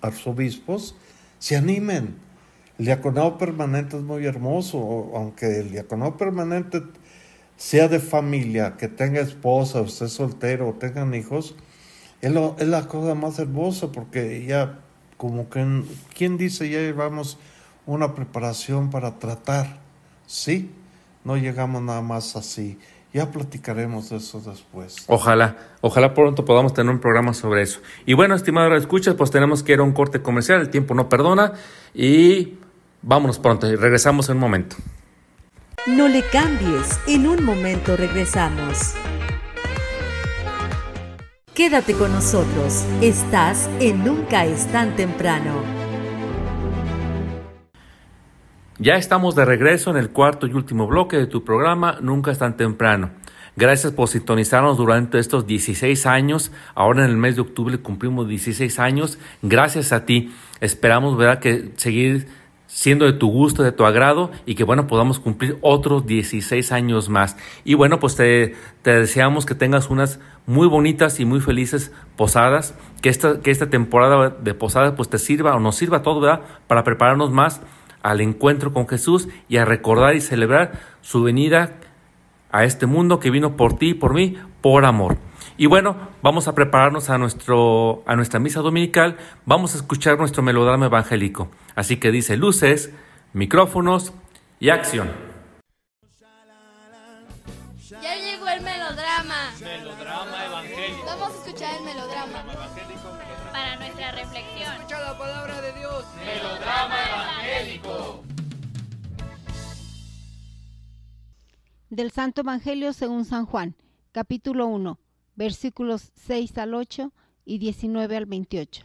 arzobispos, 0.00 0.96
se 1.38 1.56
animen. 1.56 2.16
El 2.78 2.86
diaconado 2.86 3.38
permanente 3.38 3.96
es 3.96 4.02
muy 4.02 4.26
hermoso, 4.26 5.12
aunque 5.14 5.60
el 5.60 5.70
diaconado 5.70 6.16
permanente 6.16 6.82
sea 7.56 7.88
de 7.88 8.00
familia, 8.00 8.76
que 8.76 8.88
tenga 8.88 9.20
esposa, 9.20 9.80
esté 9.80 10.08
soltero, 10.08 10.68
o 10.68 10.72
tengan 10.74 11.14
hijos, 11.14 11.54
es, 12.20 12.32
es, 12.58 12.68
la 12.68 12.88
cosa 12.88 13.14
más 13.14 13.38
hermosa 13.38 13.92
porque 13.92 14.44
ya, 14.46 14.78
como 15.16 15.48
que, 15.48 15.82
¿quién 16.14 16.36
dice 16.36 16.68
ya 16.68 16.78
llevamos 16.78 17.38
una 17.86 18.14
preparación 18.14 18.90
para 18.90 19.18
tratar? 19.18 19.78
Sí, 20.26 20.70
no 21.24 21.36
llegamos 21.36 21.82
nada 21.82 22.02
más 22.02 22.36
así. 22.36 22.78
Ya 23.12 23.30
platicaremos 23.30 24.10
de 24.10 24.16
eso 24.16 24.40
después. 24.40 24.96
Ojalá, 25.06 25.56
ojalá 25.80 26.12
pronto 26.12 26.44
podamos 26.44 26.74
tener 26.74 26.92
un 26.92 27.00
programa 27.00 27.32
sobre 27.32 27.62
eso. 27.62 27.80
Y 28.04 28.12
bueno, 28.12 28.34
estimado 28.34 28.76
escuchas, 28.76 29.14
pues 29.14 29.30
tenemos 29.30 29.62
que 29.62 29.72
ir 29.72 29.78
a 29.78 29.84
un 29.84 29.92
corte 29.92 30.20
comercial, 30.20 30.60
el 30.60 30.68
tiempo 30.68 30.94
no 30.94 31.08
perdona 31.08 31.54
y 31.94 32.58
vámonos 33.00 33.38
pronto 33.38 33.66
regresamos 33.74 34.28
en 34.28 34.36
un 34.36 34.40
momento. 34.40 34.76
No 35.86 36.08
le 36.08 36.22
cambies, 36.30 36.98
en 37.06 37.26
un 37.26 37.44
momento 37.44 37.96
regresamos. 37.96 38.94
Quédate 41.56 41.94
con 41.94 42.12
nosotros, 42.12 42.84
estás 43.00 43.70
en 43.80 44.04
Nunca 44.04 44.44
es 44.44 44.70
tan 44.70 44.94
temprano. 44.94 45.54
Ya 48.78 48.96
estamos 48.96 49.34
de 49.34 49.46
regreso 49.46 49.88
en 49.88 49.96
el 49.96 50.10
cuarto 50.10 50.46
y 50.46 50.52
último 50.52 50.86
bloque 50.86 51.16
de 51.16 51.26
tu 51.26 51.44
programa 51.44 51.96
Nunca 52.02 52.30
es 52.30 52.40
tan 52.40 52.58
temprano. 52.58 53.08
Gracias 53.56 53.94
por 53.94 54.08
sintonizarnos 54.08 54.76
durante 54.76 55.18
estos 55.18 55.46
16 55.46 56.04
años. 56.04 56.52
Ahora 56.74 57.06
en 57.06 57.10
el 57.10 57.16
mes 57.16 57.36
de 57.36 57.40
octubre 57.40 57.78
cumplimos 57.78 58.28
16 58.28 58.78
años. 58.78 59.18
Gracias 59.40 59.94
a 59.94 60.04
ti. 60.04 60.34
Esperamos 60.60 61.16
¿verdad? 61.16 61.38
que 61.38 61.72
seguir 61.76 62.28
siendo 62.66 63.06
de 63.06 63.12
tu 63.12 63.30
gusto, 63.30 63.62
de 63.62 63.72
tu 63.72 63.84
agrado 63.84 64.30
y 64.44 64.54
que 64.54 64.64
bueno, 64.64 64.86
podamos 64.86 65.18
cumplir 65.18 65.56
otros 65.62 66.06
16 66.06 66.72
años 66.72 67.08
más. 67.08 67.36
Y 67.64 67.74
bueno, 67.74 67.98
pues 67.98 68.16
te, 68.16 68.54
deseamos 68.84 69.46
que 69.46 69.54
tengas 69.54 69.88
unas 69.88 70.20
muy 70.46 70.68
bonitas 70.68 71.20
y 71.20 71.24
muy 71.24 71.40
felices 71.40 71.92
posadas, 72.16 72.74
que 73.02 73.08
esta, 73.08 73.40
que 73.40 73.50
esta 73.50 73.68
temporada 73.68 74.30
de 74.30 74.54
posadas 74.54 74.94
pues 74.96 75.08
te 75.08 75.18
sirva 75.18 75.54
o 75.54 75.60
nos 75.60 75.76
sirva 75.76 76.02
todo. 76.02 76.40
Para 76.66 76.84
prepararnos 76.84 77.30
más 77.30 77.60
al 78.02 78.20
encuentro 78.20 78.72
con 78.72 78.88
Jesús 78.88 79.28
y 79.48 79.56
a 79.56 79.64
recordar 79.64 80.14
y 80.14 80.20
celebrar 80.20 80.80
su 81.00 81.22
venida 81.22 81.74
a 82.52 82.64
este 82.64 82.86
mundo 82.86 83.18
que 83.18 83.30
vino 83.30 83.56
por 83.56 83.76
ti 83.76 83.90
y 83.90 83.94
por 83.94 84.14
mí, 84.14 84.36
por 84.60 84.84
amor. 84.84 85.18
Y 85.58 85.66
bueno, 85.66 85.96
vamos 86.22 86.48
a 86.48 86.54
prepararnos 86.54 87.10
a, 87.10 87.18
nuestro, 87.18 88.02
a 88.06 88.14
nuestra 88.14 88.38
misa 88.40 88.60
dominical, 88.60 89.16
vamos 89.44 89.74
a 89.74 89.78
escuchar 89.78 90.18
nuestro 90.18 90.42
melodrama 90.42 90.86
evangélico. 90.86 91.50
Así 91.74 91.96
que 91.96 92.10
dice 92.10 92.36
luces, 92.36 92.92
micrófonos 93.32 94.12
y 94.60 94.68
acción. 94.68 95.35
Del 111.96 112.10
Santo 112.10 112.42
Evangelio 112.42 112.92
según 112.92 113.24
San 113.24 113.46
Juan, 113.46 113.74
capítulo 114.12 114.66
1 114.66 114.98
versículos 115.34 116.12
6 116.26 116.58
al 116.58 116.74
8 116.74 117.10
y 117.46 117.56
19 117.56 118.18
al 118.18 118.26
28. 118.26 118.82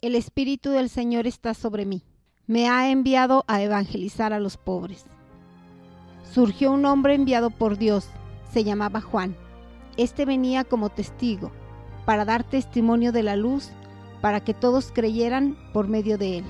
El 0.00 0.14
Espíritu 0.14 0.70
del 0.70 0.88
Señor 0.88 1.26
está 1.26 1.52
sobre 1.52 1.84
mí. 1.84 2.02
Me 2.46 2.70
ha 2.70 2.90
enviado 2.90 3.44
a 3.48 3.60
evangelizar 3.60 4.32
a 4.32 4.40
los 4.40 4.56
pobres. 4.56 5.04
Surgió 6.24 6.72
un 6.72 6.86
hombre 6.86 7.12
enviado 7.12 7.50
por 7.50 7.76
Dios, 7.76 8.08
se 8.50 8.64
llamaba 8.64 9.02
Juan. 9.02 9.36
Este 9.98 10.24
venía 10.24 10.64
como 10.64 10.88
testigo, 10.88 11.52
para 12.06 12.24
dar 12.24 12.44
testimonio 12.44 13.12
de 13.12 13.24
la 13.24 13.36
luz, 13.36 13.72
para 14.22 14.40
que 14.40 14.54
todos 14.54 14.90
creyeran 14.90 15.54
por 15.74 15.86
medio 15.86 16.16
de 16.16 16.38
él. 16.38 16.44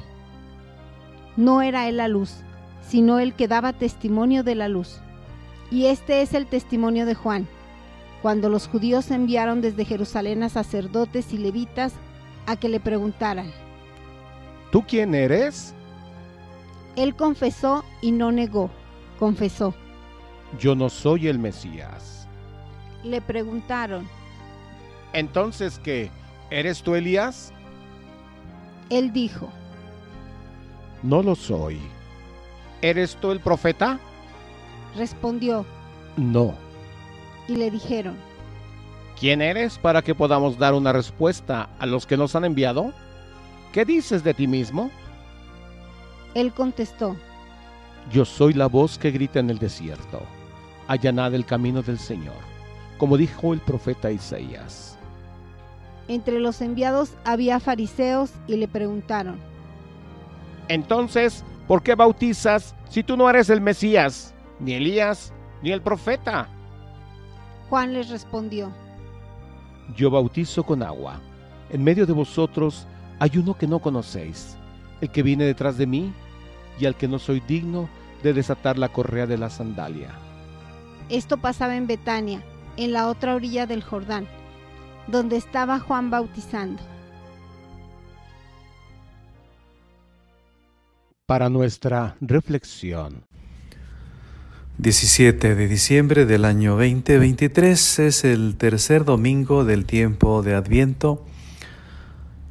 No 1.36 1.61
era 1.61 1.88
él 1.88 1.96
la 1.96 2.07
luz, 2.07 2.36
sino 2.82 3.18
el 3.18 3.34
que 3.34 3.48
daba 3.48 3.72
testimonio 3.72 4.44
de 4.44 4.55
la 4.55 4.68
luz. 4.68 5.01
Y 5.71 5.87
este 5.87 6.23
es 6.23 6.35
el 6.35 6.47
testimonio 6.47 7.07
de 7.07 7.14
Juan 7.14 7.47
cuando 8.23 8.49
los 8.49 8.68
judíos 8.68 9.11
enviaron 9.11 9.61
desde 9.61 9.85
Jerusalén 9.85 10.43
a 10.43 10.49
sacerdotes 10.49 11.33
y 11.33 11.39
levitas 11.39 11.95
a 12.47 12.57
que 12.57 12.68
le 12.68 12.81
preguntaran, 12.81 13.51
¿Tú 14.71 14.85
quién 14.87 15.14
eres? 15.14 15.75
Él 16.97 17.16
confesó 17.16 17.85
y 18.03 18.12
no 18.12 18.31
negó, 18.31 18.71
confesó. 19.18 19.75
Yo 20.59 20.75
no 20.75 20.89
soy 20.89 21.29
el 21.29 21.39
Mesías. 21.39 22.29
Le 23.03 23.21
preguntaron, 23.21 24.07
¿entonces 25.12 25.81
qué? 25.83 26.11
¿Eres 26.51 26.83
tú 26.83 26.95
Elías? 26.95 27.53
Él 28.91 29.12
dijo, 29.12 29.49
No 31.03 31.23
lo 31.23 31.35
soy. 31.35 31.81
¿Eres 32.83 33.16
tú 33.16 33.31
el 33.31 33.41
profeta? 33.41 33.99
Respondió, 34.97 35.64
No 36.16 36.55
y 37.51 37.57
le 37.57 37.70
dijeron, 37.70 38.16
¿quién 39.18 39.43
eres 39.43 39.76
para 39.76 40.03
que 40.03 40.14
podamos 40.14 40.57
dar 40.57 40.72
una 40.72 40.93
respuesta 40.93 41.68
a 41.80 41.86
los 41.86 42.07
que 42.07 42.16
nos 42.16 42.36
han 42.36 42.45
enviado? 42.45 42.93
¿Qué 43.72 43.84
dices 43.84 44.22
de 44.22 44.34
ti 44.34 44.47
mismo? 44.47 44.91
Él 46.34 46.53
contestó, 46.53 47.16
Yo 48.12 48.24
soy 48.24 48.53
la 48.53 48.68
voz 48.68 48.99
que 48.99 49.11
grita 49.11 49.41
en 49.41 49.51
el 49.51 49.59
desierto, 49.59 50.22
allanad 50.86 51.34
el 51.34 51.45
camino 51.45 51.82
del 51.82 51.99
Señor, 51.99 52.36
como 52.99 53.16
dijo 53.16 53.53
el 53.53 53.59
profeta 53.59 54.12
Isaías. 54.12 54.97
Entre 56.07 56.38
los 56.38 56.61
enviados 56.61 57.14
había 57.24 57.59
fariseos 57.59 58.30
y 58.47 58.57
le 58.57 58.68
preguntaron, 58.68 59.41
Entonces, 60.68 61.45
¿por 61.66 61.82
qué 61.82 61.97
bautizas 61.97 62.76
si 62.88 63.03
tú 63.03 63.16
no 63.16 63.28
eres 63.28 63.51
el 63.51 63.61
Mesías, 63.61 64.34
ni 64.61 64.75
Elías, 64.75 65.33
ni 65.63 65.71
el 65.73 65.83
profeta? 65.83 66.49
Juan 67.69 67.93
les 67.93 68.09
respondió, 68.11 68.73
Yo 69.97 70.11
bautizo 70.11 70.65
con 70.65 70.83
agua. 70.83 71.21
En 71.71 71.85
medio 71.85 72.07
de 72.07 72.13
vosotros 72.13 72.87
hay 73.19 73.37
uno 73.37 73.57
que 73.57 73.67
no 73.67 73.79
conocéis, 73.79 74.57
el 75.01 75.11
que 75.11 75.23
viene 75.23 75.45
detrás 75.45 75.79
de 75.79 75.87
mí, 75.87 76.13
y 76.79 76.87
al 76.87 76.97
que 76.97 77.09
no 77.09 77.19
soy 77.19 77.41
digno 77.41 77.89
de 78.23 78.33
desatar 78.33 78.79
la 78.79 78.89
correa 78.89 79.27
de 79.27 79.39
la 79.39 79.51
sandalia. 79.51 80.11
Esto 81.09 81.39
pasaba 81.39 81.77
en 81.77 81.87
Betania, 81.87 82.43
en 82.77 82.93
la 82.93 83.09
otra 83.09 83.35
orilla 83.35 83.67
del 83.67 83.83
Jordán, 83.83 84.27
donde 85.07 85.37
estaba 85.37 85.79
Juan 85.79 86.11
bautizando. 86.11 86.83
Para 91.27 91.49
nuestra 91.49 92.17
reflexión. 92.21 93.30
17 94.81 95.57
de 95.57 95.68
diciembre 95.68 96.24
del 96.24 96.47
año 96.47 96.70
2023 96.70 97.99
es 97.99 98.24
el 98.24 98.57
tercer 98.57 99.05
domingo 99.05 99.66
del 99.66 99.85
tiempo 99.85 100.43
de 100.43 100.55
Adviento. 100.55 101.22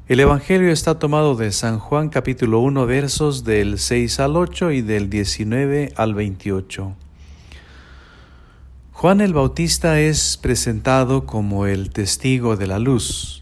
El 0.08 0.20
Evangelio 0.20 0.72
está 0.72 1.00
tomado 1.00 1.34
de 1.36 1.52
San 1.52 1.80
Juan 1.80 2.10
capítulo 2.10 2.60
1 2.60 2.86
versos 2.86 3.46
del 3.46 3.80
6 3.80 4.20
al 4.20 4.36
8 4.36 4.74
y 4.74 4.84
del 4.84 5.10
19 5.10 5.94
al 5.96 6.14
28. 6.14 6.96
Juan 8.92 9.22
el 9.22 9.34
Bautista 9.34 10.00
es 10.00 10.38
presentado 10.38 11.26
como 11.26 11.66
el 11.66 11.90
testigo 11.90 12.58
de 12.58 12.68
la 12.68 12.78
luz. 12.78 13.42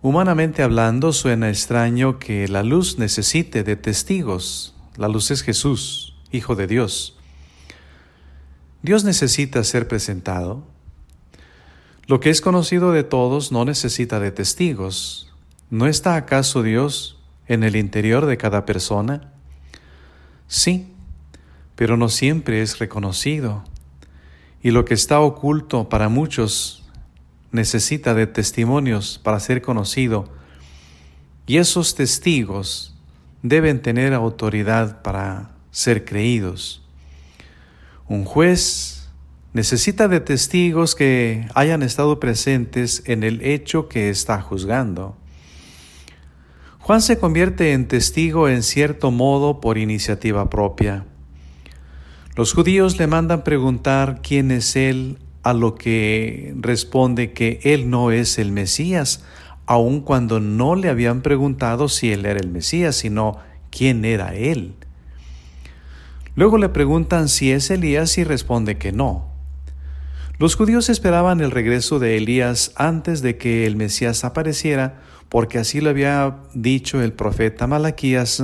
Humanamente 0.00 0.62
hablando, 0.62 1.12
suena 1.12 1.50
extraño 1.50 2.18
que 2.18 2.48
la 2.48 2.62
luz 2.62 2.98
necesite 2.98 3.62
de 3.62 3.76
testigos. 3.76 4.74
La 4.96 5.08
luz 5.08 5.30
es 5.30 5.42
Jesús, 5.42 6.16
Hijo 6.32 6.54
de 6.54 6.66
Dios. 6.66 7.18
Dios 8.84 9.02
necesita 9.02 9.64
ser 9.64 9.88
presentado. 9.88 10.62
Lo 12.06 12.20
que 12.20 12.28
es 12.28 12.42
conocido 12.42 12.92
de 12.92 13.02
todos 13.02 13.50
no 13.50 13.64
necesita 13.64 14.20
de 14.20 14.30
testigos. 14.30 15.32
¿No 15.70 15.86
está 15.86 16.16
acaso 16.16 16.62
Dios 16.62 17.18
en 17.48 17.62
el 17.62 17.76
interior 17.76 18.26
de 18.26 18.36
cada 18.36 18.66
persona? 18.66 19.32
Sí, 20.48 20.92
pero 21.76 21.96
no 21.96 22.10
siempre 22.10 22.60
es 22.60 22.78
reconocido. 22.78 23.64
Y 24.62 24.70
lo 24.70 24.84
que 24.84 24.92
está 24.92 25.18
oculto 25.18 25.88
para 25.88 26.10
muchos 26.10 26.84
necesita 27.52 28.12
de 28.12 28.26
testimonios 28.26 29.18
para 29.24 29.40
ser 29.40 29.62
conocido. 29.62 30.28
Y 31.46 31.56
esos 31.56 31.94
testigos 31.94 32.94
deben 33.42 33.80
tener 33.80 34.12
autoridad 34.12 35.00
para 35.00 35.52
ser 35.70 36.04
creídos. 36.04 36.83
Un 38.06 38.24
juez 38.24 39.08
necesita 39.54 40.08
de 40.08 40.20
testigos 40.20 40.94
que 40.94 41.48
hayan 41.54 41.82
estado 41.82 42.20
presentes 42.20 43.02
en 43.06 43.22
el 43.22 43.40
hecho 43.40 43.88
que 43.88 44.10
está 44.10 44.42
juzgando. 44.42 45.16
Juan 46.80 47.00
se 47.00 47.18
convierte 47.18 47.72
en 47.72 47.88
testigo 47.88 48.48
en 48.48 48.62
cierto 48.62 49.10
modo 49.10 49.60
por 49.60 49.78
iniciativa 49.78 50.50
propia. 50.50 51.06
Los 52.36 52.52
judíos 52.52 52.98
le 52.98 53.06
mandan 53.06 53.42
preguntar 53.42 54.20
quién 54.22 54.50
es 54.50 54.76
él, 54.76 55.18
a 55.42 55.54
lo 55.54 55.74
que 55.74 56.54
responde 56.58 57.32
que 57.32 57.60
él 57.62 57.88
no 57.88 58.10
es 58.10 58.38
el 58.38 58.52
Mesías, 58.52 59.24
aun 59.66 60.00
cuando 60.00 60.40
no 60.40 60.74
le 60.74 60.88
habían 60.90 61.22
preguntado 61.22 61.88
si 61.88 62.12
él 62.12 62.26
era 62.26 62.40
el 62.40 62.50
Mesías, 62.50 62.96
sino 62.96 63.38
quién 63.70 64.04
era 64.04 64.34
él. 64.34 64.74
Luego 66.36 66.58
le 66.58 66.68
preguntan 66.68 67.28
si 67.28 67.52
es 67.52 67.70
Elías 67.70 68.18
y 68.18 68.24
responde 68.24 68.76
que 68.76 68.92
no. 68.92 69.28
Los 70.38 70.56
judíos 70.56 70.88
esperaban 70.90 71.40
el 71.40 71.52
regreso 71.52 72.00
de 72.00 72.16
Elías 72.16 72.72
antes 72.74 73.22
de 73.22 73.36
que 73.36 73.66
el 73.66 73.76
Mesías 73.76 74.24
apareciera, 74.24 75.00
porque 75.28 75.58
así 75.58 75.80
lo 75.80 75.90
había 75.90 76.38
dicho 76.54 77.00
el 77.00 77.12
profeta 77.12 77.68
Malaquías 77.68 78.42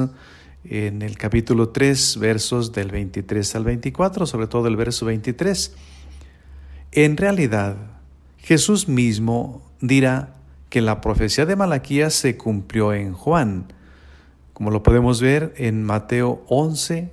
en 0.64 1.02
el 1.02 1.18
capítulo 1.18 1.70
3, 1.70 2.18
versos 2.18 2.72
del 2.72 2.92
23 2.92 3.56
al 3.56 3.64
24, 3.64 4.24
sobre 4.26 4.46
todo 4.46 4.68
el 4.68 4.76
verso 4.76 5.06
23. 5.06 5.74
En 6.92 7.16
realidad, 7.16 7.76
Jesús 8.38 8.88
mismo 8.88 9.68
dirá 9.80 10.36
que 10.68 10.80
la 10.80 11.00
profecía 11.00 11.44
de 11.44 11.56
Malaquías 11.56 12.14
se 12.14 12.36
cumplió 12.36 12.92
en 12.92 13.14
Juan, 13.14 13.72
como 14.52 14.70
lo 14.70 14.84
podemos 14.84 15.20
ver 15.20 15.54
en 15.56 15.82
Mateo 15.82 16.44
11, 16.46 17.10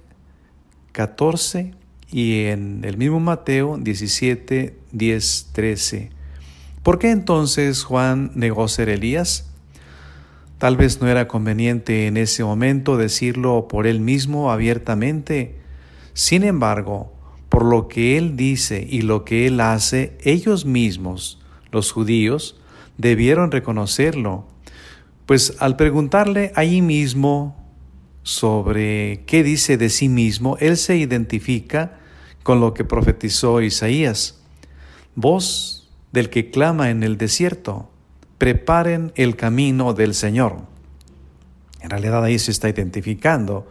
14 0.97 1.75
y 2.11 2.45
en 2.45 2.83
el 2.83 2.97
mismo 2.97 3.19
Mateo 3.19 3.77
17, 3.77 4.75
10, 4.93 5.49
13. 5.51 6.09
¿Por 6.81 6.97
qué 6.97 7.11
entonces 7.11 7.83
Juan 7.83 8.31
negó 8.33 8.67
ser 8.67 8.89
Elías? 8.89 9.47
Tal 10.57 10.75
vez 10.75 10.99
no 10.99 11.07
era 11.07 11.27
conveniente 11.27 12.07
en 12.07 12.17
ese 12.17 12.43
momento 12.43 12.97
decirlo 12.97 13.67
por 13.67 13.85
él 13.85 13.99
mismo 13.99 14.51
abiertamente. 14.51 15.59
Sin 16.13 16.43
embargo, 16.43 17.13
por 17.47 17.63
lo 17.63 17.87
que 17.87 18.17
él 18.17 18.35
dice 18.35 18.83
y 18.89 19.03
lo 19.03 19.23
que 19.23 19.45
él 19.45 19.61
hace, 19.61 20.17
ellos 20.23 20.65
mismos, 20.65 21.39
los 21.71 21.91
judíos, 21.91 22.59
debieron 22.97 23.51
reconocerlo. 23.51 24.47
Pues 25.27 25.57
al 25.59 25.75
preguntarle 25.75 26.51
allí 26.55 26.81
mismo 26.81 27.66
sobre 28.27 29.23
qué 29.25 29.41
dice 29.41 29.77
de 29.77 29.89
sí 29.89 30.09
mismo, 30.09 30.57
él 30.59 30.75
se 30.75 30.97
identifica 30.97 31.97
con 32.43 32.59
lo 32.59 32.73
que 32.73 32.83
profetizó 32.83 33.61
Isaías. 33.61 34.41
Voz 35.15 35.89
del 36.11 36.29
que 36.29 36.51
clama 36.51 36.89
en 36.89 37.03
el 37.03 37.17
desierto, 37.17 37.89
preparen 38.37 39.13
el 39.15 39.37
camino 39.37 39.93
del 39.93 40.13
Señor. 40.13 40.57
En 41.79 41.89
realidad 41.89 42.21
ahí 42.21 42.37
se 42.37 42.51
está 42.51 42.67
identificando 42.67 43.65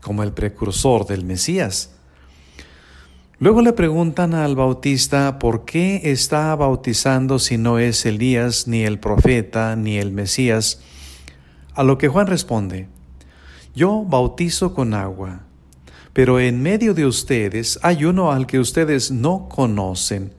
como 0.00 0.22
el 0.22 0.32
precursor 0.32 1.04
del 1.04 1.24
Mesías. 1.24 1.90
Luego 3.40 3.62
le 3.62 3.72
preguntan 3.72 4.32
al 4.32 4.54
bautista 4.54 5.40
por 5.40 5.64
qué 5.64 6.02
está 6.04 6.54
bautizando 6.54 7.40
si 7.40 7.58
no 7.58 7.80
es 7.80 8.06
Elías, 8.06 8.68
ni 8.68 8.84
el 8.84 9.00
profeta, 9.00 9.74
ni 9.74 9.98
el 9.98 10.12
Mesías, 10.12 10.82
a 11.74 11.82
lo 11.82 11.98
que 11.98 12.06
Juan 12.06 12.28
responde, 12.28 12.86
yo 13.78 14.04
bautizo 14.04 14.74
con 14.74 14.92
agua, 14.92 15.42
pero 16.12 16.40
en 16.40 16.60
medio 16.60 16.94
de 16.94 17.06
ustedes 17.06 17.78
hay 17.82 18.04
uno 18.04 18.32
al 18.32 18.48
que 18.48 18.58
ustedes 18.58 19.12
no 19.12 19.48
conocen. 19.48 20.32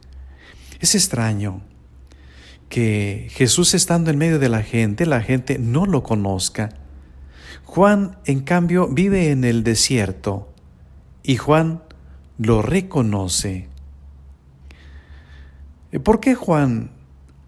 Es 0.82 0.94
extraño 0.94 1.62
que 2.68 3.28
Jesús 3.32 3.74
estando 3.74 4.12
en 4.12 4.18
medio 4.18 4.40
de 4.40 4.50
la 4.50 4.62
gente, 4.62 5.06
la 5.06 5.22
gente 5.22 5.58
no 5.58 5.86
lo 5.86 6.04
conozca. 6.04 6.70
Juan, 7.64 8.18
en 8.26 8.42
cambio, 8.42 8.90
vive 8.90 9.32
en 9.32 9.46
el 9.46 9.64
desierto 9.64 10.54
y 11.24 11.38
Juan 11.38 11.82
lo 12.38 12.62
reconoce. 12.62 13.70
¿Por 16.04 16.20
qué 16.20 16.36
Juan 16.36 16.92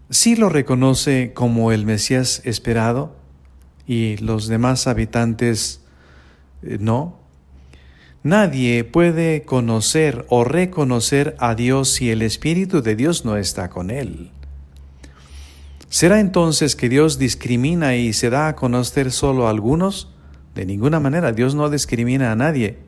sí 0.08 0.36
lo 0.36 0.48
reconoce 0.48 1.32
como 1.34 1.70
el 1.70 1.84
Mesías 1.84 2.40
esperado 2.46 3.14
y 3.86 4.16
los 4.16 4.48
demás 4.48 4.86
habitantes 4.86 5.81
no. 6.62 7.18
Nadie 8.22 8.84
puede 8.84 9.42
conocer 9.42 10.24
o 10.28 10.44
reconocer 10.44 11.34
a 11.40 11.54
Dios 11.54 11.90
si 11.90 12.10
el 12.10 12.22
Espíritu 12.22 12.80
de 12.80 12.94
Dios 12.94 13.24
no 13.24 13.36
está 13.36 13.68
con 13.68 13.90
él. 13.90 14.30
¿Será 15.88 16.20
entonces 16.20 16.76
que 16.76 16.88
Dios 16.88 17.18
discrimina 17.18 17.96
y 17.96 18.12
se 18.12 18.30
da 18.30 18.48
a 18.48 18.56
conocer 18.56 19.10
solo 19.10 19.46
a 19.46 19.50
algunos? 19.50 20.08
De 20.54 20.64
ninguna 20.64 21.00
manera, 21.00 21.32
Dios 21.32 21.54
no 21.54 21.68
discrimina 21.68 22.30
a 22.30 22.36
nadie. 22.36 22.78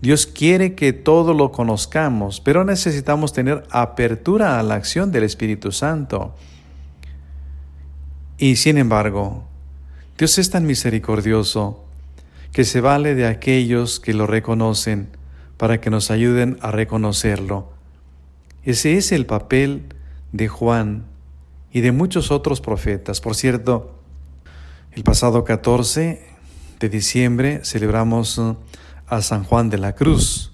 Dios 0.00 0.26
quiere 0.26 0.76
que 0.76 0.92
todo 0.92 1.34
lo 1.34 1.50
conozcamos, 1.50 2.40
pero 2.40 2.64
necesitamos 2.64 3.32
tener 3.32 3.64
apertura 3.70 4.60
a 4.60 4.62
la 4.62 4.76
acción 4.76 5.10
del 5.10 5.24
Espíritu 5.24 5.72
Santo. 5.72 6.36
Y 8.38 8.56
sin 8.56 8.78
embargo, 8.78 9.44
Dios 10.16 10.38
es 10.38 10.50
tan 10.50 10.66
misericordioso 10.66 11.87
que 12.52 12.64
se 12.64 12.80
vale 12.80 13.14
de 13.14 13.26
aquellos 13.26 14.00
que 14.00 14.14
lo 14.14 14.26
reconocen 14.26 15.08
para 15.56 15.80
que 15.80 15.90
nos 15.90 16.10
ayuden 16.10 16.58
a 16.60 16.70
reconocerlo. 16.70 17.72
Ese 18.64 18.96
es 18.96 19.12
el 19.12 19.26
papel 19.26 19.84
de 20.32 20.48
Juan 20.48 21.04
y 21.72 21.80
de 21.80 21.92
muchos 21.92 22.30
otros 22.30 22.60
profetas. 22.60 23.20
Por 23.20 23.34
cierto, 23.34 23.98
el 24.92 25.02
pasado 25.04 25.44
14 25.44 26.22
de 26.80 26.88
diciembre 26.88 27.60
celebramos 27.64 28.38
uh, 28.38 28.56
a 29.06 29.22
San 29.22 29.44
Juan 29.44 29.70
de 29.70 29.78
la 29.78 29.94
Cruz, 29.94 30.52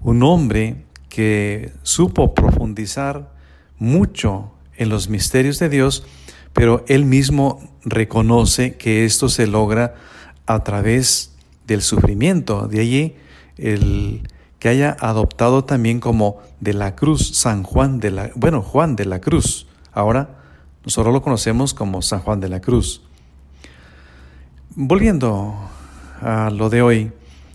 un 0.00 0.22
hombre 0.22 0.84
que 1.08 1.72
supo 1.82 2.34
profundizar 2.34 3.32
mucho 3.78 4.52
en 4.76 4.88
los 4.88 5.08
misterios 5.08 5.58
de 5.58 5.68
Dios, 5.68 6.04
pero 6.52 6.84
él 6.88 7.04
mismo 7.04 7.60
reconoce 7.84 8.76
que 8.76 9.04
esto 9.04 9.28
se 9.28 9.46
logra 9.46 9.94
a 10.46 10.64
través 10.64 11.34
del 11.66 11.82
sufrimiento. 11.82 12.68
De 12.68 12.80
allí 12.80 13.16
el 13.56 14.28
que 14.58 14.68
haya 14.68 14.96
adoptado 15.00 15.64
también 15.64 15.98
como 15.98 16.38
de 16.60 16.72
la 16.72 16.94
cruz, 16.94 17.36
San 17.36 17.64
Juan 17.64 17.98
de 17.98 18.10
la, 18.12 18.30
bueno, 18.36 18.62
Juan 18.62 18.94
de 18.94 19.06
la 19.06 19.20
Cruz. 19.20 19.66
Ahora 19.92 20.38
nosotros 20.84 21.12
lo 21.12 21.22
conocemos 21.22 21.74
como 21.74 22.00
San 22.00 22.20
Juan 22.20 22.40
de 22.40 22.48
la 22.48 22.60
Cruz. 22.60 23.02
Volviendo 24.74 25.54
a 26.20 26.50
lo 26.50 26.70
de 26.70 26.82
hoy, 26.82 27.12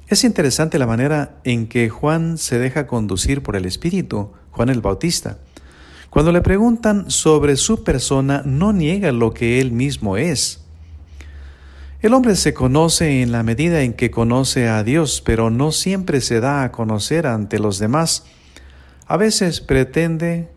es 0.08 0.24
interesante 0.24 0.78
la 0.80 0.86
manera 0.86 1.38
en 1.44 1.68
que 1.68 1.90
Juan 1.90 2.38
se 2.38 2.60
deja 2.60 2.88
conducir 2.88 3.42
por 3.42 3.56
el 3.56 3.66
Espíritu, 3.66 4.32
Juan 4.52 4.70
el 4.70 4.82
Bautista. 4.82 5.38
Cuando 6.10 6.32
le 6.32 6.42
preguntan 6.42 7.10
sobre 7.10 7.56
su 7.58 7.84
persona, 7.84 8.42
no 8.46 8.74
niega 8.74 9.12
lo 9.12 9.34
que 9.34 9.62
él 9.62 9.72
mismo 9.72 10.18
es. 10.18 10.67
El 12.00 12.14
hombre 12.14 12.36
se 12.36 12.54
conoce 12.54 13.24
en 13.24 13.32
la 13.32 13.42
medida 13.42 13.82
en 13.82 13.94
que 13.94 14.12
conoce 14.12 14.68
a 14.68 14.84
Dios, 14.84 15.24
pero 15.26 15.50
no 15.50 15.72
siempre 15.72 16.22
se 16.22 16.40
da 16.40 16.62
a 16.62 16.72
conocer 16.72 17.26
ante 17.26 17.58
los 17.58 17.80
demás. 17.80 18.24
A 19.08 19.18
veces 19.18 19.62
pretende 19.62 20.48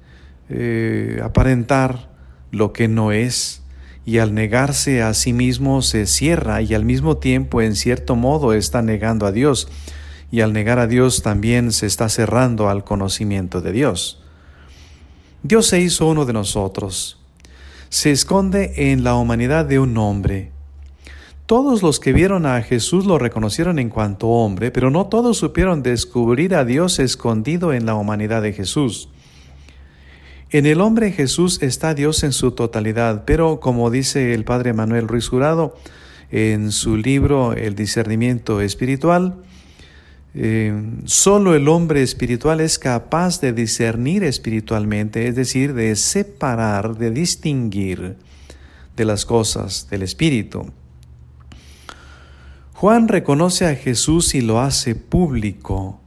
eh, 0.50 1.18
aparentar 1.24 2.10
lo 2.50 2.74
que 2.74 2.88
no 2.88 3.10
es 3.10 3.62
y 4.04 4.18
al 4.18 4.34
negarse 4.34 5.02
a 5.02 5.14
sí 5.14 5.32
mismo 5.32 5.80
se 5.80 6.06
cierra 6.06 6.60
y 6.60 6.74
al 6.74 6.84
mismo 6.84 7.16
tiempo 7.16 7.62
en 7.62 7.74
cierto 7.74 8.16
modo 8.16 8.52
está 8.52 8.82
negando 8.82 9.24
a 9.24 9.32
Dios 9.32 9.68
y 10.30 10.42
al 10.42 10.52
negar 10.52 10.78
a 10.78 10.86
Dios 10.86 11.22
también 11.22 11.72
se 11.72 11.86
está 11.86 12.10
cerrando 12.10 12.68
al 12.68 12.84
conocimiento 12.84 13.62
de 13.62 13.72
Dios. 13.72 14.22
Dios 15.42 15.66
se 15.68 15.80
hizo 15.80 16.06
uno 16.06 16.26
de 16.26 16.34
nosotros. 16.34 17.18
Se 17.88 18.10
esconde 18.10 18.92
en 18.92 19.04
la 19.04 19.14
humanidad 19.14 19.64
de 19.64 19.78
un 19.78 19.96
hombre. 19.96 20.52
Todos 21.50 21.82
los 21.82 21.98
que 21.98 22.12
vieron 22.12 22.46
a 22.46 22.62
Jesús 22.62 23.06
lo 23.06 23.18
reconocieron 23.18 23.80
en 23.80 23.88
cuanto 23.88 24.28
hombre, 24.28 24.70
pero 24.70 24.88
no 24.88 25.06
todos 25.06 25.36
supieron 25.36 25.82
descubrir 25.82 26.54
a 26.54 26.64
Dios 26.64 27.00
escondido 27.00 27.72
en 27.72 27.86
la 27.86 27.96
humanidad 27.96 28.40
de 28.40 28.52
Jesús. 28.52 29.08
En 30.50 30.64
el 30.64 30.80
hombre 30.80 31.10
Jesús 31.10 31.60
está 31.60 31.92
Dios 31.92 32.22
en 32.22 32.32
su 32.32 32.52
totalidad, 32.52 33.24
pero 33.24 33.58
como 33.58 33.90
dice 33.90 34.32
el 34.32 34.44
padre 34.44 34.74
Manuel 34.74 35.08
Ruiz 35.08 35.26
Jurado 35.26 35.76
en 36.30 36.70
su 36.70 36.96
libro 36.96 37.52
El 37.52 37.74
discernimiento 37.74 38.60
espiritual, 38.60 39.34
eh, 40.34 40.72
solo 41.06 41.56
el 41.56 41.66
hombre 41.66 42.04
espiritual 42.04 42.60
es 42.60 42.78
capaz 42.78 43.40
de 43.40 43.52
discernir 43.52 44.22
espiritualmente, 44.22 45.26
es 45.26 45.34
decir, 45.34 45.74
de 45.74 45.96
separar, 45.96 46.96
de 46.96 47.10
distinguir 47.10 48.18
de 48.96 49.04
las 49.04 49.26
cosas 49.26 49.88
del 49.90 50.02
espíritu. 50.02 50.70
Juan 52.80 53.08
reconoce 53.08 53.66
a 53.66 53.74
Jesús 53.74 54.34
y 54.34 54.40
lo 54.40 54.58
hace 54.58 54.94
público. 54.94 56.00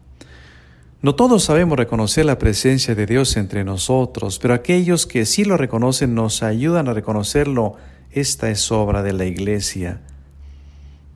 No 1.04 1.14
todos 1.14 1.44
sabemos 1.44 1.78
reconocer 1.78 2.26
la 2.26 2.40
presencia 2.40 2.96
de 2.96 3.06
Dios 3.06 3.38
entre 3.38 3.64
nosotros, 3.64 4.40
pero 4.40 4.56
aquellos 4.56 5.06
que 5.06 5.28
sí 5.28 5.46
lo 5.46 5.56
reconocen 5.56 6.16
nos 6.16 6.42
ayudan 6.42 6.88
a 6.88 6.94
reconocerlo. 6.94 7.76
Esta 8.10 8.50
es 8.50 8.72
obra 8.72 9.04
de 9.04 9.14
la 9.14 9.26
iglesia. 9.26 10.02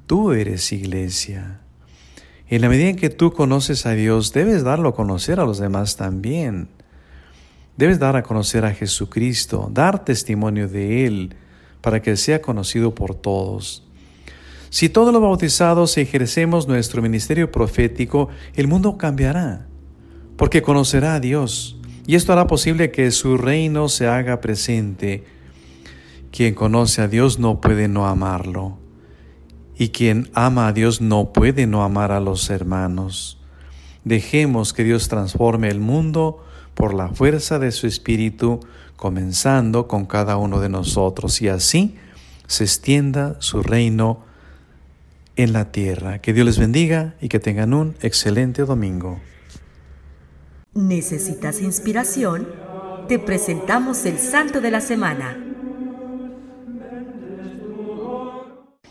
Tú 0.06 0.32
eres 0.32 0.72
iglesia. 0.72 1.62
En 2.48 2.62
la 2.62 2.70
medida 2.70 2.90
en 2.90 2.96
que 2.96 3.10
tú 3.10 3.34
conoces 3.34 3.88
a 3.88 3.94
Dios, 3.94 4.34
debes 4.34 4.64
darlo 4.64 4.90
a 4.90 4.96
conocer 4.96 5.40
a 5.40 5.46
los 5.46 5.58
demás 5.58 5.98
también. 5.98 6.68
Debes 7.78 7.98
dar 7.98 8.16
a 8.16 8.22
conocer 8.22 8.64
a 8.64 8.76
Jesucristo, 8.76 9.72
dar 9.74 10.06
testimonio 10.06 10.68
de 10.68 11.08
Él, 11.08 11.36
para 11.82 12.04
que 12.04 12.16
sea 12.16 12.44
conocido 12.44 12.94
por 12.94 13.16
todos. 13.16 13.87
Si 14.70 14.90
todos 14.90 15.14
los 15.14 15.22
bautizados 15.22 15.98
ejercemos 15.98 16.68
nuestro 16.68 17.02
ministerio 17.02 17.52
profético, 17.52 18.30
el 18.56 18.68
mundo 18.68 18.98
cambiará 18.98 19.68
porque 20.38 20.62
conocerá 20.62 21.16
a 21.16 21.20
Dios, 21.20 21.78
y 22.06 22.16
esto 22.16 22.32
hará 22.32 22.48
posible 22.48 22.92
que 22.92 23.12
su 23.12 23.38
reino 23.38 23.90
se 23.90 24.08
haga 24.08 24.40
presente. 24.40 25.26
Quien 26.32 26.54
conoce 26.54 27.02
a 27.02 27.08
Dios 27.08 27.40
no 27.40 27.60
puede 27.60 27.88
no 27.88 28.08
amarlo, 28.08 28.78
y 29.76 29.90
quien 29.90 30.30
ama 30.34 30.68
a 30.68 30.74
Dios 30.74 31.02
no 31.02 31.34
puede 31.34 31.66
no 31.66 31.84
amar 31.84 32.12
a 32.12 32.20
los 32.20 32.50
hermanos. 32.50 33.40
Dejemos 34.06 34.74
que 34.74 34.84
Dios 34.84 35.10
transforme 35.10 35.70
el 35.70 35.80
mundo 35.80 36.44
por 36.76 36.94
la 36.94 37.10
fuerza 37.10 37.58
de 37.58 37.72
su 37.72 37.88
Espíritu, 37.88 38.60
comenzando 38.96 39.88
con 39.88 40.06
cada 40.06 40.38
uno 40.38 40.60
de 40.60 40.70
nosotros, 40.70 41.42
y 41.42 41.48
así 41.48 41.96
se 42.46 42.64
extienda 42.64 43.36
su 43.40 43.64
reino 43.64 44.27
en 45.38 45.54
la 45.54 45.72
tierra. 45.72 46.20
Que 46.20 46.34
Dios 46.34 46.46
les 46.46 46.60
bendiga 46.60 47.14
y 47.22 47.30
que 47.30 47.40
tengan 47.40 47.74
un 47.74 47.96
excelente 48.02 48.64
domingo. 48.64 49.20
¿Necesitas 50.74 51.62
inspiración? 51.62 52.48
Te 53.08 53.20
presentamos 53.20 54.06
el 54.06 54.20
Santo 54.20 54.60
de 54.60 54.72
la 54.72 54.82
Semana. 54.82 55.38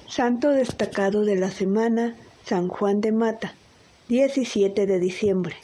Santo 0.09 0.49
destacado 0.49 1.27
de 1.27 1.37
la 1.37 1.51
semana, 1.51 2.17
San 2.45 2.69
Juan 2.69 3.03
de 3.03 3.13
Mata, 3.13 3.53
17 4.09 4.87
de 4.87 4.99
diciembre. 4.99 5.57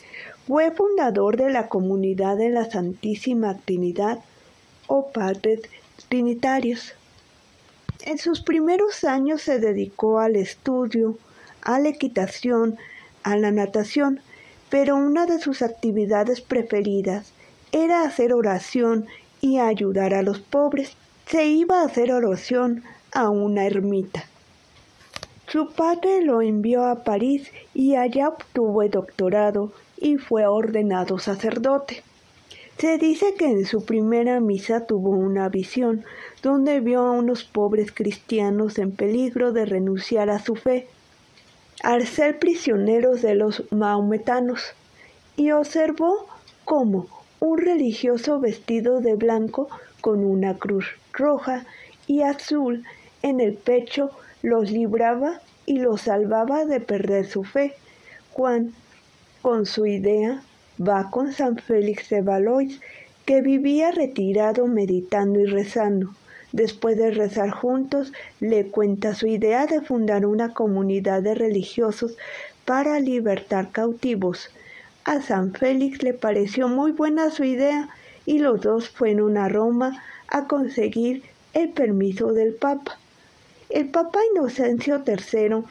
Fue 0.46 0.70
fundador 0.72 1.38
de 1.38 1.48
la 1.48 1.68
comunidad 1.68 2.36
de 2.36 2.50
la 2.50 2.70
Santísima 2.70 3.56
Trinidad 3.56 4.18
o 4.88 5.10
Padres 5.10 5.62
Trinitarios. 6.10 6.92
En 8.04 8.18
sus 8.18 8.40
primeros 8.40 9.04
años 9.04 9.42
se 9.42 9.60
dedicó 9.60 10.18
al 10.18 10.34
estudio, 10.34 11.18
a 11.62 11.78
la 11.78 11.88
equitación, 11.90 12.76
a 13.22 13.36
la 13.36 13.52
natación, 13.52 14.20
pero 14.70 14.96
una 14.96 15.24
de 15.26 15.38
sus 15.38 15.62
actividades 15.62 16.40
preferidas 16.40 17.32
era 17.70 18.02
hacer 18.02 18.32
oración 18.34 19.06
y 19.40 19.58
ayudar 19.58 20.14
a 20.14 20.22
los 20.22 20.40
pobres. 20.40 20.96
Se 21.26 21.46
iba 21.46 21.80
a 21.80 21.84
hacer 21.84 22.12
oración 22.12 22.82
a 23.12 23.30
una 23.30 23.66
ermita. 23.66 24.24
Su 25.46 25.70
padre 25.72 26.22
lo 26.22 26.42
envió 26.42 26.84
a 26.84 27.04
París 27.04 27.50
y 27.72 27.94
allá 27.94 28.30
obtuvo 28.30 28.82
el 28.82 28.90
doctorado 28.90 29.72
y 29.96 30.16
fue 30.16 30.46
ordenado 30.46 31.20
sacerdote. 31.20 32.02
Se 32.82 32.98
dice 32.98 33.34
que 33.34 33.44
en 33.44 33.64
su 33.64 33.84
primera 33.84 34.40
misa 34.40 34.86
tuvo 34.86 35.10
una 35.10 35.48
visión 35.48 36.04
donde 36.42 36.80
vio 36.80 37.02
a 37.02 37.12
unos 37.12 37.44
pobres 37.44 37.92
cristianos 37.92 38.76
en 38.76 38.90
peligro 38.90 39.52
de 39.52 39.66
renunciar 39.66 40.30
a 40.30 40.40
su 40.40 40.56
fe 40.56 40.88
al 41.84 42.04
ser 42.08 42.40
prisioneros 42.40 43.22
de 43.22 43.36
los 43.36 43.62
maometanos 43.70 44.74
y 45.36 45.52
observó 45.52 46.26
cómo 46.64 47.06
un 47.38 47.58
religioso 47.58 48.40
vestido 48.40 49.00
de 49.00 49.14
blanco 49.14 49.68
con 50.00 50.24
una 50.24 50.58
cruz 50.58 50.86
roja 51.12 51.64
y 52.08 52.22
azul 52.22 52.82
en 53.22 53.38
el 53.38 53.54
pecho 53.54 54.10
los 54.42 54.72
libraba 54.72 55.40
y 55.66 55.78
los 55.78 56.00
salvaba 56.00 56.64
de 56.64 56.80
perder 56.80 57.28
su 57.28 57.44
fe. 57.44 57.76
Juan, 58.32 58.74
con 59.40 59.66
su 59.66 59.86
idea, 59.86 60.42
va 60.86 61.10
con 61.10 61.32
San 61.32 61.56
Félix 61.56 62.08
de 62.08 62.22
Valois, 62.22 62.80
que 63.24 63.40
vivía 63.40 63.90
retirado 63.90 64.66
meditando 64.66 65.40
y 65.40 65.46
rezando. 65.46 66.14
Después 66.52 66.96
de 66.98 67.10
rezar 67.10 67.50
juntos, 67.50 68.12
le 68.40 68.66
cuenta 68.66 69.14
su 69.14 69.26
idea 69.26 69.66
de 69.66 69.80
fundar 69.80 70.26
una 70.26 70.52
comunidad 70.52 71.22
de 71.22 71.34
religiosos 71.34 72.16
para 72.64 73.00
libertar 73.00 73.70
cautivos. 73.70 74.50
A 75.04 75.20
San 75.22 75.54
Félix 75.54 76.02
le 76.02 76.14
pareció 76.14 76.68
muy 76.68 76.92
buena 76.92 77.30
su 77.30 77.44
idea 77.44 77.88
y 78.26 78.38
los 78.38 78.60
dos 78.60 78.88
fueron 78.90 79.36
a 79.36 79.48
Roma 79.48 80.02
a 80.28 80.46
conseguir 80.46 81.22
el 81.54 81.70
permiso 81.70 82.32
del 82.32 82.54
Papa. 82.54 82.98
El 83.68 83.88
Papa 83.88 84.20
Inocencio 84.34 85.02
III 85.06 85.64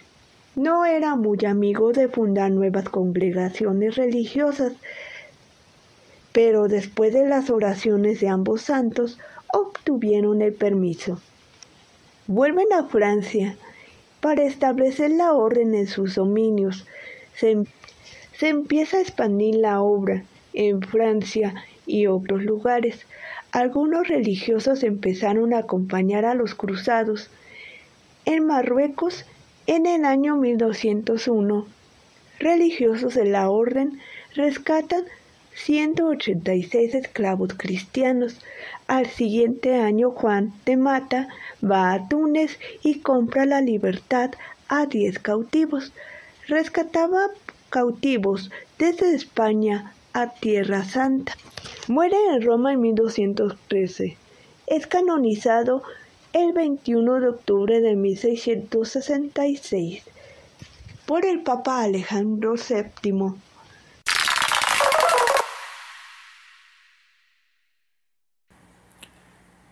no 0.55 0.85
era 0.85 1.15
muy 1.15 1.45
amigo 1.45 1.93
de 1.93 2.07
fundar 2.07 2.51
nuevas 2.51 2.89
congregaciones 2.89 3.95
religiosas, 3.95 4.73
pero 6.33 6.67
después 6.67 7.13
de 7.13 7.27
las 7.27 7.49
oraciones 7.49 8.19
de 8.19 8.27
ambos 8.27 8.63
santos 8.63 9.17
obtuvieron 9.53 10.41
el 10.41 10.53
permiso. 10.53 11.19
Vuelven 12.27 12.71
a 12.73 12.85
Francia 12.85 13.55
para 14.19 14.43
establecer 14.43 15.11
la 15.11 15.33
orden 15.33 15.73
en 15.73 15.87
sus 15.87 16.15
dominios. 16.15 16.85
Se, 17.35 17.63
se 18.37 18.49
empieza 18.49 18.97
a 18.97 19.01
expandir 19.01 19.55
la 19.55 19.81
obra 19.81 20.23
en 20.53 20.81
Francia 20.81 21.55
y 21.85 22.07
otros 22.07 22.43
lugares. 22.43 23.05
Algunos 23.51 24.07
religiosos 24.07 24.83
empezaron 24.83 25.53
a 25.53 25.59
acompañar 25.59 26.25
a 26.25 26.35
los 26.35 26.55
cruzados. 26.55 27.29
En 28.25 28.45
Marruecos, 28.45 29.25
en 29.67 29.85
el 29.85 30.05
año 30.05 30.35
1201, 30.37 31.67
religiosos 32.39 33.15
de 33.15 33.25
la 33.25 33.49
orden 33.49 33.99
rescatan 34.35 35.03
186 35.53 36.95
esclavos 36.95 37.53
cristianos. 37.55 38.39
Al 38.87 39.07
siguiente 39.07 39.75
año 39.75 40.11
Juan 40.11 40.53
de 40.65 40.77
Mata 40.77 41.27
va 41.63 41.93
a 41.93 42.07
Túnez 42.07 42.57
y 42.83 42.99
compra 42.99 43.45
la 43.45 43.61
libertad 43.61 44.31
a 44.67 44.85
10 44.85 45.19
cautivos. 45.19 45.93
Rescataba 46.47 47.27
cautivos 47.69 48.51
desde 48.79 49.13
España 49.13 49.93
a 50.13 50.33
Tierra 50.33 50.83
Santa. 50.83 51.33
Muere 51.87 52.17
en 52.33 52.41
Roma 52.41 52.73
en 52.73 52.81
1213. 52.81 54.17
Es 54.67 54.87
canonizado 54.87 55.83
el 56.33 56.53
21 56.53 57.19
de 57.19 57.27
octubre 57.27 57.81
de 57.81 57.95
1666 57.95 60.03
por 61.05 61.25
el 61.25 61.41
Papa 61.41 61.83
Alejandro 61.83 62.53
VII. 62.53 63.33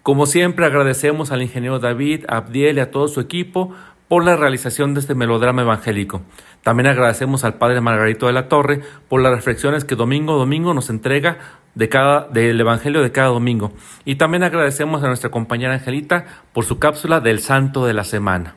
Como 0.04 0.26
siempre 0.26 0.66
agradecemos 0.66 1.32
al 1.32 1.44
ingeniero 1.44 1.80
David, 1.80 2.26
Abdiel 2.28 2.78
y 2.78 2.82
a 2.82 2.90
todo 2.90 3.08
su 3.08 3.22
equipo 3.22 3.74
por 4.10 4.26
la 4.26 4.36
realización 4.36 4.94
de 4.94 5.00
este 5.00 5.16
melodrama 5.16 5.62
evangélico. 5.62 6.22
También 6.64 6.88
agradecemos 6.88 7.46
al 7.46 7.54
Padre 7.54 7.80
Margarito 7.80 8.28
de 8.28 8.34
la 8.34 8.50
Torre 8.50 8.82
por 9.08 9.22
las 9.22 9.32
reflexiones 9.32 9.86
que 9.86 9.96
domingo 9.96 10.38
domingo 10.38 10.74
nos 10.74 10.90
entrega 10.90 11.38
de 11.76 11.88
cada, 11.88 12.28
del 12.28 12.60
Evangelio 12.60 13.02
de 13.02 13.12
cada 13.12 13.30
domingo. 13.30 13.72
Y 14.04 14.16
también 14.16 14.44
agradecemos 14.44 15.04
a 15.04 15.08
nuestra 15.08 15.30
compañera 15.30 15.76
Angelita 15.76 16.26
por 16.52 16.66
su 16.66 16.80
cápsula 16.80 17.22
del 17.22 17.40
Santo 17.40 17.86
de 17.86 17.94
la 17.94 18.04
Semana. 18.04 18.56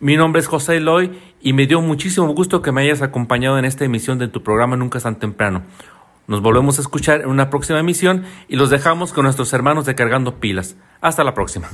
Mi 0.00 0.16
nombre 0.16 0.40
es 0.40 0.48
José 0.48 0.78
Eloy 0.78 1.18
y 1.40 1.52
me 1.52 1.66
dio 1.66 1.80
muchísimo 1.80 2.26
gusto 2.34 2.60
que 2.60 2.72
me 2.72 2.82
hayas 2.82 3.02
acompañado 3.02 3.58
en 3.58 3.64
esta 3.64 3.84
emisión 3.84 4.18
de 4.18 4.28
tu 4.28 4.42
programa 4.42 4.76
Nunca 4.76 4.98
es 4.98 5.04
tan 5.04 5.18
temprano. 5.18 5.62
Nos 6.26 6.42
volvemos 6.42 6.78
a 6.78 6.82
escuchar 6.82 7.20
en 7.20 7.28
una 7.28 7.50
próxima 7.50 7.78
emisión 7.78 8.24
y 8.48 8.56
los 8.56 8.70
dejamos 8.70 9.12
con 9.12 9.24
nuestros 9.24 9.52
hermanos 9.52 9.86
de 9.86 9.94
Cargando 9.94 10.40
Pilas. 10.40 10.76
Hasta 11.00 11.22
la 11.22 11.34
próxima. 11.34 11.68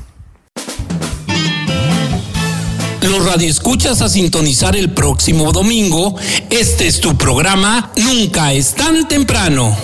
Los 3.09 3.25
radioescuchas 3.25 4.03
a 4.03 4.09
sintonizar 4.09 4.75
el 4.75 4.91
próximo 4.91 5.53
domingo. 5.53 6.17
Este 6.51 6.89
es 6.89 7.01
tu 7.01 7.17
programa 7.17 7.93
Nunca 7.97 8.53
es 8.53 8.75
tan 8.75 9.07
temprano. 9.07 9.77